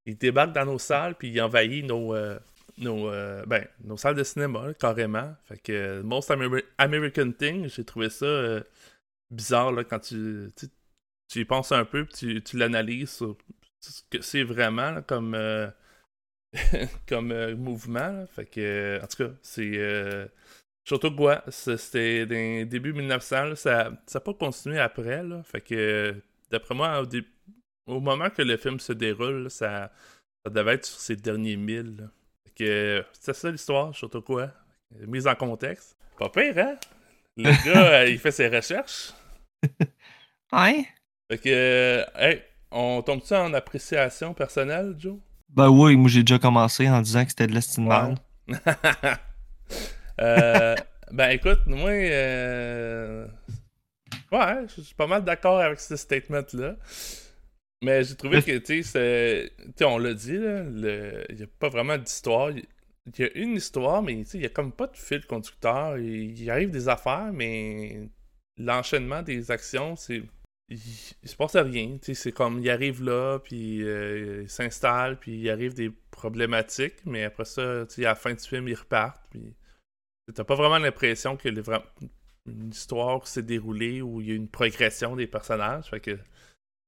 il 0.07 0.17
débarque 0.17 0.53
dans 0.53 0.65
nos 0.67 0.79
salles 0.79 1.15
puis 1.17 1.31
il 1.31 1.41
envahit 1.41 1.85
nos, 1.85 2.15
euh, 2.15 2.39
nos, 2.79 3.09
euh, 3.11 3.45
ben, 3.47 3.67
nos 3.85 3.97
salles 3.97 4.15
de 4.17 4.25
cinéma, 4.25 4.75
carrément. 4.75 5.35
Fait 5.49 5.59
que 5.59 6.01
Most 6.03 6.31
Amer- 6.31 6.65
American 6.79 7.33
Thing, 7.33 7.69
j'ai 7.69 7.85
trouvé 7.85 8.11
ça 8.11 8.63
bizarre 9.31 9.73
là, 9.73 9.85
quand 9.85 10.01
tu, 10.01 10.51
tu, 10.57 10.67
tu 11.29 11.41
y 11.41 11.45
penses 11.45 11.73
un 11.73 11.85
peu 11.85 12.05
puis 12.05 12.15
tu, 12.15 12.43
tu 12.43 12.57
l'analyses 12.59 13.11
sur 13.11 13.37
ce 13.81 14.03
que 14.11 14.21
c'est 14.23 14.43
vraiment 14.45 15.03
comme, 15.03 15.37
comme 17.09 17.33
euh, 17.33 17.55
mouvement. 17.57 17.99
là. 18.13 18.27
Fait 18.27 18.47
que, 18.47 18.61
euh, 18.61 19.01
en 19.03 19.07
tout 19.07 19.25
cas, 19.25 19.31
c'est. 19.43 19.71
Euh, 19.75 20.27
Chautauqua, 20.89 21.45
ça, 21.49 21.77
c'était 21.77 22.27
dans 22.27 22.67
début 22.69 22.93
1900, 22.93 23.45
là, 23.45 23.57
ça 23.57 23.91
n'a 24.13 24.21
pas 24.21 24.35
continué 24.35 24.79
après. 24.81 25.23
Là, 25.23 25.43
fait 25.45 25.61
que, 25.61 26.17
d'après 26.51 26.75
moi, 26.75 27.01
au, 27.01 27.07
dé- 27.07 27.27
au 27.87 28.01
moment 28.01 28.31
que 28.31 28.43
le 28.43 28.57
film 28.57 28.81
se 28.81 28.93
déroule, 28.95 29.45
là, 29.45 29.51
ça, 29.51 29.93
ça 30.45 30.51
devait 30.51 30.75
être 30.75 30.87
sur 30.87 30.99
ses 30.99 31.17
derniers 31.17 31.57
milles. 31.57 31.97
là. 31.99 32.05
Fait 32.47 32.65
que, 32.65 33.05
c'est 33.21 33.35
ça 33.35 33.51
l'histoire, 33.51 33.95
Chautauqua. 33.95 34.53
Mise 35.07 35.29
en 35.29 35.35
contexte. 35.37 35.97
Pas 36.19 36.31
pire, 36.31 36.59
hein? 36.59 36.77
Le 37.37 37.45
gars, 37.65 38.01
euh, 38.01 38.07
il 38.09 38.19
fait 38.19 38.33
ses 38.33 38.49
recherches. 38.49 39.13
Ouais. 40.53 40.85
Fait 41.31 41.39
que, 41.39 42.05
hey, 42.17 42.43
on 42.73 43.03
tombe-tu 43.03 43.35
en 43.35 43.55
appréciation 43.55 44.35
personnelle, 44.35 44.97
Joe? 44.99 45.19
Ben 45.55 45.69
oui, 45.69 45.97
moi 45.97 46.09
j'ai 46.09 46.23
déjà 46.23 46.39
commencé 46.39 46.89
en 46.89 47.01
disant 47.03 47.25
que 47.25 47.31
c'était 47.31 47.47
de 47.47 47.53
l'estime 47.55 47.89
Ouais. 47.89 48.15
Euh, 50.21 50.75
ben 51.13 51.31
écoute, 51.31 51.61
moi, 51.67 51.89
euh, 51.91 53.27
ouais, 54.31 54.67
je 54.77 54.83
suis 54.83 54.95
pas 54.95 55.07
mal 55.07 55.25
d'accord 55.25 55.61
avec 55.61 55.81
ce 55.81 55.97
statement-là. 55.97 56.77
Mais 57.83 58.05
j'ai 58.05 58.15
trouvé 58.17 58.43
que, 58.43 58.59
tu 58.59 58.83
sais, 58.83 58.83
c'est- 58.83 59.53
tu 59.59 59.73
sais, 59.79 59.85
on 59.87 59.97
l'a 59.97 60.13
dit, 60.13 60.37
là, 60.37 60.63
le- 60.63 61.25
il 61.31 61.37
n'y 61.37 61.43
a 61.45 61.47
pas 61.59 61.71
vraiment 61.71 61.97
d'histoire. 61.97 62.51
Il 62.51 62.65
y 63.19 63.23
a 63.25 63.31
une 63.35 63.57
histoire, 63.57 64.03
mais 64.03 64.13
il 64.13 64.41
n'y 64.41 64.45
a 64.47 64.51
comme 64.51 64.73
pas 64.73 64.89
de 64.89 64.97
fil 64.97 65.25
conducteur. 65.25 65.97
Il, 65.97 66.39
il 66.39 66.51
arrive 66.51 66.71
des 66.71 66.89
affaires, 66.91 67.31
mais 67.33 68.03
l'enchaînement 68.59 69.23
des 69.23 69.51
actions, 69.51 69.97
c'est. 69.97 70.23
Il, 70.71 70.79
se 70.79 71.37
passe 71.37 71.57
rien. 71.57 71.99
C'est 72.01 72.33
comme 72.33 72.61
il 72.61 72.71
arrive 72.71 73.03
là, 73.03 73.41
puis 73.41 73.83
euh, 73.83 74.43
il 74.43 74.49
s'installe, 74.49 75.19
puis 75.19 75.37
il 75.37 75.51
arrive 75.51 75.75
des 75.75 75.91
problématiques, 76.11 77.05
mais 77.05 77.25
après 77.25 77.45
ça, 77.45 77.83
à 77.83 77.87
la 77.99 78.15
fin 78.15 78.33
du 78.33 78.45
film, 78.45 78.69
ils 78.69 78.75
repartent. 78.75 79.23
Puis 79.31 79.55
t'as 80.33 80.45
pas 80.45 80.55
vraiment 80.55 80.79
l'impression 80.79 81.37
que 81.37 81.49
le 81.49 81.63
une 82.47 82.71
histoire 82.71 83.27
s'est 83.27 83.43
déroulée 83.43 84.01
où 84.01 84.21
il 84.21 84.29
y 84.29 84.33
a 84.33 84.35
une 84.35 84.49
progression 84.49 85.17
des 85.17 85.27
personnages. 85.27 85.87
Fait 85.91 86.01
que 86.01 86.19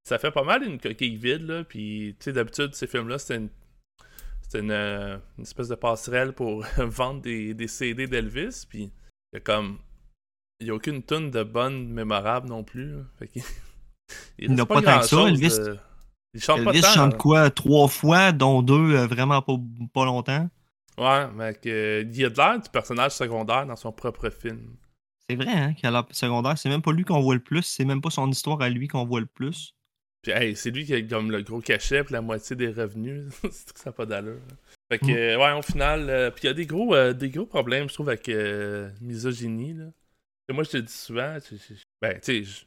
ça 0.05 0.19
fait 0.19 0.31
pas 0.31 0.45
mal 0.45 0.63
une 0.65 0.81
coquille 0.81 1.17
vide, 1.17 1.43
là. 1.43 1.65
Puis, 1.65 2.17
tu 2.19 2.25
sais, 2.25 2.33
d'habitude, 2.33 2.75
ces 2.75 2.87
films-là, 2.87 3.19
c'était 3.19 3.37
une, 3.37 3.51
une, 4.55 4.71
euh, 4.71 5.19
une 5.39 5.45
espèce 5.45 5.69
de 5.69 5.75
passerelle 5.75 6.33
pour 6.33 6.65
vendre 6.79 7.21
des, 7.23 7.55
des 7.55 7.69
CD 7.69 8.07
d'Elvis. 8.07 8.67
Puis, 8.69 8.85
il 9.33 9.35
y 9.35 9.37
a 9.37 9.41
comme. 9.41 9.79
Il 10.61 10.69
y 10.69 10.71
a 10.71 10.75
aucune 10.75 11.03
tonne 11.03 11.31
de 11.31 11.43
bonne 11.43 11.89
mémorable 11.89 12.49
non 12.49 12.63
plus. 12.63 12.95
Il 14.39 14.55
n'a 14.55 14.67
pas 14.67 14.83
tant 14.83 15.01
que 15.01 15.07
ça, 15.07 15.29
Elvis. 15.29 15.49
de- 15.59 15.79
Il 16.35 16.43
chante 16.43 16.59
Elvis 16.61 16.81
pas 16.81 16.89
tant. 16.89 16.95
chante 16.95 17.17
quoi 17.19 17.51
trois 17.51 17.89
fois, 17.89 18.33
dont 18.33 18.63
deux 18.63 18.95
euh, 18.97 19.07
vraiment 19.07 19.43
pas, 19.43 19.55
pas 19.93 20.05
longtemps? 20.05 20.49
Ouais, 20.99 21.27
mais 21.35 21.55
que, 21.55 22.07
il 22.13 22.25
a 22.25 22.31
de 22.31 22.37
l'air 22.37 22.61
du 22.61 22.69
personnage 22.71 23.13
secondaire 23.13 23.67
dans 23.67 23.77
son 23.77 23.93
propre 23.93 24.29
film. 24.31 24.77
C'est 25.29 25.37
vrai, 25.37 25.49
hein, 25.53 25.73
qu'il 25.75 25.87
a 25.87 25.91
l'air 25.91 26.05
secondaire. 26.11 26.59
C'est 26.59 26.69
même 26.69 26.83
pas 26.83 26.93
lui 26.93 27.05
qu'on 27.05 27.21
voit 27.21 27.35
le 27.35 27.41
plus. 27.41 27.63
C'est 27.63 27.85
même 27.85 28.01
pas 28.03 28.11
son 28.11 28.29
histoire 28.31 28.61
à 28.61 28.69
lui 28.69 28.89
qu'on 28.89 29.05
voit 29.07 29.21
le 29.21 29.27
plus. 29.27 29.75
Puis, 30.23 30.33
hey, 30.33 30.55
c'est 30.55 30.71
lui 30.71 30.85
qui 30.85 30.95
a 30.95 31.03
comme 31.03 31.31
le 31.31 31.43
gros 31.43 31.61
cachet 31.61 32.05
pour 32.05 32.13
la 32.13 32.21
moitié 32.21 32.55
des 32.57 32.69
revenus. 32.69 33.25
c'est 33.51 33.73
que 33.73 33.81
ça 33.81 33.91
n'a 33.91 33.93
pas 33.93 34.05
d'allure. 34.07 34.41
Fait 34.91 34.99
que, 34.99 35.07
Mm. 35.07 35.11
euh, 35.11 35.39
ouais, 35.39 35.59
au 35.59 35.63
final, 35.63 36.11
euh, 36.11 36.31
puis 36.31 36.43
il 36.45 36.47
y 36.47 36.51
a 36.51 36.55
des 36.55 36.67
gros, 36.67 36.95
euh, 36.95 37.13
des 37.15 37.31
gros 37.31 37.47
problèmes, 37.47 37.89
je 37.89 37.95
trouve, 37.95 38.09
avec 38.09 38.29
euh, 38.29 38.91
misogynie. 39.01 39.73
Là. 39.75 39.87
Et 40.49 40.53
moi, 40.53 40.65
je 40.65 40.71
te 40.71 40.77
dis 40.77 40.93
souvent, 40.93 41.39
je- 41.51 41.57
je- 41.57 41.75
ben, 42.03 42.21
tu 42.21 42.45
sais, 42.45 42.65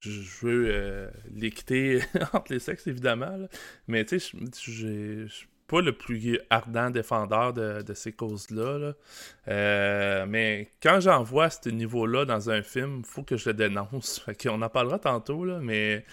je, 0.00 0.46
veux 0.46 0.66
euh, 0.70 1.10
l'équité 1.34 2.00
entre 2.32 2.52
les 2.52 2.58
sexes, 2.58 2.86
évidemment, 2.86 3.48
mais 3.86 4.04
tu 4.04 4.20
sais, 4.20 4.36
je- 4.64 5.26
suis 5.26 5.48
pas 5.66 5.82
le 5.82 5.92
plus 5.92 6.40
ardent 6.50 6.90
défendeur 6.90 7.52
de, 7.52 7.92
ces 7.94 8.12
causes-là. 8.12 8.78
là. 8.78 8.94
Euh, 9.48 10.26
mais 10.26 10.70
quand 10.82 10.98
j'en 11.00 11.22
vois 11.22 11.44
à 11.46 11.50
ce 11.50 11.68
niveau-là 11.68 12.24
dans 12.24 12.48
un 12.50 12.62
film, 12.62 13.04
faut 13.04 13.22
que 13.22 13.36
je 13.36 13.50
le 13.50 13.54
dénonce. 13.54 14.18
Fait 14.24 14.34
qu'on 14.34 14.62
en 14.62 14.68
parlera 14.70 14.98
tantôt, 14.98 15.44
mais 15.60 16.04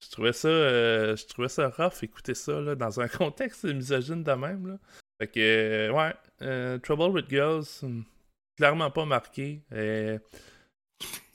je 0.00 0.10
trouvais 0.10 0.32
ça, 0.32 0.48
euh, 0.48 1.16
je 1.16 1.26
trouvais 1.26 1.48
ça 1.48 1.68
rough 1.68 2.02
écouter 2.02 2.34
ça 2.34 2.74
dans 2.74 3.00
un 3.00 3.08
contexte 3.08 3.64
misogyne 3.64 4.24
de 4.24 4.32
même. 4.32 4.78
Fait 5.20 5.28
que, 5.28 5.90
ouais, 5.92 6.14
euh, 6.42 6.78
Trouble 6.78 7.10
with 7.14 7.30
Girls, 7.30 7.66
hmm, 7.82 8.02
clairement 8.56 8.90
pas 8.90 9.04
marqué. 9.04 9.62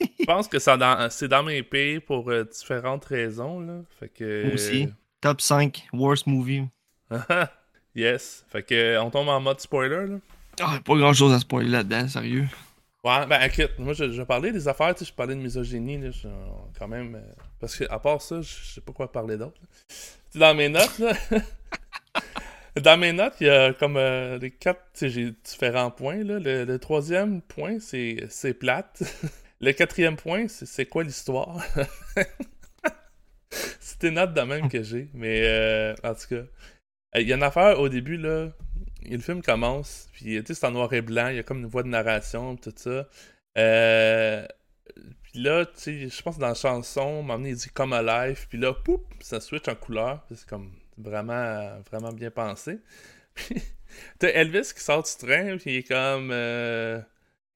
Je 0.00 0.24
pense 0.24 0.48
que 0.48 0.58
c'est 0.58 1.28
dans 1.28 1.42
mes 1.42 1.62
pays 1.62 2.00
pour 2.00 2.30
euh, 2.30 2.44
différentes 2.44 3.04
raisons. 3.04 3.60
Là. 3.60 3.80
Fait 3.98 4.08
que, 4.08 4.44
Moi 4.44 4.54
aussi. 4.54 4.88
Top 5.20 5.40
5 5.40 5.88
worst 5.92 6.26
movie. 6.26 6.64
yes. 7.94 8.44
Fait 8.48 8.62
que, 8.62 8.74
euh, 8.74 9.02
on 9.02 9.10
tombe 9.10 9.28
en 9.28 9.40
mode 9.40 9.60
spoiler. 9.60 10.06
Là. 10.06 10.16
Ah, 10.62 10.78
pas 10.84 10.96
grand 10.96 11.12
chose 11.12 11.32
à 11.32 11.38
spoiler 11.38 11.68
là-dedans, 11.70 12.08
sérieux. 12.08 12.46
Ouais, 13.02 13.26
ben 13.26 13.40
écoute, 13.42 13.78
moi 13.78 13.94
je, 13.94 14.10
je 14.12 14.22
parlais 14.22 14.52
des 14.52 14.68
affaires, 14.68 14.94
tu 14.94 15.00
sais, 15.04 15.10
je 15.10 15.14
parlais 15.14 15.34
de 15.34 15.40
misogynie, 15.40 15.96
là, 15.98 16.10
je- 16.10 16.28
quand 16.78 16.86
même. 16.86 17.14
euh, 17.14 17.32
parce 17.58 17.74
que 17.74 17.84
à 17.88 17.98
part 17.98 18.20
ça, 18.20 18.42
je 18.42 18.48
je 18.62 18.72
sais 18.74 18.80
pas 18.82 18.92
quoi 18.92 19.10
parler 19.10 19.38
d'autre. 19.38 19.58
Dans 20.34 20.54
mes 20.54 20.68
notes, 20.68 20.98
là. 20.98 21.12
dans 22.82 22.98
mes 22.98 23.12
notes, 23.12 23.34
il 23.40 23.46
y 23.46 23.50
a 23.50 23.72
comme 23.72 23.96
euh, 23.96 24.36
les 24.38 24.50
quatre, 24.50 24.82
tu 24.92 24.98
sais, 25.00 25.08
j'ai 25.08 25.30
différents 25.44 25.90
points. 25.90 26.22
Là. 26.22 26.38
Le, 26.38 26.64
le 26.66 26.78
troisième 26.78 27.40
point, 27.40 27.78
c'est 27.80 28.26
c'est 28.28 28.52
plate. 28.54 29.02
Le 29.60 29.72
quatrième 29.72 30.16
point, 30.16 30.48
c'est 30.48 30.86
quoi 30.86 31.04
l'histoire? 31.04 31.62
c'est 33.50 34.00
des 34.00 34.10
notes 34.10 34.32
de 34.32 34.40
même 34.40 34.70
que 34.70 34.82
j'ai. 34.82 35.08
Mais 35.12 35.42
euh, 35.44 35.94
en 36.02 36.14
tout 36.14 36.28
cas, 36.28 36.34
euh, 36.36 37.20
il 37.20 37.28
y 37.28 37.32
a 37.32 37.36
une 37.36 37.42
affaire 37.42 37.78
au 37.78 37.88
début, 37.88 38.16
là. 38.16 38.48
Le 39.02 39.18
film 39.18 39.42
commence, 39.42 40.08
puis 40.12 40.42
c'est 40.44 40.64
en 40.64 40.70
noir 40.70 40.92
et 40.92 41.00
blanc, 41.00 41.28
il 41.28 41.36
y 41.36 41.38
a 41.38 41.42
comme 41.42 41.60
une 41.60 41.66
voix 41.66 41.82
de 41.82 41.88
narration, 41.88 42.56
tout 42.56 42.72
ça. 42.76 43.08
Euh, 43.58 44.46
puis 45.22 45.42
là, 45.42 45.66
tu 45.66 46.08
je 46.08 46.22
pense 46.22 46.38
dans 46.38 46.48
la 46.48 46.54
chanson, 46.54 47.24
donné, 47.24 47.50
il 47.50 47.56
dit 47.56 47.68
Come 47.70 47.92
Alive, 47.92 48.46
puis 48.48 48.58
là, 48.58 48.74
poup, 48.74 49.02
ça 49.20 49.40
switch 49.40 49.68
en 49.68 49.74
couleur. 49.74 50.24
C'est 50.34 50.46
comme 50.46 50.72
vraiment, 50.98 51.80
vraiment 51.90 52.12
bien 52.12 52.30
pensé. 52.30 52.78
Puis 53.34 53.62
t'as 54.18 54.28
Elvis 54.28 54.72
qui 54.74 54.80
sort 54.80 55.02
du 55.02 55.10
train, 55.18 55.56
puis 55.56 55.72
il 55.72 55.76
est 55.78 55.82
comme 55.88 56.30
euh, 56.32 57.00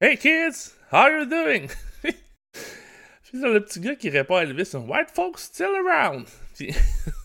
Hey 0.01 0.17
kids, 0.17 0.73
how 0.91 1.07
you 1.07 1.25
doing? 1.25 1.69
puis 2.01 2.13
le 3.33 3.61
petit 3.61 3.79
gars 3.79 3.95
qui 3.95 4.09
répond 4.09 4.35
à 4.35 4.43
Elvis, 4.43 4.75
White 4.75 5.11
folks 5.13 5.39
still 5.39 5.73
around. 5.73 6.27
Puis, 6.53 6.67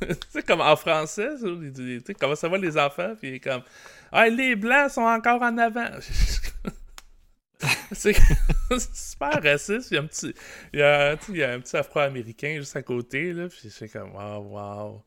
tu 0.01 0.15
sais, 0.29 0.43
comme 0.45 0.61
en 0.61 0.77
français, 0.77 1.31
tu 1.41 2.01
sais, 2.07 2.15
comment 2.15 2.37
ça 2.37 2.49
va 2.49 2.59
les 2.59 2.79
enfants? 2.79 3.17
Puis 3.21 3.41
comme 3.41 3.63
Ah, 4.13 4.29
les 4.29 4.55
blancs 4.55 4.93
sont 4.93 5.03
encore 5.03 5.43
en 5.43 5.59
avant. 5.59 5.91
c'est 7.93 8.17
super 8.95 9.43
raciste. 9.43 9.91
Il 9.91 9.95
y 9.95 9.99
a 9.99 10.03
un 10.03 10.07
petit, 10.07 10.33
il 10.73 10.79
y 10.79 11.43
a, 11.43 11.51
un 11.51 11.61
petit 11.61 11.77
afro-américain 11.77 12.55
juste 12.59 12.77
à 12.77 12.83
côté, 12.83 13.33
là. 13.33 13.49
Puis 13.49 13.69
c'est 13.69 13.89
comme, 13.89 14.15
wow, 14.15 14.45
wow. 14.45 15.05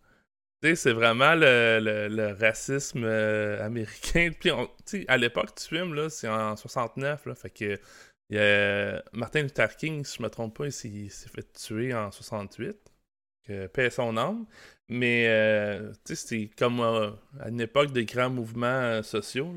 C'est 0.76 0.94
vraiment 0.94 1.36
le, 1.36 2.34
racisme 2.40 3.04
euh, 3.04 3.64
américain. 3.66 4.32
Puis, 4.40 4.52
on- 4.52 4.70
à 5.08 5.18
l'époque 5.18 5.58
du 5.58 5.64
film, 5.64 5.94
là, 5.94 6.10
c'est 6.10 6.28
en 6.28 6.56
69, 6.56 7.26
là. 7.26 7.36
Fait 7.36 7.50
que, 7.50 7.80
y 8.30 8.38
a 8.38 9.04
Martin 9.14 9.42
Luther 9.44 9.76
King, 9.76 10.06
si 10.06 10.18
je 10.18 10.24
me 10.24 10.30
trompe 10.30 10.58
pas, 10.58 10.66
il 10.68 10.72
s'est 10.72 11.30
fait 11.30 11.52
tuer 11.54 11.94
en 11.94 12.12
68. 12.12 12.78
Que 13.46 13.90
son 13.90 14.16
âme. 14.18 14.46
Mais, 14.90 15.28
euh, 15.28 15.92
c'était 16.06 16.50
comme 16.58 16.80
euh, 16.80 17.12
à 17.42 17.50
une 17.50 17.60
époque 17.62 17.92
de 17.92 18.02
grands 18.02 18.30
mouvements 18.30 18.68
euh, 18.68 19.04
sociaux. 19.04 19.54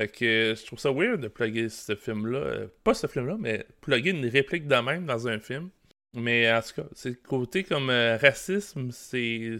Fait 0.00 0.08
que 0.08 0.24
euh, 0.24 0.54
je 0.56 0.66
trouve 0.66 0.78
ça 0.78 0.90
weird 0.92 1.20
de 1.20 1.28
plugger 1.28 1.68
ce 1.68 1.94
film-là. 1.94 2.38
Euh, 2.38 2.68
pas 2.84 2.94
ce 2.94 3.06
film-là, 3.06 3.36
mais 3.38 3.64
plugger 3.80 4.10
une 4.10 4.26
réplique 4.26 4.66
de 4.66 4.74
même 4.76 5.06
dans 5.06 5.28
un 5.28 5.38
film. 5.38 5.70
Mais 6.14 6.50
en 6.52 6.60
tout 6.62 6.82
cas, 6.82 6.88
c'est 6.94 7.10
le 7.10 7.14
côté 7.16 7.62
comme 7.64 7.90
euh, 7.90 8.16
racisme, 8.16 8.90
c'est. 8.90 9.56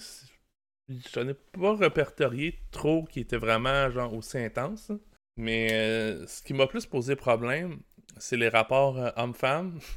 C'est- 0.89 1.15
J'en 1.15 1.29
ai 1.29 1.35
pas 1.35 1.75
répertorié 1.77 2.59
trop 2.71 3.05
qui 3.05 3.21
était 3.21 3.37
vraiment 3.37 3.91
genre 3.91 4.15
aussi 4.15 4.39
intense. 4.39 4.93
Mais 5.39 5.69
euh, 5.73 6.27
ce 6.27 6.43
qui 6.43 6.55
m'a 6.55 6.67
plus 6.67 6.87
posé 6.87 7.15
problème, 7.17 7.81
c'est 8.17 8.37
les 8.39 8.49
rapports 8.49 8.99
euh, 8.99 9.11
homme-femme. 9.17 9.79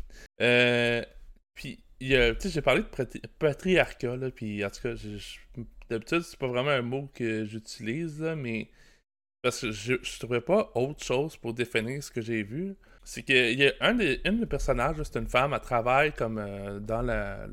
Euh, 0.41 1.04
puis, 1.54 1.84
tu 1.99 2.08
sais, 2.08 2.49
j'ai 2.49 2.62
parlé 2.62 2.82
de 2.82 2.88
patri- 2.88 3.21
patriarcat, 3.39 4.15
là, 4.15 4.32
puis 4.32 4.63
en 4.63 4.69
tout 4.69 4.82
cas, 4.84 4.95
je- 4.95 5.17
je- 5.17 5.39
d'habitude, 5.89 6.21
c'est 6.21 6.39
pas 6.39 6.47
vraiment 6.47 6.69
un 6.69 6.82
mot 6.82 7.10
que 7.13 7.43
j'utilise, 7.43 8.21
mais 8.38 8.69
parce 9.41 9.60
que 9.62 9.71
je, 9.71 9.95
je 10.02 10.19
trouvais 10.19 10.39
pas 10.39 10.71
autre 10.75 11.04
chose 11.04 11.36
pour 11.36 11.54
définir 11.54 12.02
ce 12.02 12.10
que 12.10 12.21
j'ai 12.21 12.43
vu. 12.43 12.75
C'est 13.04 13.23
qu'il 13.23 13.60
y 13.60 13.67
a 13.67 13.73
un 13.82 13.95
des, 13.95 14.17
des 14.19 14.45
personnages, 14.45 14.95
c'est 15.04 15.17
une 15.19 15.28
femme, 15.28 15.54
elle 15.54 15.60
travaille 15.60 16.13
comme 16.13 16.36
dans 16.80 17.02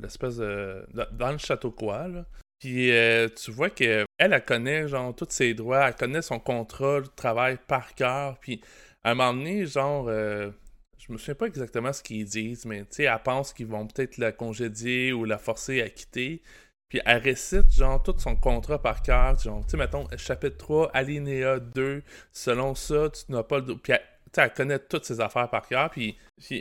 l'espèce 0.01 0.37
de. 0.37 0.87
dans 1.12 1.33
le 1.33 1.38
château 1.38 1.72
quoi, 1.72 2.07
là. 2.07 2.25
Puis 2.66 2.90
euh, 2.90 3.29
tu 3.29 3.52
vois 3.52 3.70
que 3.70 4.05
elle, 4.18 4.44
connaît 4.44 4.88
genre 4.88 5.14
tous 5.14 5.29
ses 5.31 5.55
droits, 5.55 5.87
elle 5.87 5.94
connaît 5.94 6.20
son 6.20 6.40
contrat 6.40 7.00
de 7.00 7.07
travail 7.07 7.59
par 7.68 7.94
cœur. 7.94 8.40
Puis 8.40 8.61
à 9.05 9.12
un 9.12 9.14
moment 9.14 9.35
donné, 9.35 9.66
genre, 9.66 10.09
euh, 10.09 10.50
je 10.98 11.12
me 11.12 11.16
souviens 11.16 11.37
pas 11.37 11.46
exactement 11.46 11.92
ce 11.92 12.02
qu'ils 12.02 12.24
disent, 12.24 12.66
mais 12.66 12.81
tu 12.81 12.87
sais, 12.90 13.02
elle 13.05 13.22
pense 13.24 13.52
qu'ils 13.52 13.68
vont 13.68 13.87
peut-être 13.87 14.18
la 14.18 14.33
congédier 14.33 15.12
ou 15.12 15.24
la 15.24 15.38
forcer 15.38 15.81
à 15.81 15.88
quitter. 15.88 16.42
Puis 16.88 17.00
elle 17.07 17.22
récite, 17.22 17.70
genre, 17.70 18.02
tout 18.02 18.16
son 18.18 18.35
contrat 18.35 18.83
par 18.83 19.00
cœur. 19.00 19.38
Genre, 19.38 19.64
tu 19.64 19.70
sais, 19.70 19.76
mettons, 19.76 20.09
chapitre 20.16 20.57
3, 20.57 20.90
alinéa 20.92 21.61
2, 21.61 22.02
selon 22.33 22.74
ça, 22.74 23.11
tu 23.11 23.31
n'as 23.31 23.44
pas 23.44 23.59
le 23.59 23.62
droit. 23.62 23.81
Puis 23.81 23.92
elle, 23.92 24.02
elle 24.36 24.52
connaît 24.52 24.78
toutes 24.78 25.04
ses 25.04 25.20
affaires 25.20 25.48
par 25.48 25.66
cœur. 25.66 25.90
Puis, 25.90 26.16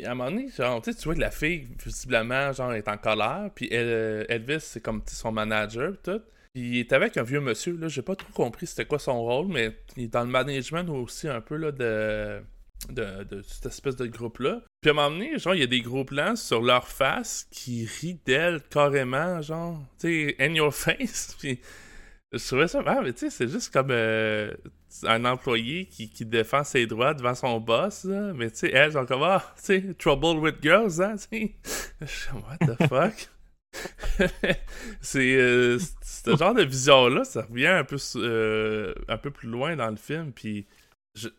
à 0.06 0.12
un 0.12 0.16
moment 0.16 0.32
donné, 0.32 0.50
genre, 0.50 0.82
tu 0.82 0.92
vois 1.04 1.16
que 1.16 1.20
la 1.20 1.32
fille, 1.32 1.68
visiblement, 1.84 2.52
genre, 2.54 2.74
est 2.74 2.88
en 2.88 2.98
colère. 2.98 3.50
Puis 3.54 3.70
euh, 3.72 4.24
Elvis, 4.30 4.62
c'est 4.62 4.82
comme 4.82 5.02
son 5.08 5.32
manager, 5.32 5.94
tout. 6.04 6.22
Puis 6.54 6.64
il 6.64 6.80
est 6.80 6.94
avec 6.94 7.18
un 7.18 7.24
vieux 7.24 7.42
monsieur, 7.42 7.76
là, 7.78 7.90
j'ai 7.90 8.02
pas 8.02 8.16
trop 8.16 8.32
compris 8.32 8.66
c'était 8.68 8.86
quoi 8.86 9.00
son 9.00 9.22
rôle, 9.22 9.48
mais 9.48 9.76
il 9.98 10.06
est 10.06 10.08
dans 10.08 10.24
le 10.24 10.30
management 10.30 10.88
aussi 10.90 11.28
un 11.28 11.42
peu, 11.42 11.58
là, 11.58 11.72
de 11.72 12.42
de, 12.90 13.24
de 13.24 13.42
cette 13.42 13.68
espèce 13.68 13.96
de 13.96 14.06
groupe-là. 14.06 14.62
Puis 14.82 14.90
à 14.90 14.94
un 14.94 14.96
moment 14.96 15.12
donné, 15.12 15.38
genre, 15.40 15.56
il 15.56 15.62
y 15.62 15.64
a 15.64 15.68
des 15.68 15.82
gros 15.82 16.06
plans 16.06 16.36
sur 16.36 16.62
leur 16.62 16.88
face 16.88 17.48
qui 17.52 17.86
rient 17.86 18.20
d'elle 18.26 18.62
carrément, 18.70 19.42
genre, 19.42 19.80
tu 20.00 20.30
sais, 20.30 20.36
in 20.40 20.54
your 20.54 20.74
face. 20.74 21.36
Je 22.38 22.48
trouvais 22.48 22.68
ça, 22.68 22.82
ah, 22.86 23.02
mais 23.02 23.14
tu 23.14 23.20
sais, 23.20 23.30
c'est 23.30 23.48
juste 23.48 23.72
comme 23.72 23.92
euh, 23.92 24.54
un 25.04 25.26
employé 25.26 25.86
qui, 25.86 26.10
qui 26.10 26.26
défend 26.26 26.64
ses 26.64 26.86
droits 26.86 27.14
devant 27.14 27.36
son 27.36 27.60
boss, 27.60 28.04
là. 28.04 28.34
mais 28.34 28.52
tu 28.52 28.58
sais, 28.58 28.72
elle, 28.72 28.92
genre, 28.92 29.06
comme, 29.06 29.24
ah, 29.24 29.54
tu 29.58 29.64
sais, 29.64 29.94
trouble 29.98 30.40
with 30.40 30.62
girls, 30.62 31.02
hein, 31.02 31.16
tu 31.16 31.38
sais. 31.40 31.56
Je 32.02 32.06
suis 32.06 32.30
comme, 32.30 32.44
what 32.44 32.58
the 32.58 32.88
fuck? 32.90 33.30
c'est 35.02 35.36
euh, 35.36 35.78
ce 36.02 36.36
genre 36.36 36.54
de 36.54 36.64
vision-là, 36.64 37.24
ça 37.24 37.44
revient 37.44 37.68
un 37.68 37.84
peu, 37.84 37.98
euh, 38.16 38.94
un 39.08 39.18
peu 39.18 39.32
plus 39.32 39.50
loin 39.50 39.76
dans 39.76 39.90
le 39.90 39.98
film, 39.98 40.32
puis 40.32 40.66
je, 41.14 41.30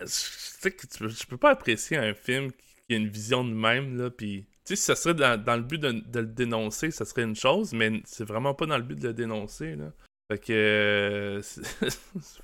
je 0.00 0.06
sais 0.06 0.70
que 0.70 0.86
tu 0.86 0.98
peux, 0.98 1.08
je 1.08 1.26
peux 1.26 1.38
pas 1.38 1.50
apprécier 1.50 1.96
un 1.96 2.14
film 2.14 2.50
qui 2.52 2.94
a 2.94 2.96
une 2.96 3.08
vision 3.08 3.44
de 3.44 3.54
même, 3.54 3.96
là, 3.96 4.10
puis... 4.10 4.46
Tu 4.64 4.74
sais, 4.74 4.76
si 4.76 4.82
ça 4.82 4.96
serait 4.96 5.14
dans, 5.14 5.40
dans 5.40 5.54
le 5.54 5.62
but 5.62 5.78
de, 5.78 5.92
de 5.92 6.20
le 6.20 6.26
dénoncer, 6.26 6.90
ça 6.90 7.04
serait 7.04 7.22
une 7.22 7.36
chose, 7.36 7.72
mais 7.72 8.02
c'est 8.04 8.24
vraiment 8.24 8.52
pas 8.52 8.66
dans 8.66 8.76
le 8.76 8.82
but 8.82 8.98
de 8.98 9.06
le 9.06 9.14
dénoncer, 9.14 9.76
là. 9.76 9.92
Fait 10.30 10.38
que... 10.38 10.52
euh, 10.52 11.40
c'est 11.42 11.62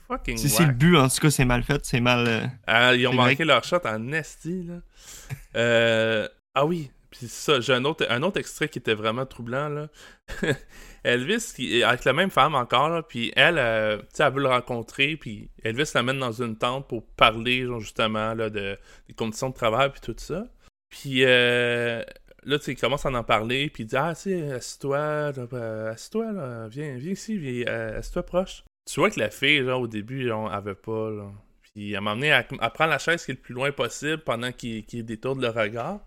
fucking 0.07 0.37
Si 0.37 0.49
c'est 0.49 0.67
le 0.67 0.73
but, 0.73 0.97
en 0.97 1.09
tout 1.09 1.21
cas, 1.21 1.31
c'est 1.31 1.45
mal 1.45 1.63
fait, 1.65 1.85
c'est 1.85 2.01
mal. 2.01 2.27
euh, 2.29 2.47
Ah, 2.67 2.95
ils 2.95 3.07
ont 3.09 3.13
manqué 3.13 3.35
vrai. 3.37 3.45
leur 3.47 3.65
shot 3.65 3.81
en 3.85 4.13
esti, 4.13 4.63
là. 4.65 4.75
Euh, 5.57 6.29
ah 6.55 6.65
oui, 6.65 6.91
puis 7.11 7.29
ça, 7.29 7.61
j'ai 7.61 7.75
un 7.75 7.85
autre, 7.85 8.07
un 8.09 8.23
autre 8.23 8.39
extrait 8.41 8.69
qui 8.69 8.79
était 8.79 8.95
vraiment 8.95 9.27
troublant, 9.27 9.69
là. 9.69 9.89
Elvis, 11.05 11.53
qui 11.55 11.79
est 11.79 11.83
avec 11.83 12.05
la 12.05 12.13
même 12.13 12.31
femme 12.31 12.55
encore, 12.55 12.89
là, 12.89 13.03
puis 13.03 13.33
elle, 13.37 13.59
euh, 13.59 13.99
tu 13.99 14.05
sais, 14.15 14.23
elle 14.25 14.33
veut 14.33 14.41
le 14.43 14.49
rencontrer, 14.49 15.17
puis 15.17 15.51
Elvis 15.65 15.91
l'amène 15.95 16.19
dans 16.21 16.33
une 16.33 16.57
tente 16.57 16.89
pour 16.89 17.05
parler, 17.17 17.65
genre, 17.67 17.81
justement, 17.81 18.33
là, 18.35 18.49
de, 18.51 18.79
des 19.09 19.15
conditions 19.15 19.51
de 19.51 19.55
travail, 19.55 19.91
puis 19.91 20.01
tout 20.01 20.15
ça. 20.17 20.47
Puis 20.91 21.25
euh, 21.25 22.03
là, 22.45 22.59
tu 22.59 22.65
sais, 22.65 22.73
il 22.73 22.77
commence 22.77 23.07
à 23.07 23.11
en 23.11 23.25
parler, 23.25 23.71
puis 23.71 23.85
il 23.85 23.87
dit 23.87 23.97
Ah, 23.97 24.15
sais, 24.15 24.53
assis-toi, 24.53 24.99
euh, 24.99 25.93
assis-toi, 25.93 26.33
là, 26.33 26.69
viens, 26.69 26.95
viens 26.97 27.13
ici, 27.13 27.37
viens, 27.37 27.67
euh, 27.69 27.99
assis-toi 27.99 28.23
proche. 28.25 28.65
Tu 28.91 29.01
vois 29.01 29.11
que 29.11 29.21
la 29.21 29.31
fille, 29.31 29.65
genre, 29.65 29.81
au 29.83 29.89
début, 29.89 30.27
genre, 30.27 30.53
elle 30.53 30.63
veut 30.63 30.75
pas, 30.75 31.11
là. 31.11 31.31
Puis 31.63 31.97
à 31.97 32.01
elle, 32.01 32.25
elle 32.25 32.71
prend 32.71 32.87
la 32.87 32.99
chaise 32.99 33.25
qui 33.25 33.31
est 33.31 33.35
le 33.35 33.41
plus 33.41 33.55
loin 33.55 33.73
possible 33.73 34.19
pendant 34.19 34.53
qu'il 34.53 34.85
qu'il 34.85 35.05
détourne 35.05 35.41
le 35.41 35.49
regard. 35.49 36.01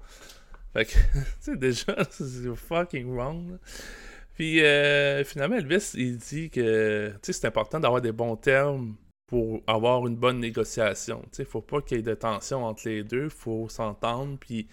Fait 0.73 0.85
que, 0.85 0.91
tu 1.13 1.25
sais, 1.39 1.57
déjà, 1.57 1.95
c'est 2.11 2.55
fucking 2.55 3.07
wrong. 3.15 3.51
là. 3.51 3.57
Puis 4.35 4.61
euh, 4.61 5.23
finalement, 5.23 5.55
Elvis, 5.55 5.91
il 5.95 6.17
dit 6.17 6.49
que 6.49 7.09
tu 7.09 7.19
sais, 7.23 7.33
c'est 7.33 7.47
important 7.47 7.79
d'avoir 7.79 8.01
des 8.01 8.11
bons 8.11 8.35
termes 8.35 8.95
pour 9.27 9.63
avoir 9.65 10.05
une 10.07 10.17
bonne 10.17 10.39
négociation. 10.39 11.21
Tu 11.31 11.37
sais, 11.37 11.45
faut 11.45 11.61
pas 11.61 11.81
qu'il 11.81 11.97
y 11.97 11.99
ait 12.01 12.03
de 12.03 12.13
tension 12.13 12.65
entre 12.65 12.87
les 12.87 13.03
deux, 13.03 13.29
faut 13.29 13.69
s'entendre. 13.69 14.37
Puis 14.39 14.67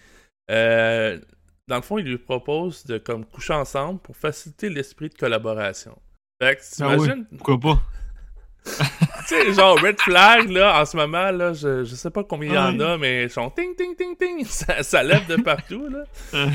euh, 0.51 1.19
dans 1.67 1.77
le 1.77 1.81
fond, 1.81 1.97
il 1.97 2.05
lui 2.05 2.17
propose 2.17 2.85
de 2.85 2.97
comme 2.97 3.25
coucher 3.25 3.53
ensemble 3.53 3.99
pour 3.99 4.15
faciliter 4.17 4.69
l'esprit 4.69 5.09
de 5.09 5.15
collaboration. 5.15 5.97
Fait 6.41 6.55
que 6.55 6.61
Ah 6.81 6.95
oui, 6.97 6.97
t'imagines, 7.07 7.25
pourquoi 7.37 7.59
pas? 7.59 7.81
tu 8.65 9.35
sais, 9.35 9.53
genre 9.53 9.77
Red 9.81 9.99
Flag, 9.99 10.49
là, 10.49 10.81
en 10.81 10.85
ce 10.85 10.95
moment, 10.95 11.31
là, 11.31 11.51
je, 11.53 11.83
je 11.83 11.95
sais 11.95 12.09
pas 12.09 12.23
combien 12.23 12.49
il 12.49 12.55
y 12.55 12.57
en 12.57 12.77
Ouais. 12.79 12.85
a, 12.93 12.97
mais 12.97 13.23
ils 13.23 13.29
sont 13.29 13.49
ting, 13.49 13.75
ting, 13.75 13.95
ting, 13.95 14.15
ting, 14.17 14.45
ça, 14.45 14.83
ça 14.83 15.03
lève 15.03 15.27
de 15.27 15.35
partout, 15.37 15.87
là. 15.89 16.03
Euh, 16.33 16.47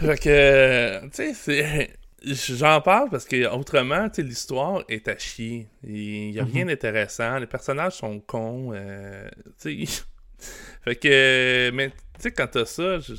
Fait 0.00 0.18
que, 0.18 1.00
tu 1.06 1.10
sais, 1.12 1.34
c'est... 1.34 1.96
J'en 2.24 2.80
parle 2.80 3.10
parce 3.10 3.24
que 3.24 3.48
autrement, 3.52 4.08
tu 4.08 4.16
sais, 4.16 4.22
l'histoire 4.22 4.84
est 4.88 5.08
à 5.08 5.18
chier. 5.18 5.68
Il 5.82 6.30
y 6.30 6.38
a 6.38 6.44
rien 6.44 6.62
Mhm. 6.64 6.68
d'intéressant. 6.70 7.38
Les 7.38 7.46
personnages 7.48 7.94
sont 7.94 8.20
cons. 8.20 8.70
euh, 8.74 9.28
tu 9.60 9.86
sais. 9.86 10.02
fait 10.84 10.94
que, 10.96 11.70
mais 11.74 11.88
tu 11.90 11.96
sais, 12.20 12.30
quand 12.32 12.46
t'as 12.46 12.64
ça, 12.64 13.00
je, 13.00 13.14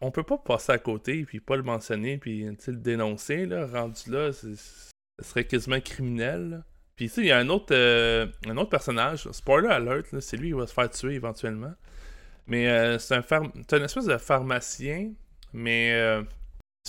on 0.00 0.10
peut 0.10 0.22
pas 0.22 0.38
passer 0.38 0.72
à 0.72 0.78
côté 0.78 1.24
puis 1.24 1.40
pas 1.40 1.56
le 1.56 1.62
mentionner 1.62 2.18
puis 2.18 2.44
le 2.44 2.76
dénoncer 2.76 3.46
là. 3.46 3.66
Rendu 3.66 4.10
là, 4.10 4.32
ce 4.32 4.54
serait 5.22 5.44
quasiment 5.44 5.80
criminel. 5.80 6.64
Puis 6.96 7.10
tu 7.10 7.20
il 7.20 7.26
y 7.26 7.32
a 7.32 7.38
un 7.38 7.48
autre, 7.48 7.74
euh, 7.74 8.26
un 8.46 8.56
autre 8.56 8.70
personnage. 8.70 9.30
Spoiler 9.32 9.68
alert, 9.68 10.20
c'est 10.20 10.36
lui 10.36 10.48
qui 10.48 10.54
va 10.54 10.66
se 10.66 10.72
faire 10.72 10.90
tuer 10.90 11.14
éventuellement. 11.14 11.74
Mais 12.46 12.68
euh, 12.68 12.98
c'est 12.98 13.14
un 13.14 13.82
espèce 13.84 14.04
de 14.04 14.18
pharmacien, 14.18 15.12
mais 15.52 15.92
euh, 15.94 16.22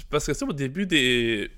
parce 0.10 0.26
que 0.26 0.34
ça, 0.34 0.46
au 0.46 0.54
début 0.54 0.86
des. 0.86 1.50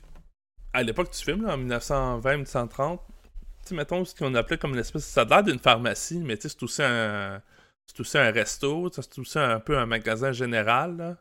À 0.74 0.84
l'époque 0.84 1.12
du 1.12 1.18
film, 1.18 1.43
là, 1.43 1.56
en 1.56 1.58
1920-1930, 1.58 3.00
tu 3.00 3.70
sais, 3.70 3.76
mettons 3.76 4.06
ce 4.06 4.14
qu'on 4.14 4.36
appelait 4.36 4.58
comme 4.58 4.74
une 4.74 4.80
espèce. 4.80 5.06
Ça 5.06 5.22
a 5.22 5.26
l'air 5.26 5.43
d'une 5.43 5.60
pharmacie, 5.60 6.20
mais 6.20 6.38
c'est 6.39 6.62
aussi 6.62 6.84
un. 6.84 7.41
C'est 7.88 7.99
aussi 8.01 8.17
un 8.17 8.31
resto, 8.31 8.89
c'est 8.91 9.19
aussi 9.19 9.39
un 9.39 9.59
peu 9.59 9.77
un 9.77 9.85
magasin 9.85 10.31
général. 10.31 11.17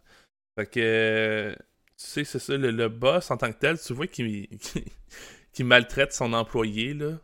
Fait 0.59 0.67
que. 0.67 0.81
euh, 0.81 1.57
Tu 1.99 2.05
sais, 2.07 2.25
c'est 2.25 2.41
ça, 2.41 2.57
le, 2.59 2.71
le 2.73 2.89
boss 2.89 3.31
en 3.31 3.39
tant 3.39 3.53
que 3.53 3.59
tel, 3.59 3.79
tu 3.81 3.95
vois 3.95 4.07
qu'il 4.09 4.49
qu'il- 4.59 4.85
qu'il 5.53 5.67
maltraite 5.67 6.13
son 6.13 6.33
employé, 6.35 6.95
là. 6.95 7.19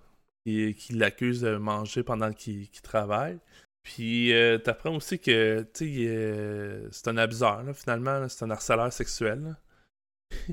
Qui, 0.47 0.75
qui 0.77 0.95
l'accuse 0.95 1.43
de 1.43 1.57
manger 1.57 2.03
pendant 2.05 2.33
qu'il 2.33 2.69
qu'il 2.71 2.83
travaille. 2.83 3.39
Puis 3.85 4.33
euh, 4.35 4.59
t'apprends 4.59 4.97
aussi 4.97 5.19
que, 5.21 5.63
tu 5.75 5.87
sais, 5.87 5.93
est- 6.05 6.93
c'est 6.93 7.09
un 7.09 7.17
abuseur, 7.19 7.65
finalement, 7.77 8.29
c'est 8.29 8.45
un 8.45 8.51
harceleur 8.51 8.93
sexuel. 8.93 9.57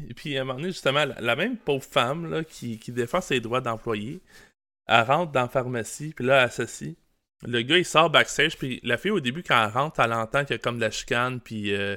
Et 0.10 0.14
puis 0.16 0.38
à 0.38 0.42
un 0.42 0.44
moment 0.46 0.60
donné, 0.60 0.72
justement, 0.72 1.06
la, 1.06 1.20
la 1.22 1.36
même 1.36 1.58
pauvre 1.58 1.84
femme 1.84 2.30
là, 2.30 2.44
qui, 2.44 2.80
qui 2.80 2.92
défend 2.92 3.22
ses 3.22 3.40
droits 3.40 3.62
d'employé, 3.62 4.22
elle 4.88 5.04
rentre 5.06 5.32
dans 5.34 5.44
la 5.44 5.50
pharmacie, 5.50 6.14
puis 6.16 6.26
là, 6.26 6.44
elle 6.46 6.52
s'assit. 6.52 6.98
Le 7.48 7.62
gars, 7.62 7.78
il 7.78 7.86
sort 7.86 8.10
backstage, 8.10 8.58
puis 8.58 8.80
la 8.84 8.98
fille, 8.98 9.12
au 9.12 9.20
début, 9.22 9.44
quand 9.44 9.64
elle 9.64 9.72
rentre, 9.72 10.00
elle 10.02 10.14
entend 10.14 10.44
qu'il 10.44 10.56
y 10.56 10.60
a 10.60 10.62
comme 10.62 10.76
de 10.76 10.82
la 10.82 10.92
chicane, 10.92 11.40
puis 11.40 11.74
euh, 11.74 11.96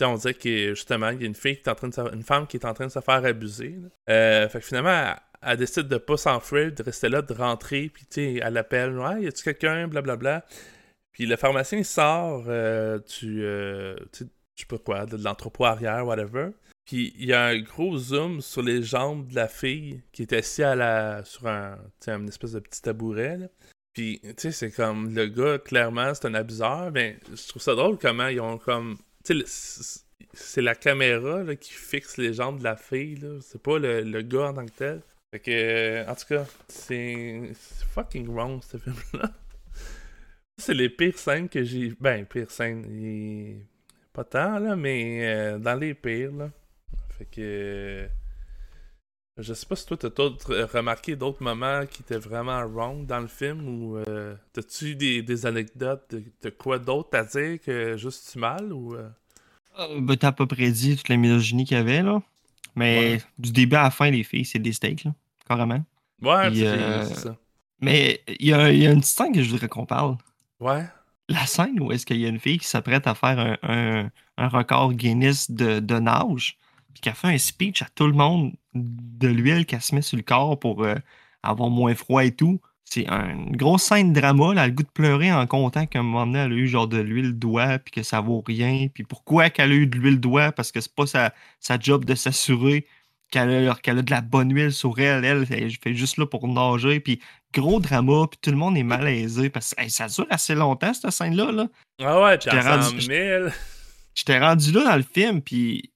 on 0.00 0.14
dirait 0.14 0.32
que 0.34 0.70
justement, 0.70 1.10
il 1.10 1.20
y 1.20 1.24
a 1.24 1.26
une 1.26 1.34
fille 1.34 1.56
qui 1.56 1.62
est 1.62 1.68
en 1.68 1.74
train 1.74 1.88
de 1.88 1.94
se- 1.94 2.14
une 2.14 2.22
femme 2.22 2.46
qui 2.46 2.56
est 2.56 2.64
en 2.64 2.72
train 2.72 2.86
de 2.86 2.90
se 2.90 3.00
faire 3.00 3.22
abuser. 3.24 3.76
Euh, 4.08 4.48
fait 4.48 4.60
que 4.60 4.64
finalement, 4.64 5.14
elle, 5.42 5.56
décide 5.58 5.88
de 5.88 5.98
pas 5.98 6.16
s'enfuir, 6.16 6.72
de 6.72 6.82
rester 6.82 7.10
là, 7.10 7.20
de 7.20 7.34
rentrer, 7.34 7.90
puis 7.90 8.04
tu 8.06 8.14
sais, 8.14 8.40
elle 8.42 8.56
appelle, 8.56 8.98
ouais, 8.98 9.22
y 9.22 9.26
a-tu 9.26 9.44
quelqu'un, 9.44 9.86
blablabla. 9.88 10.46
Puis 11.12 11.26
le 11.26 11.36
pharmacien 11.36 11.78
il 11.78 11.84
sort 11.84 12.44
euh, 12.48 12.98
du, 13.20 13.44
euh, 13.44 13.96
tu 14.12 14.24
sais, 14.56 14.66
pas 14.66 14.78
quoi, 14.78 15.04
de 15.06 15.22
l'entrepôt 15.22 15.66
arrière, 15.66 16.06
whatever. 16.06 16.50
Puis 16.86 17.12
il 17.18 17.26
y 17.26 17.32
a 17.34 17.44
un 17.46 17.58
gros 17.60 17.98
zoom 17.98 18.40
sur 18.40 18.62
les 18.62 18.82
jambes 18.82 19.28
de 19.28 19.34
la 19.34 19.48
fille 19.48 20.02
qui 20.12 20.22
est 20.22 20.32
assise 20.32 20.64
à 20.64 20.74
la, 20.74 21.24
sur 21.24 21.46
un, 21.46 21.76
une 22.06 22.28
espèce 22.28 22.52
de 22.52 22.60
petit 22.60 22.80
tabouret. 22.80 23.50
Puis, 23.92 24.20
tu 24.22 24.32
sais, 24.38 24.52
c'est 24.52 24.70
comme 24.70 25.14
le 25.14 25.26
gars, 25.26 25.58
clairement, 25.58 26.14
c'est 26.14 26.26
un 26.26 26.34
abuseur. 26.34 26.90
Mais 26.92 27.18
je 27.34 27.48
trouve 27.48 27.62
ça 27.62 27.74
drôle 27.74 27.98
comment 27.98 28.28
ils 28.28 28.40
ont 28.40 28.58
comme. 28.58 28.98
Tu 29.24 29.40
sais, 29.46 30.04
c'est- 30.32 30.62
la 30.62 30.74
caméra 30.76 31.42
là, 31.42 31.56
qui 31.56 31.72
fixe 31.72 32.16
les 32.16 32.32
jambes 32.32 32.58
de 32.60 32.64
la 32.64 32.76
fille. 32.76 33.16
là. 33.16 33.38
C'est 33.40 33.60
pas 33.62 33.78
le, 33.78 34.02
le 34.02 34.22
gars 34.22 34.48
en 34.50 34.54
tant 34.54 34.66
que 34.66 34.70
tel. 34.72 35.02
Fait 35.32 35.40
que, 35.40 35.50
euh, 35.50 36.06
en 36.08 36.14
tout 36.14 36.26
cas, 36.28 36.44
c'est 36.68 37.52
fucking 37.94 38.28
wrong 38.28 38.60
ce 38.62 38.76
film-là. 38.78 39.30
C'est 40.58 40.74
les 40.74 40.88
pires 40.90 41.18
scènes 41.18 41.48
que 41.48 41.62
j'ai. 41.64 41.92
Ben, 42.00 42.26
pires 42.26 42.50
scènes. 42.50 43.64
Pas 44.12 44.24
tant, 44.24 44.58
là, 44.58 44.76
mais 44.76 45.20
euh, 45.26 45.58
dans 45.58 45.74
les 45.74 45.94
pires, 45.94 46.32
là. 46.32 46.50
Fait 47.16 47.24
que. 47.26 48.08
Je 49.40 49.54
sais 49.54 49.66
pas 49.66 49.76
si 49.76 49.86
toi, 49.86 49.96
t'as 49.96 50.08
euh, 50.50 50.66
remarqué 50.72 51.16
d'autres 51.16 51.42
moments 51.42 51.82
qui 51.90 52.02
étaient 52.02 52.18
vraiment 52.18 52.62
wrong 52.66 53.06
dans 53.06 53.20
le 53.20 53.26
film 53.26 53.66
ou 53.68 53.96
euh, 53.96 54.34
t'as-tu 54.52 54.94
des, 54.96 55.22
des 55.22 55.46
anecdotes 55.46 56.04
de, 56.10 56.22
de 56.42 56.50
quoi 56.50 56.78
d'autre 56.78 57.16
à 57.18 57.24
dire 57.24 57.58
que 57.60 57.96
juste 57.96 58.32
du 58.32 58.38
mal 58.38 58.72
ou. 58.72 58.94
euh? 58.94 59.08
Euh, 59.78 60.00
ben, 60.00 60.16
t'as 60.16 60.28
à 60.28 60.32
peu 60.32 60.46
près 60.46 60.70
dit 60.70 60.96
toute 60.96 61.08
la 61.08 61.16
misogynie 61.16 61.64
qu'il 61.64 61.76
y 61.76 61.80
avait, 61.80 62.02
là. 62.02 62.20
Mais 62.76 62.98
Ouais. 62.98 63.22
du 63.38 63.52
début 63.52 63.76
à 63.76 63.84
la 63.84 63.90
fin, 63.90 64.10
les 64.10 64.22
filles, 64.24 64.44
c'est 64.44 64.58
des 64.58 64.72
steaks, 64.72 65.04
là. 65.04 65.14
Carrément. 65.48 65.84
Ouais, 66.22 66.54
c'est 66.54 66.66
euh, 66.66 67.04
c'est 67.04 67.14
ça. 67.14 67.36
Mais 67.80 68.22
il 68.38 68.48
y, 68.48 68.52
a 68.52 68.70
il 68.70 68.78
y 68.78 68.86
a 68.86 68.90
une 68.92 69.00
petite 69.00 69.14
scène 69.16 69.32
que 69.32 69.42
je 69.42 69.50
voudrais 69.50 69.68
qu'on 69.68 69.86
parle. 69.86 70.16
Ouais. 70.60 70.84
La 71.28 71.46
scène 71.46 71.80
où 71.80 71.90
est-ce 71.92 72.04
qu'il 72.04 72.18
y 72.20 72.26
a 72.26 72.28
une 72.28 72.38
fille 72.40 72.58
qui 72.58 72.66
s'apprête 72.66 73.06
à 73.06 73.14
faire 73.14 73.38
un, 73.38 73.56
un- 73.62 74.10
un 74.36 74.48
record 74.48 74.92
Guinness 74.92 75.50
de, 75.50 75.80
de 75.80 75.98
nage, 75.98 76.58
puis 76.92 77.00
qu'elle 77.00 77.14
fait 77.14 77.28
un 77.28 77.38
speech 77.38 77.82
à 77.82 77.86
tout 77.94 78.06
le 78.06 78.12
monde 78.12 78.52
de 78.74 79.28
l'huile 79.28 79.66
qu'elle 79.66 79.80
se 79.82 79.94
met 79.94 80.02
sur 80.02 80.16
le 80.16 80.22
corps 80.22 80.58
pour 80.58 80.82
euh, 80.84 80.94
avoir 81.42 81.70
moins 81.70 81.94
froid 81.94 82.24
et 82.24 82.32
tout. 82.32 82.60
C'est 82.84 83.08
un- 83.08 83.30
une 83.30 83.56
grosse 83.56 83.84
scène 83.84 84.12
de 84.12 84.20
drama. 84.20 84.46
Là, 84.46 84.52
elle 84.52 84.58
a 84.58 84.66
le 84.66 84.72
goût 84.72 84.82
de 84.82 84.88
pleurer 84.88 85.32
en 85.32 85.46
comptant 85.46 85.86
qu'à 85.86 86.00
un 86.00 86.02
moment 86.02 86.26
donné, 86.26 86.40
elle 86.40 86.52
a 86.52 86.56
eu 86.56 86.66
genre 86.66 86.88
de 86.88 86.98
l'huile 86.98 87.32
d'oie, 87.38 87.78
puis 87.78 87.92
que 87.92 88.02
ça 88.02 88.20
vaut 88.20 88.42
rien. 88.44 88.88
Puis 88.92 89.04
pourquoi 89.04 89.48
qu'elle 89.50 89.70
a 89.70 89.74
eu 89.74 89.86
de 89.86 89.96
l'huile 89.96 90.18
d'oie? 90.18 90.50
Parce 90.50 90.72
que 90.72 90.80
c'est 90.80 90.94
pas 90.94 91.06
sa, 91.06 91.32
sa 91.60 91.78
job 91.78 92.04
de 92.04 92.14
s'assurer 92.16 92.86
qu'elle 93.30 93.68
a, 93.68 93.72
a 93.72 93.92
de 94.02 94.10
la 94.10 94.20
bonne 94.22 94.52
huile 94.52 94.72
sur 94.72 94.98
elle. 94.98 95.24
Elle, 95.24 95.46
elle 95.50 95.70
fait 95.70 95.94
juste 95.94 96.16
là 96.16 96.26
pour 96.26 96.48
nager. 96.48 96.98
Puis 96.98 97.20
gros 97.54 97.78
drama, 97.78 98.26
puis 98.28 98.40
tout 98.42 98.50
le 98.50 98.56
monde 98.56 98.76
est 98.76 98.82
malaisé. 98.82 99.50
Parce 99.50 99.72
que 99.72 99.82
hey, 99.82 99.90
ça 99.90 100.08
dure 100.08 100.26
assez 100.28 100.56
longtemps, 100.56 100.92
cette 100.92 101.10
scène-là. 101.12 101.52
Là. 101.52 101.68
Ah 102.02 102.20
ouais, 102.22 102.38
puis 102.38 102.48
elle 102.52 102.58
rendu-. 102.88 102.96
J'étais 104.16 104.38
rendu 104.40 104.72
là 104.72 104.82
dans 104.84 104.96
le 104.96 105.04
film, 105.04 105.40
puis 105.42 105.92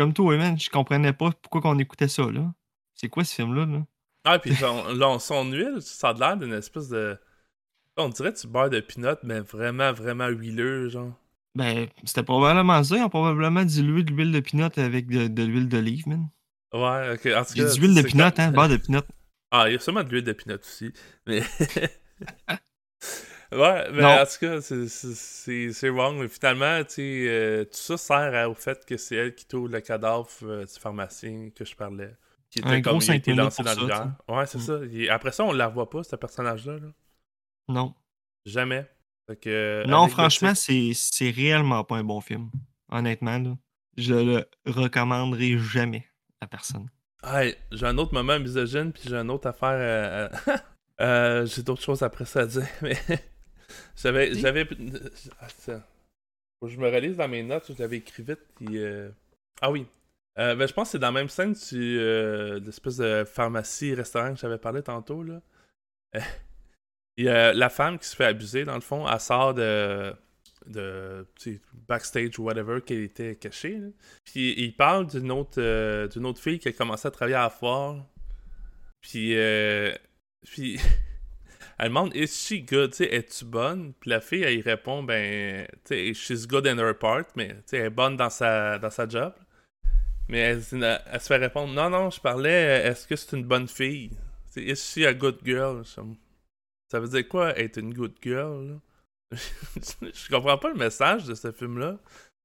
comme 0.00 0.14
toi, 0.14 0.34
man, 0.38 0.58
je 0.58 0.70
comprenais 0.70 1.12
pas 1.12 1.30
pourquoi 1.42 1.60
qu'on 1.60 1.78
écoutait 1.78 2.08
ça. 2.08 2.22
là. 2.22 2.50
C'est 2.94 3.10
quoi 3.10 3.22
ce 3.22 3.34
film-là? 3.34 3.66
Là? 3.66 3.84
Ah, 4.24 4.38
puis 4.38 4.54
son, 4.54 4.94
là, 4.94 5.18
son 5.18 5.44
huile, 5.52 5.82
ça 5.82 6.08
a 6.08 6.12
l'air 6.14 6.38
d'une 6.38 6.54
espèce 6.54 6.88
de. 6.88 7.18
On 7.98 8.08
dirait 8.08 8.32
du 8.32 8.46
beurre 8.46 8.70
de 8.70 8.80
pinot, 8.80 9.16
mais 9.24 9.40
vraiment, 9.40 9.92
vraiment 9.92 10.28
huileux, 10.28 10.88
genre. 10.88 11.12
Ben, 11.54 11.86
c'était 12.04 12.22
probablement 12.22 12.82
ça. 12.82 12.96
Ils 12.96 13.02
ont 13.02 13.10
probablement 13.10 13.62
dilué 13.62 14.02
de 14.02 14.10
l'huile 14.10 14.32
de 14.32 14.40
pinot 14.40 14.70
avec 14.78 15.06
de, 15.08 15.28
de 15.28 15.42
l'huile 15.42 15.68
d'olive, 15.68 16.08
man. 16.08 16.30
Ouais, 16.72 17.12
ok. 17.12 17.26
En 17.36 17.44
tout 17.44 17.54
cas, 17.54 17.64
dit 17.64 17.78
huile 17.78 17.94
de 17.94 18.00
pinot, 18.00 18.24
hein, 18.38 18.52
beurre 18.52 18.70
de 18.70 18.78
pinot. 18.78 19.02
Ah, 19.50 19.68
il 19.68 19.74
y 19.74 19.76
a 19.76 19.80
sûrement 19.80 20.02
de 20.02 20.08
l'huile 20.08 20.24
de 20.24 20.32
pinot 20.32 20.56
aussi. 20.56 20.94
Mais. 21.26 21.42
ouais, 23.52 23.90
mais 23.92 24.02
Non. 24.02 24.08
en 24.20 24.24
tout 24.24 24.38
cas, 24.40 24.60
c'est- 24.60 24.88
c'est- 24.88 25.14
c'est 25.14 25.72
c'est 25.72 25.88
wrong. 25.88 26.18
Mais 26.18 26.28
finalement, 26.28 26.78
tu 26.84 26.94
sais, 26.94 27.24
euh, 27.28 27.64
tout 27.64 27.70
ça 27.72 27.96
sert 27.96 28.50
au 28.50 28.54
fait 28.54 28.84
que 28.86 28.96
c'est 28.96 29.16
elle 29.16 29.34
qui 29.34 29.46
trouve 29.46 29.70
le 29.70 29.80
cadavre 29.80 30.28
euh, 30.42 30.64
du 30.64 30.80
pharmacien 30.80 31.50
que 31.54 31.64
je 31.64 31.74
parlais. 31.74 32.14
Qui 32.50 32.58
était 32.60 32.68
Un 32.68 32.82
comme 32.82 32.94
gros 32.98 33.02
il 33.02 33.10
a 33.12 33.14
été 33.14 33.32
lancé 33.34 33.62
dans 33.62 33.74
le. 33.74 34.34
Ouais, 34.34 34.46
c'est 34.46 34.58
Mm. 34.58 35.08
ça. 35.08 35.14
Après 35.14 35.30
ça, 35.32 35.44
on 35.44 35.52
la 35.52 35.68
voit 35.68 35.88
pas, 35.88 36.02
ce 36.02 36.16
personnage-là. 36.16 36.78
là. 36.78 36.88
Non. 37.68 37.94
Jamais. 38.44 38.88
Fait 39.28 39.36
que, 39.36 39.84
Non, 39.86 39.98
anecdotique. 40.04 40.12
franchement, 40.18 40.54
c'est 40.56 40.90
c'est 40.94 41.30
réellement 41.30 41.84
pas 41.84 41.96
un 41.96 42.04
bon 42.04 42.20
film. 42.20 42.50
Honnêtement, 42.88 43.38
là. 43.38 43.56
Je 43.96 44.14
le 44.14 44.44
recommanderai 44.66 45.58
jamais 45.58 46.06
à 46.40 46.46
personne. 46.48 46.88
Hey, 47.22 47.54
j'ai 47.70 47.86
un 47.86 47.98
autre 47.98 48.14
moment 48.14 48.38
misogyne, 48.40 48.92
puis 48.92 49.02
j'ai 49.06 49.14
une 49.16 49.30
autre 49.30 49.46
affaire. 49.48 49.68
euh, 49.74 50.28
euh, 50.48 50.56
euh, 51.02 51.46
j'ai 51.46 51.62
d'autres 51.62 51.82
choses 51.82 52.02
après 52.02 52.24
ça 52.24 52.40
à 52.40 52.46
dire, 52.46 52.66
mais 52.82 52.96
j'avais. 53.96 54.34
J'avais 54.34 54.66
ah. 55.40 55.46
Faut 56.60 56.66
que 56.66 56.72
je 56.72 56.78
me 56.78 56.88
relise 56.88 57.16
dans 57.16 57.28
mes 57.28 57.42
notes, 57.42 57.72
je 57.72 57.78
l'avais 57.82 57.96
écrit 57.98 58.22
vite, 58.22 58.40
puis. 58.56 58.78
euh, 58.78 59.08
Ah 59.62 59.70
oui. 59.70 59.86
Euh, 60.38 60.54
ben, 60.54 60.66
je 60.68 60.72
pense 60.72 60.88
que 60.88 60.92
c'est 60.92 60.98
dans 60.98 61.08
la 61.08 61.12
même 61.20 61.28
scène 61.28 61.52
du, 61.54 61.98
euh, 61.98 62.60
de 62.60 62.66
l'espèce 62.66 62.96
de 62.98 63.24
pharmacie-restaurant 63.24 64.34
que 64.34 64.40
j'avais 64.40 64.58
parlé 64.58 64.82
tantôt. 64.82 65.22
Là. 65.22 65.40
Il 67.16 67.24
y 67.24 67.28
a 67.28 67.52
la 67.52 67.68
femme 67.68 67.98
qui 67.98 68.06
se 68.06 68.16
fait 68.16 68.24
abuser, 68.26 68.64
dans 68.64 68.74
le 68.76 68.80
fond, 68.80 69.06
elle 69.08 69.20
sort 69.20 69.52
de, 69.54 70.14
de 70.66 71.26
tu 71.38 71.60
backstage 71.88 72.38
ou 72.38 72.44
whatever 72.44 72.80
qu'elle 72.80 73.02
était 73.02 73.36
cachée. 73.36 73.76
là. 73.78 73.88
Puis 74.24 74.54
il 74.56 74.74
parle 74.76 75.06
d'une 75.08 75.30
autre, 75.30 75.60
euh, 75.60 76.08
d'une 76.08 76.24
autre 76.24 76.40
fille 76.40 76.58
qui 76.58 76.68
a 76.68 76.72
commencé 76.72 77.08
à 77.08 77.10
travailler 77.10 77.36
à 77.36 77.42
la 77.42 77.50
foire. 77.50 78.06
Puis, 79.02 79.36
euh, 79.36 79.92
puis 80.44 80.78
elle 81.80 81.88
demande 81.88 82.14
Is 82.14 82.28
she 82.28 82.62
good? 82.62 82.94
Es-tu 83.00 83.46
bonne? 83.46 83.94
Puis 84.00 84.10
la 84.10 84.20
fille, 84.20 84.42
elle 84.42 84.58
y 84.58 84.60
répond 84.60 85.02
Ben, 85.02 85.66
she's 85.88 86.46
good 86.46 86.66
in 86.66 86.78
her 86.78 86.94
part, 86.96 87.24
mais 87.36 87.56
elle 87.72 87.80
est 87.80 87.90
bonne 87.90 88.16
dans 88.16 88.28
sa, 88.28 88.78
dans 88.78 88.90
sa 88.90 89.08
job. 89.08 89.32
Mais 90.28 90.40
elle, 90.40 90.62
se 90.62 91.26
fait 91.26 91.36
répondre 91.36 91.72
Non, 91.72 91.88
non, 91.88 92.10
je 92.10 92.20
parlais, 92.20 92.86
est-ce 92.86 93.06
que 93.06 93.16
c'est 93.16 93.34
une 93.34 93.44
bonne 93.44 93.66
fille? 93.66 94.10
Tu 94.52 94.60
sais, 94.60 94.62
Is 94.62 94.76
she 94.76 95.06
a 95.06 95.14
good 95.14 95.38
girl? 95.42 95.82
Ça 95.84 97.00
veut 97.00 97.08
dire 97.08 97.26
quoi 97.26 97.58
être 97.58 97.78
une 97.78 97.94
good 97.94 98.14
girl? 98.22 98.78
Je 99.32 100.28
comprends 100.28 100.58
pas 100.58 100.70
le 100.70 100.78
message 100.78 101.24
de 101.24 101.34
ce 101.34 101.50
film-là. 101.50 101.98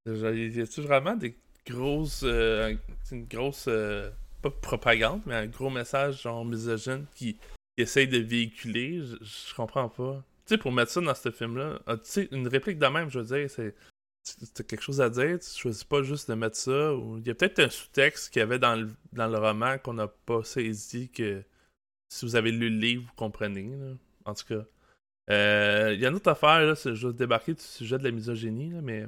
Y 0.06 0.62
a-tu 0.62 0.82
vraiment 0.82 1.16
des 1.16 1.36
grosses. 1.66 2.22
Euh, 2.24 2.76
une 3.12 3.26
grosse. 3.26 3.66
Euh, 3.68 4.10
pas 4.42 4.52
propagande, 4.52 5.22
mais 5.26 5.36
un 5.36 5.48
gros 5.48 5.72
message 5.72 6.22
genre 6.22 6.46
misogyne 6.46 7.06
qui, 7.16 7.40
essaye 7.78 8.08
de 8.08 8.18
véhiculer? 8.18 9.02
Je, 9.04 9.54
comprends 9.56 9.90
pas. 9.90 10.24
Tu 10.46 10.54
sais, 10.54 10.58
pour 10.58 10.72
mettre 10.72 10.92
ça 10.92 11.02
dans 11.02 11.16
ce 11.16 11.32
film-là, 11.32 11.80
ah, 11.88 11.98
tu 11.98 12.04
sais, 12.04 12.28
une 12.32 12.48
réplique 12.48 12.80
de 12.80 12.88
même, 12.88 13.10
je 13.10 13.20
veux 13.20 13.26
dire, 13.26 13.50
c'est. 13.50 13.76
T'as 14.56 14.64
quelque 14.64 14.82
chose 14.82 15.02
à 15.02 15.10
dire, 15.10 15.38
tu 15.40 15.50
choisis 15.50 15.84
pas 15.84 16.02
juste 16.02 16.30
de 16.30 16.36
mettre 16.36 16.58
ça. 16.58 16.94
Il 17.18 17.28
y 17.28 17.30
a 17.30 17.36
peut-être 17.36 17.60
un 17.60 17.70
sous-texte 17.70 18.34
qu'il 18.34 18.40
y 18.40 18.44
avait 18.44 18.58
dans 18.58 18.76
le, 18.76 18.90
dans 19.14 19.28
le 19.28 19.38
roman 19.38 19.78
qu'on 19.78 19.94
n'a 19.94 20.08
pas 20.08 20.44
saisi 20.44 21.10
que 21.10 21.44
si 22.10 22.26
vous 22.26 22.36
avez 22.36 22.52
lu 22.52 22.72
le 22.72 22.80
livre, 22.80 23.04
vous 23.04 23.14
comprenez. 23.16 23.72
En 24.26 24.34
tout 24.34 24.46
cas. 24.48 24.66
Euh, 25.30 25.92
il 25.94 26.02
y 26.02 26.06
a 26.06 26.10
une 26.10 26.16
autre 26.16 26.30
affaire, 26.30 26.62
là, 26.62 26.74
je 26.76 27.08
vais 27.08 27.14
débarquer 27.14 27.54
du 27.54 27.64
sujet 27.64 27.98
de 27.98 28.04
la 28.04 28.12
misogynie, 28.12 28.72
là, 28.72 28.82
mais 28.82 29.08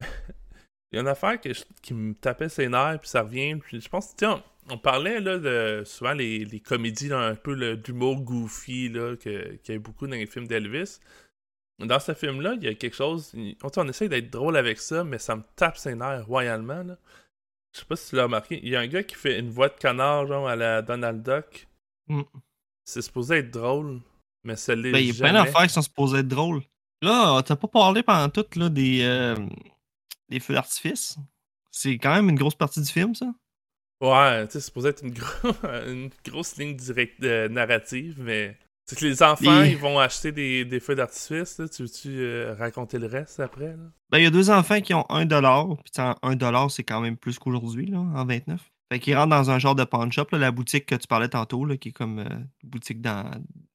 il 0.00 0.96
y 0.96 0.98
a 0.98 1.00
une 1.00 1.08
affaire 1.08 1.40
qui 1.40 1.94
me 1.94 2.14
tapait 2.14 2.48
ses 2.48 2.68
nerfs, 2.68 3.00
puis 3.00 3.08
ça 3.08 3.22
revient. 3.22 3.56
Puis 3.56 3.80
je 3.80 3.88
pense, 3.88 4.14
tiens, 4.16 4.42
on 4.68 4.78
parlait 4.78 5.20
là, 5.20 5.38
de 5.38 5.82
souvent 5.84 6.12
les, 6.12 6.44
les 6.44 6.60
comédies, 6.60 7.12
un 7.12 7.34
peu 7.34 7.76
d'humour 7.76 8.20
goofy 8.20 8.88
là, 8.88 9.16
qu'il 9.16 9.58
y 9.68 9.72
a 9.72 9.78
beaucoup 9.78 10.06
dans 10.06 10.16
les 10.16 10.26
films 10.26 10.46
d'Elvis. 10.46 10.98
Dans 11.78 11.98
ce 11.98 12.14
film-là, 12.14 12.54
il 12.58 12.64
y 12.64 12.68
a 12.68 12.74
quelque 12.74 12.94
chose. 12.94 13.32
On, 13.34 13.70
on 13.76 13.88
essaye 13.88 14.08
d'être 14.08 14.30
drôle 14.30 14.56
avec 14.56 14.78
ça, 14.78 15.02
mais 15.04 15.18
ça 15.18 15.36
me 15.36 15.42
tape 15.56 15.76
ses 15.76 15.94
nerfs 15.94 16.26
royalement. 16.26 16.82
Là. 16.82 16.96
Je 17.72 17.80
sais 17.80 17.86
pas 17.86 17.96
si 17.96 18.10
tu 18.10 18.16
l'as 18.16 18.24
remarqué. 18.24 18.60
Il 18.62 18.68
y 18.68 18.76
a 18.76 18.80
un 18.80 18.86
gars 18.86 19.02
qui 19.02 19.16
fait 19.16 19.38
une 19.38 19.50
voix 19.50 19.68
de 19.68 19.74
canard 19.74 20.26
genre 20.26 20.48
à 20.48 20.54
la 20.54 20.82
Donald 20.82 21.22
Duck. 21.22 21.66
Mm. 22.08 22.22
C'est 22.84 23.02
supposé 23.02 23.38
être 23.38 23.50
drôle, 23.50 24.00
mais 24.44 24.56
ça 24.56 24.74
l'est 24.74 24.92
ben, 24.92 24.98
Il 24.98 25.08
y 25.08 25.10
a 25.10 25.14
plein 25.14 25.32
d'affaires 25.32 25.62
qui 25.62 25.72
sont 25.72 25.82
supposées 25.82 26.18
être 26.18 26.28
drôles. 26.28 26.62
Là, 27.00 27.42
t'as 27.42 27.56
pas 27.56 27.68
parlé 27.68 28.02
pendant 28.02 28.28
tout 28.28 28.46
là, 28.56 28.68
des, 28.68 29.02
euh, 29.02 29.34
des 30.28 30.38
feux 30.38 30.54
d'artifice? 30.54 31.16
C'est 31.70 31.98
quand 31.98 32.14
même 32.14 32.28
une 32.28 32.38
grosse 32.38 32.54
partie 32.54 32.80
du 32.80 32.88
film, 32.88 33.14
ça? 33.14 33.32
Ouais, 34.02 34.46
tu 34.46 34.52
sais, 34.52 34.60
c'est 34.60 34.66
supposé 34.66 34.88
être 34.88 35.04
une, 35.04 35.14
une 35.86 36.10
grosse 36.24 36.56
ligne 36.56 36.76
euh, 37.22 37.48
narrative, 37.48 38.20
mais. 38.20 38.58
C'est 38.84 38.98
que 38.98 39.04
les 39.06 39.22
enfants, 39.22 39.62
ils 39.62 39.78
vont 39.78 40.00
acheter 40.00 40.32
des, 40.32 40.64
des 40.64 40.80
feux 40.80 40.96
d'artifice. 40.96 41.62
Tu 41.72 41.82
veux-tu 41.82 42.08
euh, 42.08 42.54
raconter 42.58 42.98
le 42.98 43.06
reste 43.06 43.38
après? 43.38 43.68
Là? 43.68 43.84
Ben, 44.10 44.18
il 44.18 44.24
y 44.24 44.26
a 44.26 44.30
deux 44.30 44.50
enfants 44.50 44.80
qui 44.80 44.92
ont 44.92 45.08
un 45.08 45.24
dollar. 45.24 45.68
Puis, 45.84 46.02
un 46.22 46.34
dollar, 46.34 46.68
c'est 46.68 46.82
quand 46.82 47.00
même 47.00 47.16
plus 47.16 47.38
qu'aujourd'hui, 47.38 47.86
là, 47.86 47.98
en 48.00 48.24
29. 48.24 48.60
Fait 48.92 48.98
qu'ils 48.98 49.16
rentrent 49.16 49.30
dans 49.30 49.50
un 49.50 49.60
genre 49.60 49.76
de 49.76 49.84
pawn 49.84 50.10
shop, 50.10 50.26
là, 50.32 50.38
la 50.38 50.50
boutique 50.50 50.86
que 50.86 50.96
tu 50.96 51.06
parlais 51.06 51.28
tantôt, 51.28 51.64
là, 51.64 51.76
qui 51.76 51.90
est 51.90 51.92
comme 51.92 52.18
une 52.18 52.48
boutique 52.64 53.00
dans, 53.00 53.30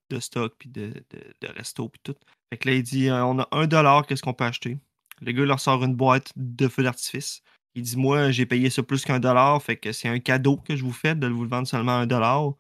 de 0.10 0.20
stock, 0.20 0.54
puis 0.60 0.70
de, 0.70 0.88
de, 0.88 1.48
de 1.48 1.48
resto, 1.56 1.88
puis 1.88 2.02
tout. 2.04 2.16
Fait 2.50 2.58
que 2.58 2.70
là, 2.70 2.76
il 2.76 2.84
dit 2.84 3.10
on 3.10 3.40
a 3.40 3.48
un 3.52 3.66
dollar, 3.66 4.06
qu'est-ce 4.06 4.22
qu'on 4.22 4.34
peut 4.34 4.44
acheter? 4.44 4.78
Le 5.22 5.32
gars 5.32 5.46
leur 5.46 5.60
sort 5.60 5.84
une 5.84 5.96
boîte 5.96 6.32
de 6.36 6.68
feux 6.68 6.84
d'artifice. 6.84 7.42
Il 7.78 7.84
dit 7.84 7.96
Moi, 7.96 8.32
j'ai 8.32 8.48
payé 8.48 8.72
ça 8.72 8.82
plus 8.82 9.06
qu'un 9.06 9.20
dollar, 9.20 9.62
fait 9.62 9.76
que 9.78 9.92
c'est 9.92 10.08
un 10.08 10.18
cadeau 10.18 10.58
que 10.58 10.76
je 10.76 10.84
vous 10.84 10.92
fais 10.92 11.14
de 11.14 11.28
vous 11.28 11.44
le 11.44 11.50
vendre 11.50 11.68
seulement 11.68 11.92
un 11.92 12.08
dollar. 12.08 12.54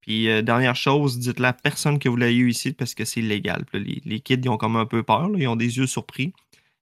Puis, 0.00 0.28
euh, 0.30 0.42
dernière 0.42 0.76
chose, 0.76 1.18
dites-le 1.18 1.46
à 1.46 1.52
personne 1.52 1.98
que 1.98 2.08
vous 2.08 2.14
l'avez 2.14 2.36
eu 2.36 2.50
ici 2.50 2.72
parce 2.72 2.94
que 2.94 3.04
c'est 3.04 3.18
illégal. 3.18 3.64
les, 3.72 4.20
kids, 4.20 4.40
ils 4.44 4.48
ont 4.48 4.58
comme 4.58 4.76
un 4.76 4.86
peu 4.86 5.02
peur, 5.02 5.28
ils 5.36 5.48
ont 5.48 5.56
des 5.56 5.78
yeux 5.78 5.88
surpris. 5.88 6.32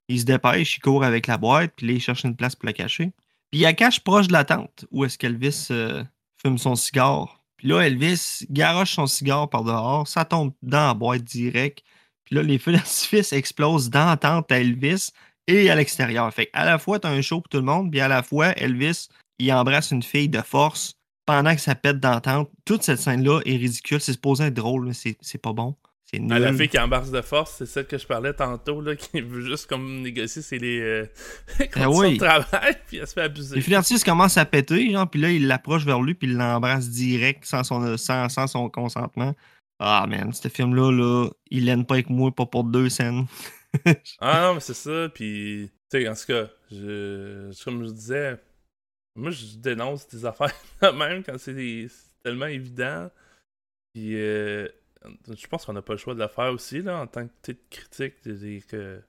Ils 0.09 0.21
se 0.21 0.27
dépêchent, 0.27 0.77
ils 0.77 0.81
courent 0.81 1.03
avec 1.03 1.27
la 1.27 1.39
boîte, 1.39 1.73
puis 1.77 1.87
là, 1.87 1.93
ils 1.95 2.01
cherchent 2.01 2.25
une 2.25 2.37
place 2.37 2.55
pour 2.55 2.67
la 2.67 2.75
cacher. 2.75 3.13
Puis, 3.51 3.61
il 3.61 3.63
la 3.63 3.73
cache 3.73 4.01
proche 4.01 4.29
de 4.29 4.35
la 4.35 4.45
tente 4.45 4.85
où 4.91 5.07
est-ce 5.07 5.17
qu'Elvis 5.17 5.69
euh, 5.71 6.05
fume 6.37 6.59
son 6.59 6.75
cigare. 6.77 7.41
Puis 7.57 7.69
là, 7.69 7.81
Elvis 7.81 8.47
garoche 8.51 8.95
son 8.97 9.07
cigare 9.07 9.49
par 9.49 9.65
dehors, 9.65 10.07
ça 10.07 10.27
tombe 10.27 10.53
dans 10.63 10.89
la 10.89 10.95
boîte 10.95 11.25
direct. 11.25 11.83
Puis 12.25 12.37
là, 12.37 12.43
les 12.43 12.59
feux 12.59 12.73
d'artifice 12.73 13.33
explosent 13.33 13.89
dans 13.89 14.11
la 14.11 14.19
tente 14.19 14.53
à 14.53 14.61
Elvis 14.61 15.11
et 15.49 15.71
à 15.71 15.75
l'extérieur. 15.75 16.33
Fait 16.33 16.51
à 16.53 16.65
la 16.65 16.79
fois, 16.79 17.01
tu 17.01 17.09
as 17.09 17.11
un 17.11 17.23
show 17.23 17.41
pour 17.41 17.49
tout 17.49 17.59
le 17.59 17.65
monde, 17.65 17.91
puis 17.91 18.01
à 18.01 18.07
la 18.07 18.23
fois, 18.23 18.49
Elvis, 18.57 19.09
il 19.41 19.53
embrasse 19.53 19.91
une 19.91 20.03
fille 20.03 20.29
de 20.29 20.41
force 20.41 20.95
pendant 21.27 21.55
que 21.55 21.61
ça 21.61 21.75
pète 21.75 21.99
dans 21.99 22.13
la 22.13 22.21
tente. 22.21 22.51
Toute 22.65 22.83
cette 22.83 23.01
scène-là 23.01 23.41
est 23.45 23.57
ridicule. 23.57 24.01
C'est 24.01 24.13
supposé 24.13 24.45
être 24.45 24.55
drôle, 24.55 24.87
mais 24.87 24.93
c'est 24.95 25.43
pas 25.43 25.53
bon. 25.53 25.75
C'est 26.11 26.23
ah, 26.31 26.39
la 26.39 26.55
fille 26.55 26.71
qui 26.71 26.79
embrasse 26.79 27.11
de 27.11 27.21
force, 27.21 27.57
c'est 27.59 27.67
celle 27.67 27.87
que 27.87 27.99
je 27.99 28.07
parlais 28.07 28.33
tantôt, 28.33 28.81
là, 28.81 28.97
qui 28.97 29.21
veut 29.21 29.43
juste 29.43 29.67
comme 29.67 30.01
négocier 30.01 30.41
c'est 30.41 30.57
les 30.57 30.81
euh, 30.81 31.05
conditions 31.71 32.01
ah 32.01 32.09
de 32.09 32.17
travail, 32.17 32.77
puis 32.87 32.97
elle 32.97 33.07
se 33.07 33.13
fait 33.13 33.23
abuser. 33.23 33.57
Les 33.57 33.61
feux 33.61 33.77
commence 34.07 34.39
à 34.39 34.47
péter, 34.47 34.91
genre, 34.91 35.09
puis 35.09 35.21
là, 35.21 35.31
il 35.31 35.47
l'approche 35.47 35.85
vers 35.85 36.01
lui, 36.01 36.15
puis 36.15 36.29
il 36.29 36.37
l'embrasse 36.39 36.89
direct 36.89 37.45
sans 37.45 37.63
son, 37.63 37.99
sans, 37.99 38.31
sans 38.31 38.47
son 38.47 38.71
consentement. 38.71 39.35
Ah, 39.81 40.07
man, 40.09 40.33
ce 40.33 40.49
film-là, 40.49 40.91
là, 40.91 41.29
il 41.51 41.67
l'aime 41.67 41.85
pas 41.85 41.97
avec 41.97 42.09
moi, 42.09 42.35
pas 42.35 42.47
pour 42.47 42.65
deux 42.65 42.89
scènes. 42.89 43.27
ah 44.21 44.43
non, 44.43 44.55
mais 44.55 44.61
c'est 44.61 44.75
ça, 44.75 45.09
puis, 45.09 45.71
tu 45.91 46.01
sais, 46.01 46.09
en 46.09 46.15
tout 46.15 46.27
cas, 46.27 46.51
je, 46.71 47.65
comme 47.65 47.85
je 47.85 47.91
disais, 47.91 48.39
moi, 49.15 49.31
je 49.31 49.57
dénonce 49.57 50.09
des 50.09 50.25
affaires 50.25 50.55
même 50.95 51.23
quand 51.23 51.39
c'est 51.39 51.89
tellement 52.23 52.47
évident. 52.47 53.11
Puis, 53.93 54.17
euh, 54.17 54.69
je 55.29 55.47
pense 55.47 55.65
qu'on 55.65 55.73
n'a 55.73 55.83
pas 55.83 55.95
le 55.95 55.99
choix 55.99 56.15
de 56.15 56.21
le 56.21 56.29
faire 56.29 56.53
aussi, 56.53 56.83
là, 56.83 57.01
en 57.01 57.07
tant 57.07 57.27
que 57.27 57.53
critique, 57.71 58.23
que 58.23 59.03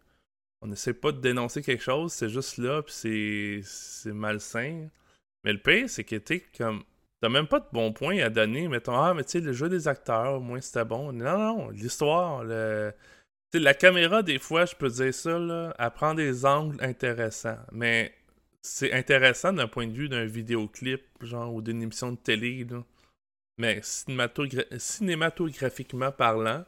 on 0.62 0.68
n'essaie 0.68 0.94
pas 0.94 1.14
de 1.14 1.22
dénoncer 1.22 1.62
quelque 1.62 1.84
chose, 1.84 2.12
c'est 2.12 2.30
juste 2.30 2.58
là, 2.58 2.82
puis 2.84 3.62
c'est 3.64 4.12
malsain. 4.12 4.90
Mais 5.46 5.54
le 5.54 5.60
pire, 5.60 5.90
c'est 5.90 6.04
que, 6.04 6.18
tu 6.18 6.44
comme 6.58 6.84
T'as 7.22 7.30
même 7.30 7.48
pas 7.48 7.60
de 7.60 7.66
bons 7.74 7.92
points 7.92 8.20
à 8.20 8.30
donner. 8.30 8.68
Mettons, 8.70 8.96
ah, 8.96 9.14
mais 9.14 9.24
tu 9.26 9.32
sais, 9.32 9.40
le 9.42 9.52
jeu 9.52 9.68
des 9.68 9.88
acteurs, 9.90 10.36
au 10.36 10.40
moins 10.40 10.62
c'était 10.62 10.86
bon. 10.86 11.12
Non, 11.12 11.38
non, 11.38 11.70
l'histoire, 11.70 12.44
le... 12.44 12.94
la 13.58 13.74
caméra, 13.74 14.22
des 14.22 14.40
fois, 14.40 14.66
je 14.66 14.76
peux 14.76 14.90
dire 14.90 15.14
ça, 15.14 15.40
là, 15.40 15.74
elle 15.80 15.92
prend 15.92 16.14
des 16.14 16.46
angles 16.46 16.84
intéressants. 16.84 17.58
Mais 17.72 18.14
c'est 18.62 18.92
intéressant 18.94 19.54
d'un 19.54 19.68
point 19.68 19.88
de 19.88 19.94
vue 19.94 20.10
d'un 20.10 20.26
vidéoclip, 20.26 21.02
genre, 21.22 21.54
ou 21.54 21.62
d'une 21.62 21.82
émission 21.82 22.12
de 22.12 22.18
télé, 22.18 22.68
là. 22.70 22.84
Mais 23.58 23.80
cinématographiquement 23.84 26.12
parlant, 26.12 26.66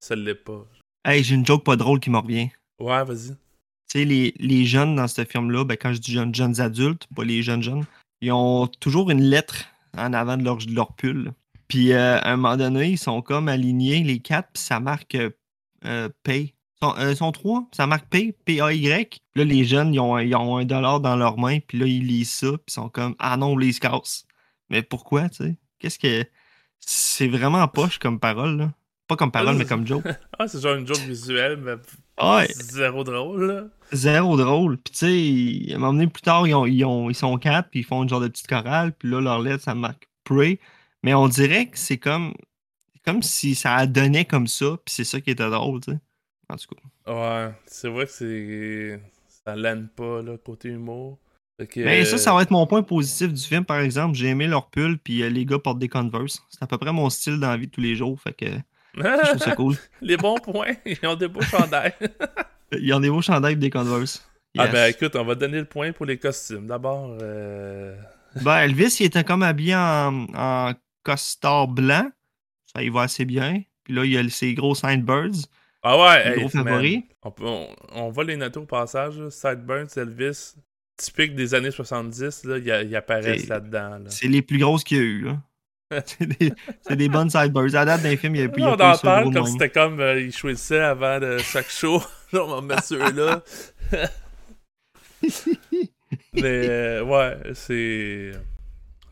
ça 0.00 0.16
l'est 0.16 0.34
pas. 0.34 0.66
Hey, 1.04 1.22
j'ai 1.22 1.34
une 1.36 1.46
joke 1.46 1.64
pas 1.64 1.76
drôle 1.76 2.00
qui 2.00 2.10
me 2.10 2.18
revient. 2.18 2.48
Ouais, 2.80 3.04
vas-y. 3.04 3.28
Tu 3.28 3.36
sais, 3.92 4.04
les, 4.04 4.34
les, 4.38 4.64
jeunes 4.64 4.96
dans 4.96 5.06
ce 5.06 5.24
film-là, 5.24 5.64
ben, 5.64 5.76
quand 5.76 5.92
je 5.92 6.00
dis 6.00 6.10
jeunes, 6.12 6.34
jeunes 6.34 6.60
adultes, 6.60 7.06
pas 7.14 7.22
les 7.24 7.42
jeunes 7.42 7.62
jeunes, 7.62 7.84
ils 8.20 8.32
ont 8.32 8.66
toujours 8.66 9.10
une 9.10 9.22
lettre 9.22 9.66
en 9.96 10.12
avant 10.12 10.36
de 10.36 10.42
leur, 10.42 10.58
leur 10.68 10.94
pull. 10.94 11.32
Puis 11.68 11.92
euh, 11.92 12.18
à 12.18 12.32
un 12.32 12.36
moment 12.36 12.56
donné, 12.56 12.90
ils 12.90 12.98
sont 12.98 13.22
comme 13.22 13.48
alignés, 13.48 14.02
les 14.02 14.18
quatre, 14.18 14.48
puis 14.52 14.62
ça 14.62 14.80
marque 14.80 15.16
euh, 15.84 16.08
Pay. 16.22 16.54
Ils 16.82 17.16
sont, 17.16 17.30
trois, 17.30 17.68
ça 17.70 17.86
marque 17.86 18.08
Pay, 18.08 18.34
P-A-Y. 18.44 19.20
Là, 19.36 19.44
les 19.44 19.64
jeunes, 19.64 19.94
ils 19.94 20.00
ont, 20.00 20.18
ils 20.18 20.34
ont, 20.34 20.56
un 20.56 20.64
dollar 20.64 20.98
dans 20.98 21.14
leurs 21.14 21.38
mains, 21.38 21.60
puis 21.60 21.78
là, 21.78 21.86
ils 21.86 22.04
lisent 22.04 22.32
ça, 22.32 22.50
puis 22.50 22.64
ils 22.68 22.72
sont 22.72 22.88
comme 22.88 23.14
Ah 23.20 23.36
non, 23.36 23.52
on 23.52 23.56
les 23.56 23.72
casse. 23.74 24.24
Mais 24.68 24.82
pourquoi, 24.82 25.28
tu 25.28 25.44
sais? 25.44 25.56
Qu'est-ce 25.78 25.98
que. 25.98 26.24
C'est 26.80 27.28
vraiment 27.28 27.68
poche 27.68 28.00
comme 28.00 28.18
parole, 28.18 28.56
là. 28.56 28.72
Pas 29.06 29.14
comme 29.14 29.30
parole, 29.30 29.56
mais 29.56 29.64
comme 29.64 29.86
joke. 29.86 30.04
ah, 30.38 30.48
c'est 30.48 30.60
genre 30.60 30.74
une 30.74 30.86
joke 30.86 30.98
visuelle, 30.98 31.56
mais 31.56 31.74
ouais. 32.20 32.48
zéro 32.48 33.04
drôle, 33.04 33.44
là. 33.44 33.64
Zéro 33.92 34.36
drôle. 34.36 34.78
Puis, 34.78 34.92
tu 34.92 35.66
sais, 35.66 35.72
à 35.72 35.76
un 35.76 35.78
moment 35.78 35.92
donné, 35.92 36.08
plus 36.08 36.22
tard, 36.22 36.46
ils, 36.48 36.54
ont, 36.54 36.66
ils, 36.66 36.84
ont, 36.84 37.10
ils 37.10 37.14
sont 37.14 37.36
quatre, 37.38 37.70
puis 37.70 37.80
ils 37.80 37.84
font 37.84 38.02
une 38.02 38.08
genre 38.08 38.20
de 38.20 38.28
petite 38.28 38.48
chorale, 38.48 38.92
puis 38.92 39.08
là, 39.08 39.20
leur 39.20 39.40
lettre, 39.40 39.62
ça 39.62 39.76
marque 39.76 40.08
Pray. 40.24 40.58
Mais 41.02 41.14
on 41.14 41.28
dirait 41.28 41.66
que 41.66 41.78
c'est 41.78 41.98
comme, 41.98 42.34
comme 43.04 43.22
si 43.22 43.54
ça 43.54 43.76
a 43.76 43.86
donné 43.86 44.24
comme 44.24 44.46
ça, 44.46 44.76
puis 44.84 44.94
c'est 44.94 45.04
ça 45.04 45.20
qui 45.20 45.30
était 45.30 45.48
drôle, 45.48 45.80
tu 45.80 45.92
sais. 45.92 45.98
En 46.48 46.56
tout 46.56 46.74
cas. 46.74 47.12
Ouais, 47.12 47.54
c'est 47.66 47.88
vrai 47.88 48.06
que 48.06 48.12
c'est. 48.12 49.00
Ça 49.44 49.56
l'aime 49.56 49.88
pas, 49.88 50.22
là, 50.22 50.36
côté 50.38 50.68
humour. 50.68 51.18
Mais 51.76 52.04
ça, 52.04 52.18
ça 52.18 52.32
va 52.34 52.42
être 52.42 52.50
mon 52.50 52.66
point 52.66 52.82
positif 52.82 53.32
du 53.32 53.42
film, 53.42 53.64
par 53.64 53.80
exemple. 53.80 54.16
J'ai 54.16 54.28
aimé 54.28 54.46
leur 54.46 54.68
pull, 54.70 54.98
puis 54.98 55.22
euh, 55.22 55.28
les 55.28 55.44
gars 55.44 55.58
portent 55.58 55.78
des 55.78 55.88
Converse. 55.88 56.42
C'est 56.50 56.62
à 56.62 56.66
peu 56.66 56.78
près 56.78 56.92
mon 56.92 57.10
style 57.10 57.38
dans 57.38 57.50
la 57.50 57.56
vie 57.56 57.66
de 57.66 57.72
tous 57.72 57.80
les 57.80 57.94
jours, 57.94 58.20
fait 58.20 58.32
que. 58.32 58.46
je 58.94 59.28
trouve 59.28 59.42
ça 59.42 59.54
cool. 59.54 59.76
les 60.00 60.16
bons 60.16 60.38
points, 60.38 60.74
ils 60.86 61.06
ont 61.06 61.14
des 61.14 61.28
beaux 61.28 61.42
chandails. 61.42 61.94
ils 62.72 62.92
ont 62.94 63.00
des 63.00 63.10
beaux 63.10 63.22
chandails 63.22 63.54
et 63.54 63.56
des 63.56 63.70
Converse. 63.70 64.26
Ah 64.58 64.68
ben 64.68 64.90
écoute, 64.90 65.16
on 65.16 65.24
va 65.24 65.34
donner 65.34 65.58
le 65.58 65.64
point 65.64 65.92
pour 65.92 66.04
les 66.04 66.18
costumes. 66.18 66.66
D'abord. 66.66 67.16
Euh... 67.22 67.96
Ben, 68.42 68.58
Elvis, 68.58 68.98
il 69.00 69.06
était 69.06 69.24
comme 69.24 69.42
habillé 69.42 69.74
en, 69.74 70.26
en 70.34 70.72
costard 71.02 71.68
blanc. 71.68 72.10
Ça 72.74 72.82
y 72.82 72.88
va 72.88 73.02
assez 73.02 73.24
bien. 73.24 73.62
Puis 73.84 73.94
là, 73.94 74.04
il 74.04 74.12
y 74.12 74.18
a 74.18 74.28
ses 74.28 74.54
gros 74.54 74.74
Sidebirds. 74.74 75.48
Ah 75.82 75.98
ouais, 75.98 76.36
gros 76.38 76.48
favoris. 76.48 77.02
On, 77.24 77.68
on, 77.94 78.10
va 78.10 78.24
les 78.24 78.36
noter 78.36 78.60
au 78.60 78.66
passage. 78.66 79.28
Sidebirds, 79.30 79.96
Elvis, 79.96 80.54
typique 80.96 81.34
des 81.34 81.54
années 81.54 81.70
70, 81.70 82.44
là, 82.44 82.58
ils, 82.58 82.96
apparaissent 82.96 83.48
là-dedans. 83.48 83.98
C'est 84.08 84.28
les 84.28 84.42
plus 84.42 84.58
grosses 84.58 84.84
qu'il 84.84 84.96
y 84.96 85.00
a 85.00 85.02
eu. 85.02 85.22
Là. 85.22 85.42
c'est 86.06 86.26
des, 86.26 86.52
des 86.96 87.08
bonnes 87.08 87.30
sideburns. 87.30 87.74
À 87.74 87.84
date 87.84 88.02
d'un 88.02 88.16
film, 88.16 88.36
il 88.36 88.38
y 88.38 88.44
a, 88.44 88.46
y 88.46 88.62
a 88.62 88.68
on 88.68 88.72
en 88.74 88.96
parle 88.96 89.30
de 89.30 89.38
comme 89.38 89.46
c'était 89.46 89.70
comme 89.70 90.00
euh, 90.00 90.20
ils 90.20 90.32
choisissaient 90.32 90.80
avant 90.80 91.18
de 91.20 91.38
chaque 91.38 91.68
show. 91.68 92.02
On 92.32 92.46
va 92.46 92.60
mettre 92.62 92.84
ceux-là. 92.84 93.42
Mais 96.32 96.68
euh, 96.68 97.04
ouais, 97.04 97.36
c'est. 97.54 98.32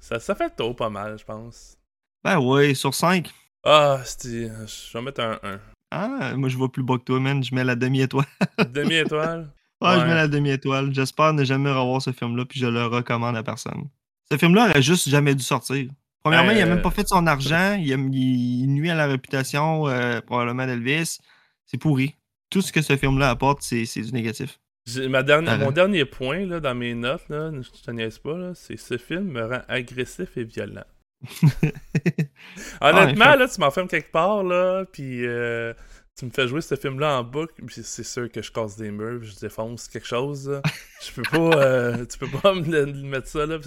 Ça, 0.00 0.18
ça 0.18 0.34
fait 0.34 0.56
tour 0.56 0.74
pas 0.74 0.88
mal, 0.88 1.18
je 1.18 1.24
pense. 1.24 1.76
Ben 2.24 2.38
ouais, 2.38 2.74
sur 2.74 2.94
5. 2.94 3.30
Ah, 3.64 4.00
c'était. 4.04 4.48
Je 4.66 4.92
vais 4.98 5.04
mettre 5.04 5.20
un 5.20 5.38
1. 5.42 5.60
Ah, 5.92 6.34
moi 6.36 6.48
je 6.48 6.56
vois 6.56 6.70
plus 6.70 6.82
bas 6.82 6.98
que 6.98 7.04
toi, 7.04 7.20
man. 7.20 7.42
Je 7.42 7.54
mets 7.54 7.64
la 7.64 7.74
demi-étoile. 7.76 8.26
Demi-étoile? 8.72 9.50
Ouais, 9.82 9.98
je 10.00 10.04
mets 10.06 10.14
la 10.14 10.28
demi-étoile. 10.28 10.94
J'espère 10.94 11.32
ne 11.32 11.42
jamais 11.44 11.70
revoir 11.70 12.00
ce 12.02 12.12
film-là, 12.12 12.44
puis 12.44 12.60
je 12.60 12.66
le 12.66 12.84
recommande 12.86 13.36
à 13.36 13.42
personne. 13.42 13.88
Ce 14.30 14.36
film-là 14.36 14.68
aurait 14.70 14.82
juste 14.82 15.08
jamais 15.08 15.34
dû 15.34 15.42
sortir. 15.42 15.90
Premièrement, 16.22 16.52
il 16.52 16.60
a 16.60 16.66
même 16.66 16.78
euh, 16.78 16.82
pas 16.82 16.90
fait 16.90 17.08
son 17.08 17.26
argent. 17.26 17.76
Il, 17.80 17.92
a- 17.92 17.96
il 17.96 18.66
nuit 18.68 18.90
à 18.90 18.94
la 18.94 19.06
réputation, 19.06 19.88
euh, 19.88 20.20
probablement, 20.20 20.66
d'Elvis. 20.66 21.18
C'est 21.66 21.78
pourri. 21.78 22.14
Tout 22.50 22.60
ce 22.62 22.72
que 22.72 22.82
ce 22.82 22.96
film-là 22.96 23.30
apporte, 23.30 23.62
c'est 23.62 23.84
c'est 23.86 24.02
du 24.02 24.12
négatif. 24.12 24.60
Ma 25.08 25.22
dernière, 25.22 25.58
mon 25.58 25.70
dernier 25.72 26.04
point 26.04 26.44
là, 26.46 26.60
dans 26.60 26.74
mes 26.74 26.94
notes, 26.94 27.28
là, 27.28 27.50
je 27.52 27.82
te 27.82 27.90
niaise 27.90 28.18
pas, 28.18 28.36
là, 28.36 28.52
c'est 28.54 28.76
ce 28.76 28.98
film 28.98 29.24
me 29.30 29.44
rend 29.44 29.60
agressif 29.68 30.36
et 30.36 30.44
violent. 30.44 30.84
Honnêtement, 32.80 33.24
Ah, 33.28 33.36
là, 33.36 33.48
tu 33.48 33.60
m'enfermes 33.60 33.88
quelque 33.88 34.10
part, 34.10 34.42
là, 34.42 34.84
puis 34.90 35.26
euh, 35.26 35.74
tu 36.18 36.24
me 36.26 36.30
fais 36.30 36.48
jouer 36.48 36.60
ce 36.60 36.74
film-là 36.76 37.18
en 37.20 37.24
boucle, 37.24 37.54
puis 37.66 37.82
c'est 37.82 38.02
sûr 38.04 38.30
que 38.30 38.42
je 38.42 38.50
casse 38.50 38.76
des 38.76 38.90
murs, 38.90 39.22
je 39.22 39.38
défonce 39.38 39.88
quelque 39.88 40.06
chose. 40.06 40.60
Je 41.02 41.12
peux 41.12 41.22
pas, 41.22 41.56
euh, 41.62 42.04
tu 42.04 42.18
peux 42.18 42.28
pas 42.28 42.54
me 42.54 42.84
mettre 43.08 43.26
ça, 43.28 43.46
là. 43.46 43.58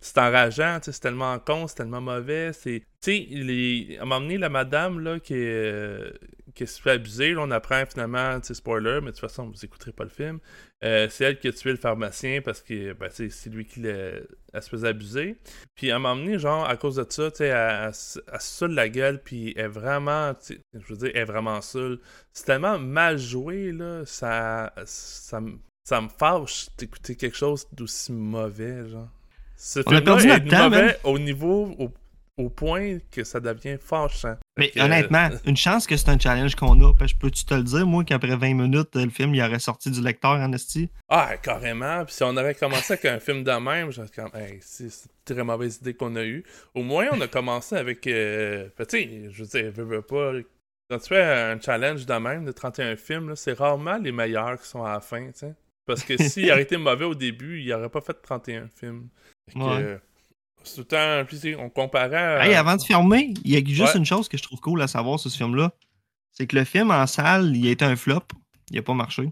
C'est 0.00 0.18
enrageant, 0.18 0.78
c'est 0.82 0.98
tellement 1.00 1.38
con, 1.38 1.66
c'est 1.66 1.74
tellement 1.74 2.00
mauvais. 2.00 2.52
C'est, 2.54 2.80
tu 3.02 3.12
sais, 3.12 3.26
les- 3.30 3.96
à 3.98 4.02
un 4.02 4.04
moment 4.06 4.20
donné, 4.22 4.38
la 4.38 4.48
madame, 4.48 5.00
là, 5.00 5.20
qui 5.20 5.34
est, 5.34 5.36
euh, 5.72 6.10
qui 6.54 6.66
se 6.66 6.80
fait 6.80 6.92
abuser, 6.92 7.34
là, 7.34 7.42
on 7.42 7.50
apprend 7.50 7.84
finalement, 7.86 8.40
tu 8.40 8.54
spoiler, 8.54 9.00
mais 9.02 9.08
de 9.08 9.10
toute 9.10 9.20
façon, 9.20 9.48
vous 9.50 9.64
écouterez 9.64 9.92
pas 9.92 10.04
le 10.04 10.10
film. 10.10 10.38
Euh, 10.82 11.08
c'est 11.10 11.24
elle 11.24 11.38
qui 11.38 11.48
a 11.48 11.52
tué 11.52 11.72
le 11.72 11.76
pharmacien 11.76 12.40
parce 12.40 12.62
que 12.62 12.94
ben, 12.94 13.08
c'est 13.10 13.50
lui 13.50 13.66
qui 13.66 13.80
l'a 13.80 14.12
elle 14.58 14.62
se 14.62 14.68
faisait 14.68 14.88
abuser. 14.88 15.36
Puis 15.74 15.90
à 15.90 15.96
un 15.96 15.98
moment 15.98 16.16
donné, 16.16 16.38
genre, 16.38 16.68
à 16.68 16.76
cause 16.76 16.96
de 16.96 17.06
ça, 17.08 17.30
tu 17.30 17.38
sais, 17.38 17.46
elle, 17.46 17.86
elle, 17.86 17.94
se- 17.94 18.20
saoule 18.38 18.74
la 18.74 18.88
gueule, 18.88 19.20
puis 19.22 19.52
elle 19.56 19.64
est 19.64 19.68
vraiment, 19.68 20.32
je 20.74 20.86
veux 20.88 20.96
dire, 20.96 21.10
elle 21.14 21.22
est 21.22 21.24
vraiment 21.24 21.60
saoule. 21.60 22.00
C'est 22.32 22.44
tellement 22.44 22.78
mal 22.78 23.18
joué, 23.18 23.72
là, 23.72 24.02
ça, 24.04 24.72
ça, 24.84 25.40
me- 25.40 25.58
ça 25.84 26.00
me 26.00 26.08
fâche 26.08 26.66
d'écouter 26.76 27.16
quelque 27.16 27.36
chose 27.36 27.66
d'aussi 27.72 28.12
mauvais, 28.12 28.88
genre. 28.88 29.08
Ce 29.56 29.80
On 29.80 29.82
a 29.92 29.96
film-là 29.96 30.00
perdu 30.02 30.28
est 30.28 30.38
notre 30.40 30.50
temps, 30.50 30.70
mauvais 30.70 30.98
au 31.04 31.18
niveau, 31.18 31.74
au, 31.78 31.90
au 32.36 32.48
point 32.50 32.98
que 33.10 33.24
ça 33.24 33.40
devient 33.40 33.76
fâchant. 33.80 34.36
Mais 34.58 34.70
que, 34.70 34.80
honnêtement, 34.80 35.28
une 35.46 35.56
chance 35.56 35.86
que 35.86 35.96
c'est 35.96 36.08
un 36.10 36.18
challenge 36.18 36.54
qu'on 36.54 36.78
a. 36.84 36.92
Parce 36.94 37.12
que 37.12 37.18
peux-tu 37.18 37.44
te 37.44 37.54
le 37.54 37.62
dire, 37.62 37.86
moi, 37.86 38.04
qu'après 38.04 38.36
20 38.36 38.54
minutes, 38.54 38.94
le 38.94 39.08
film, 39.08 39.34
il 39.34 39.42
aurait 39.42 39.58
sorti 39.58 39.90
du 39.90 40.00
lecteur 40.02 40.32
en 40.32 40.52
esti? 40.52 40.90
Ah, 41.08 41.36
carrément. 41.36 42.04
Puis 42.04 42.14
si 42.14 42.22
on 42.24 42.36
avait 42.36 42.54
commencé 42.54 42.92
avec 42.94 43.04
un 43.06 43.20
film 43.20 43.44
de 43.44 43.52
même, 43.52 43.90
j'aurais 43.92 44.08
comme, 44.14 44.30
hey, 44.34 44.58
c'est 44.60 44.84
une 44.84 45.34
très 45.34 45.44
mauvaise 45.44 45.78
idée 45.80 45.94
qu'on 45.94 46.14
a 46.16 46.24
eue. 46.24 46.44
Au 46.74 46.82
moins, 46.82 47.06
on 47.12 47.20
a 47.20 47.28
commencé 47.28 47.76
avec. 47.76 48.06
Euh... 48.06 48.68
fait, 48.76 48.86
tu 48.86 48.98
sais, 48.98 49.28
je 49.30 49.44
veux 49.44 49.48
dire, 49.48 49.72
veux, 49.72 49.84
veux 49.84 50.02
pas. 50.02 50.32
Quand 50.90 50.98
tu 50.98 51.08
fais 51.08 51.22
un 51.22 51.60
challenge 51.60 52.06
de 52.06 52.14
même 52.14 52.44
de 52.46 52.52
31 52.52 52.96
films, 52.96 53.36
c'est 53.36 53.52
rarement 53.52 53.98
les 53.98 54.10
meilleurs 54.12 54.58
qui 54.60 54.66
sont 54.66 54.82
à 54.84 54.94
la 54.94 55.00
fin, 55.00 55.26
tu 55.26 55.32
sais. 55.40 55.54
Parce 55.86 56.02
que 56.02 56.16
s'il 56.22 56.50
aurait 56.50 56.62
été 56.62 56.76
mauvais 56.76 57.04
au 57.04 57.14
début, 57.14 57.60
il 57.60 57.72
aurait 57.72 57.88
pas 57.90 58.00
fait 58.00 58.14
31 58.22 58.68
films. 58.68 59.08
Que, 59.52 59.58
Ouais. 59.58 59.82
euh, 59.82 59.98
tout 60.64 60.80
le 60.80 60.84
temps. 60.84 61.24
Puis, 61.26 61.54
comparait. 61.74 62.16
à- 62.16 62.46
Hey, 62.46 62.54
avant 62.54 62.76
de 62.76 62.82
fermer, 62.82 63.32
il 63.44 63.50
y 63.52 63.56
a 63.56 63.64
juste 63.64 63.94
Ouais. 63.94 63.98
une 63.98 64.04
chose 64.06 64.28
que 64.28 64.36
je 64.36 64.42
trouve 64.42 64.60
cool 64.60 64.80
à 64.82 64.86
savoir 64.88 65.18
sur 65.20 65.30
ce 65.30 65.36
film-là. 65.36 65.72
C'est 66.32 66.46
que 66.46 66.56
le 66.56 66.64
film 66.64 66.90
en 66.90 67.06
salle, 67.06 67.56
il 67.56 67.66
a 67.66 67.70
été 67.70 67.84
un 67.84 67.96
flop. 67.96 68.22
Il 68.70 68.78
a 68.78 68.82
pas 68.82 68.94
marché. 68.94 69.30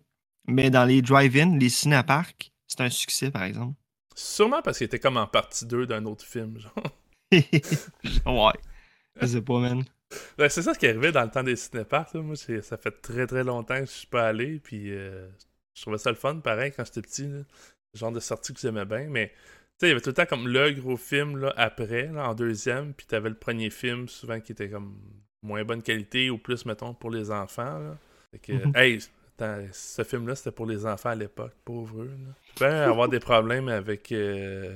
Mais 0.48 0.70
dans 0.70 0.84
les 0.84 1.02
drive-in, 1.02 1.58
les 1.58 1.68
cinéparks, 1.68 2.52
c'est 2.66 2.80
un 2.80 2.90
succès, 2.90 3.30
par 3.30 3.42
exemple. 3.44 3.74
Sûrement 4.14 4.62
parce 4.62 4.78
qu'il 4.78 4.86
était 4.86 4.98
comme 4.98 5.16
en 5.18 5.26
partie 5.26 5.66
2 5.66 5.86
d'un 5.86 6.04
autre 6.06 6.24
film, 6.24 6.58
genre. 6.58 6.72
ouais. 8.26 8.52
Je 9.20 9.26
sais 9.26 9.42
pas, 9.42 9.58
man. 9.58 9.84
Ben, 10.38 10.48
c'est 10.48 10.62
ça 10.62 10.72
ce 10.74 10.78
qui 10.78 10.86
arrivait 10.86 11.12
dans 11.12 11.22
le 11.24 11.30
temps 11.30 11.42
des 11.42 11.56
cinéparks. 11.56 12.14
là. 12.14 12.22
Moi, 12.22 12.36
c'est- 12.36 12.62
ça 12.62 12.76
fait 12.76 12.92
très 13.02 13.26
très 13.26 13.44
longtemps 13.44 13.74
que 13.80 13.86
je 13.86 13.90
suis 13.90 14.06
pas 14.06 14.28
allé. 14.28 14.60
Puis 14.60 14.90
euh, 14.92 15.28
je 15.74 15.82
trouvais 15.82 15.98
ça 15.98 16.10
le 16.10 16.16
fun, 16.16 16.36
pareil, 16.36 16.72
quand 16.76 16.84
j'étais 16.84 17.02
petit. 17.02 17.22
là. 17.26 17.38
Le 17.94 17.98
genre 17.98 18.12
de 18.12 18.20
sortie 18.20 18.52
que 18.54 18.60
j'aimais 18.60 18.84
bien. 18.84 19.06
Mais 19.10 19.32
sais, 19.80 19.86
il 19.86 19.88
y 19.88 19.92
avait 19.92 20.00
tout 20.00 20.10
le 20.10 20.14
temps 20.14 20.26
comme 20.26 20.48
le 20.48 20.70
gros 20.72 20.96
film 20.96 21.38
là, 21.38 21.52
après, 21.56 22.08
là, 22.12 22.28
en 22.28 22.34
deuxième. 22.34 22.92
Puis 22.94 23.06
t'avais 23.06 23.28
le 23.28 23.34
premier 23.36 23.70
film, 23.70 24.08
souvent 24.08 24.40
qui 24.40 24.52
était 24.52 24.68
comme 24.70 24.96
moins 25.42 25.64
bonne 25.64 25.82
qualité 25.82 26.30
ou 26.30 26.38
plus, 26.38 26.64
mettons, 26.66 26.94
pour 26.94 27.10
les 27.10 27.30
enfants. 27.30 27.78
Là. 27.78 27.96
Fait 28.32 28.38
que, 28.38 28.52
Mhm. 28.52 28.72
hey, 28.74 28.98
ce 29.72 30.02
film-là, 30.02 30.34
c'était 30.34 30.50
pour 30.50 30.66
les 30.66 30.86
enfants 30.86 31.10
à 31.10 31.14
l'époque, 31.14 31.52
pauvres 31.64 32.02
eux. 32.02 32.10
Là. 32.26 32.32
Tu 32.48 32.54
peux 32.54 32.66
avoir 32.66 33.08
des 33.08 33.20
problèmes 33.20 33.68
avec. 33.68 34.10
euh, 34.12 34.72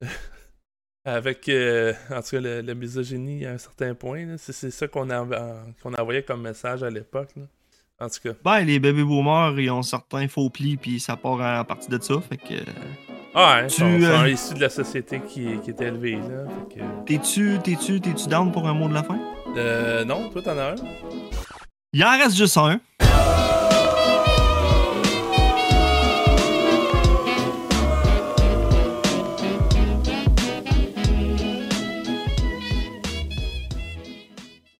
avec, 1.04 1.48
euh, 1.48 1.92
en 2.10 2.20
tout 2.22 2.30
cas, 2.30 2.40
le- 2.40 2.60
la 2.62 2.74
misogynie 2.74 3.44
à 3.46 3.52
un 3.52 3.58
certain 3.58 3.94
point. 3.94 4.36
C'est 4.38 4.70
ça 4.70 4.88
qu'on 4.88 5.06
qu'on 5.82 5.94
envoyait 5.94 6.22
comme 6.22 6.42
message 6.42 6.82
à 6.82 6.90
l'époque. 6.90 7.30
En 7.98 8.08
tout 8.08 8.20
cas. 8.22 8.32
Ben, 8.42 8.60
les 8.64 8.78
bébés 8.80 9.04
boomers, 9.04 9.58
ils 9.60 9.70
ont 9.70 9.82
certains 9.82 10.26
faux 10.28 10.48
plis, 10.50 10.76
puis 10.78 10.98
ça 11.00 11.16
part 11.16 11.40
en 11.60 11.64
partie 11.64 11.90
de 11.90 12.00
ça. 12.00 12.18
Fait 12.20 12.38
que. 12.38 12.54
Ah, 13.34 13.58
hein, 13.62 13.66
Tu, 13.68 13.76
sont, 13.76 14.00
sont 14.00 14.06
euh, 14.24 14.28
issus 14.28 14.54
de 14.54 14.60
la 14.60 14.68
société 14.68 15.20
qui, 15.20 15.58
qui 15.62 15.70
est 15.70 15.80
élevée. 15.80 16.16
Là. 16.16 16.44
Que, 16.74 16.80
T'es-tu, 17.06 17.58
t'es-tu, 17.62 18.00
t'es-tu 18.00 18.28
down 18.28 18.50
pour 18.50 18.66
un 18.68 18.74
mot 18.74 18.88
de 18.88 18.94
la 18.94 19.02
fin? 19.02 19.18
euh, 19.56 20.04
non, 20.04 20.28
toi, 20.30 20.42
t'en 20.42 20.58
as 20.58 20.70
un? 20.72 20.74
Il 21.92 22.04
en 22.04 22.10
reste 22.18 22.36
juste 22.36 22.56
un. 22.56 22.80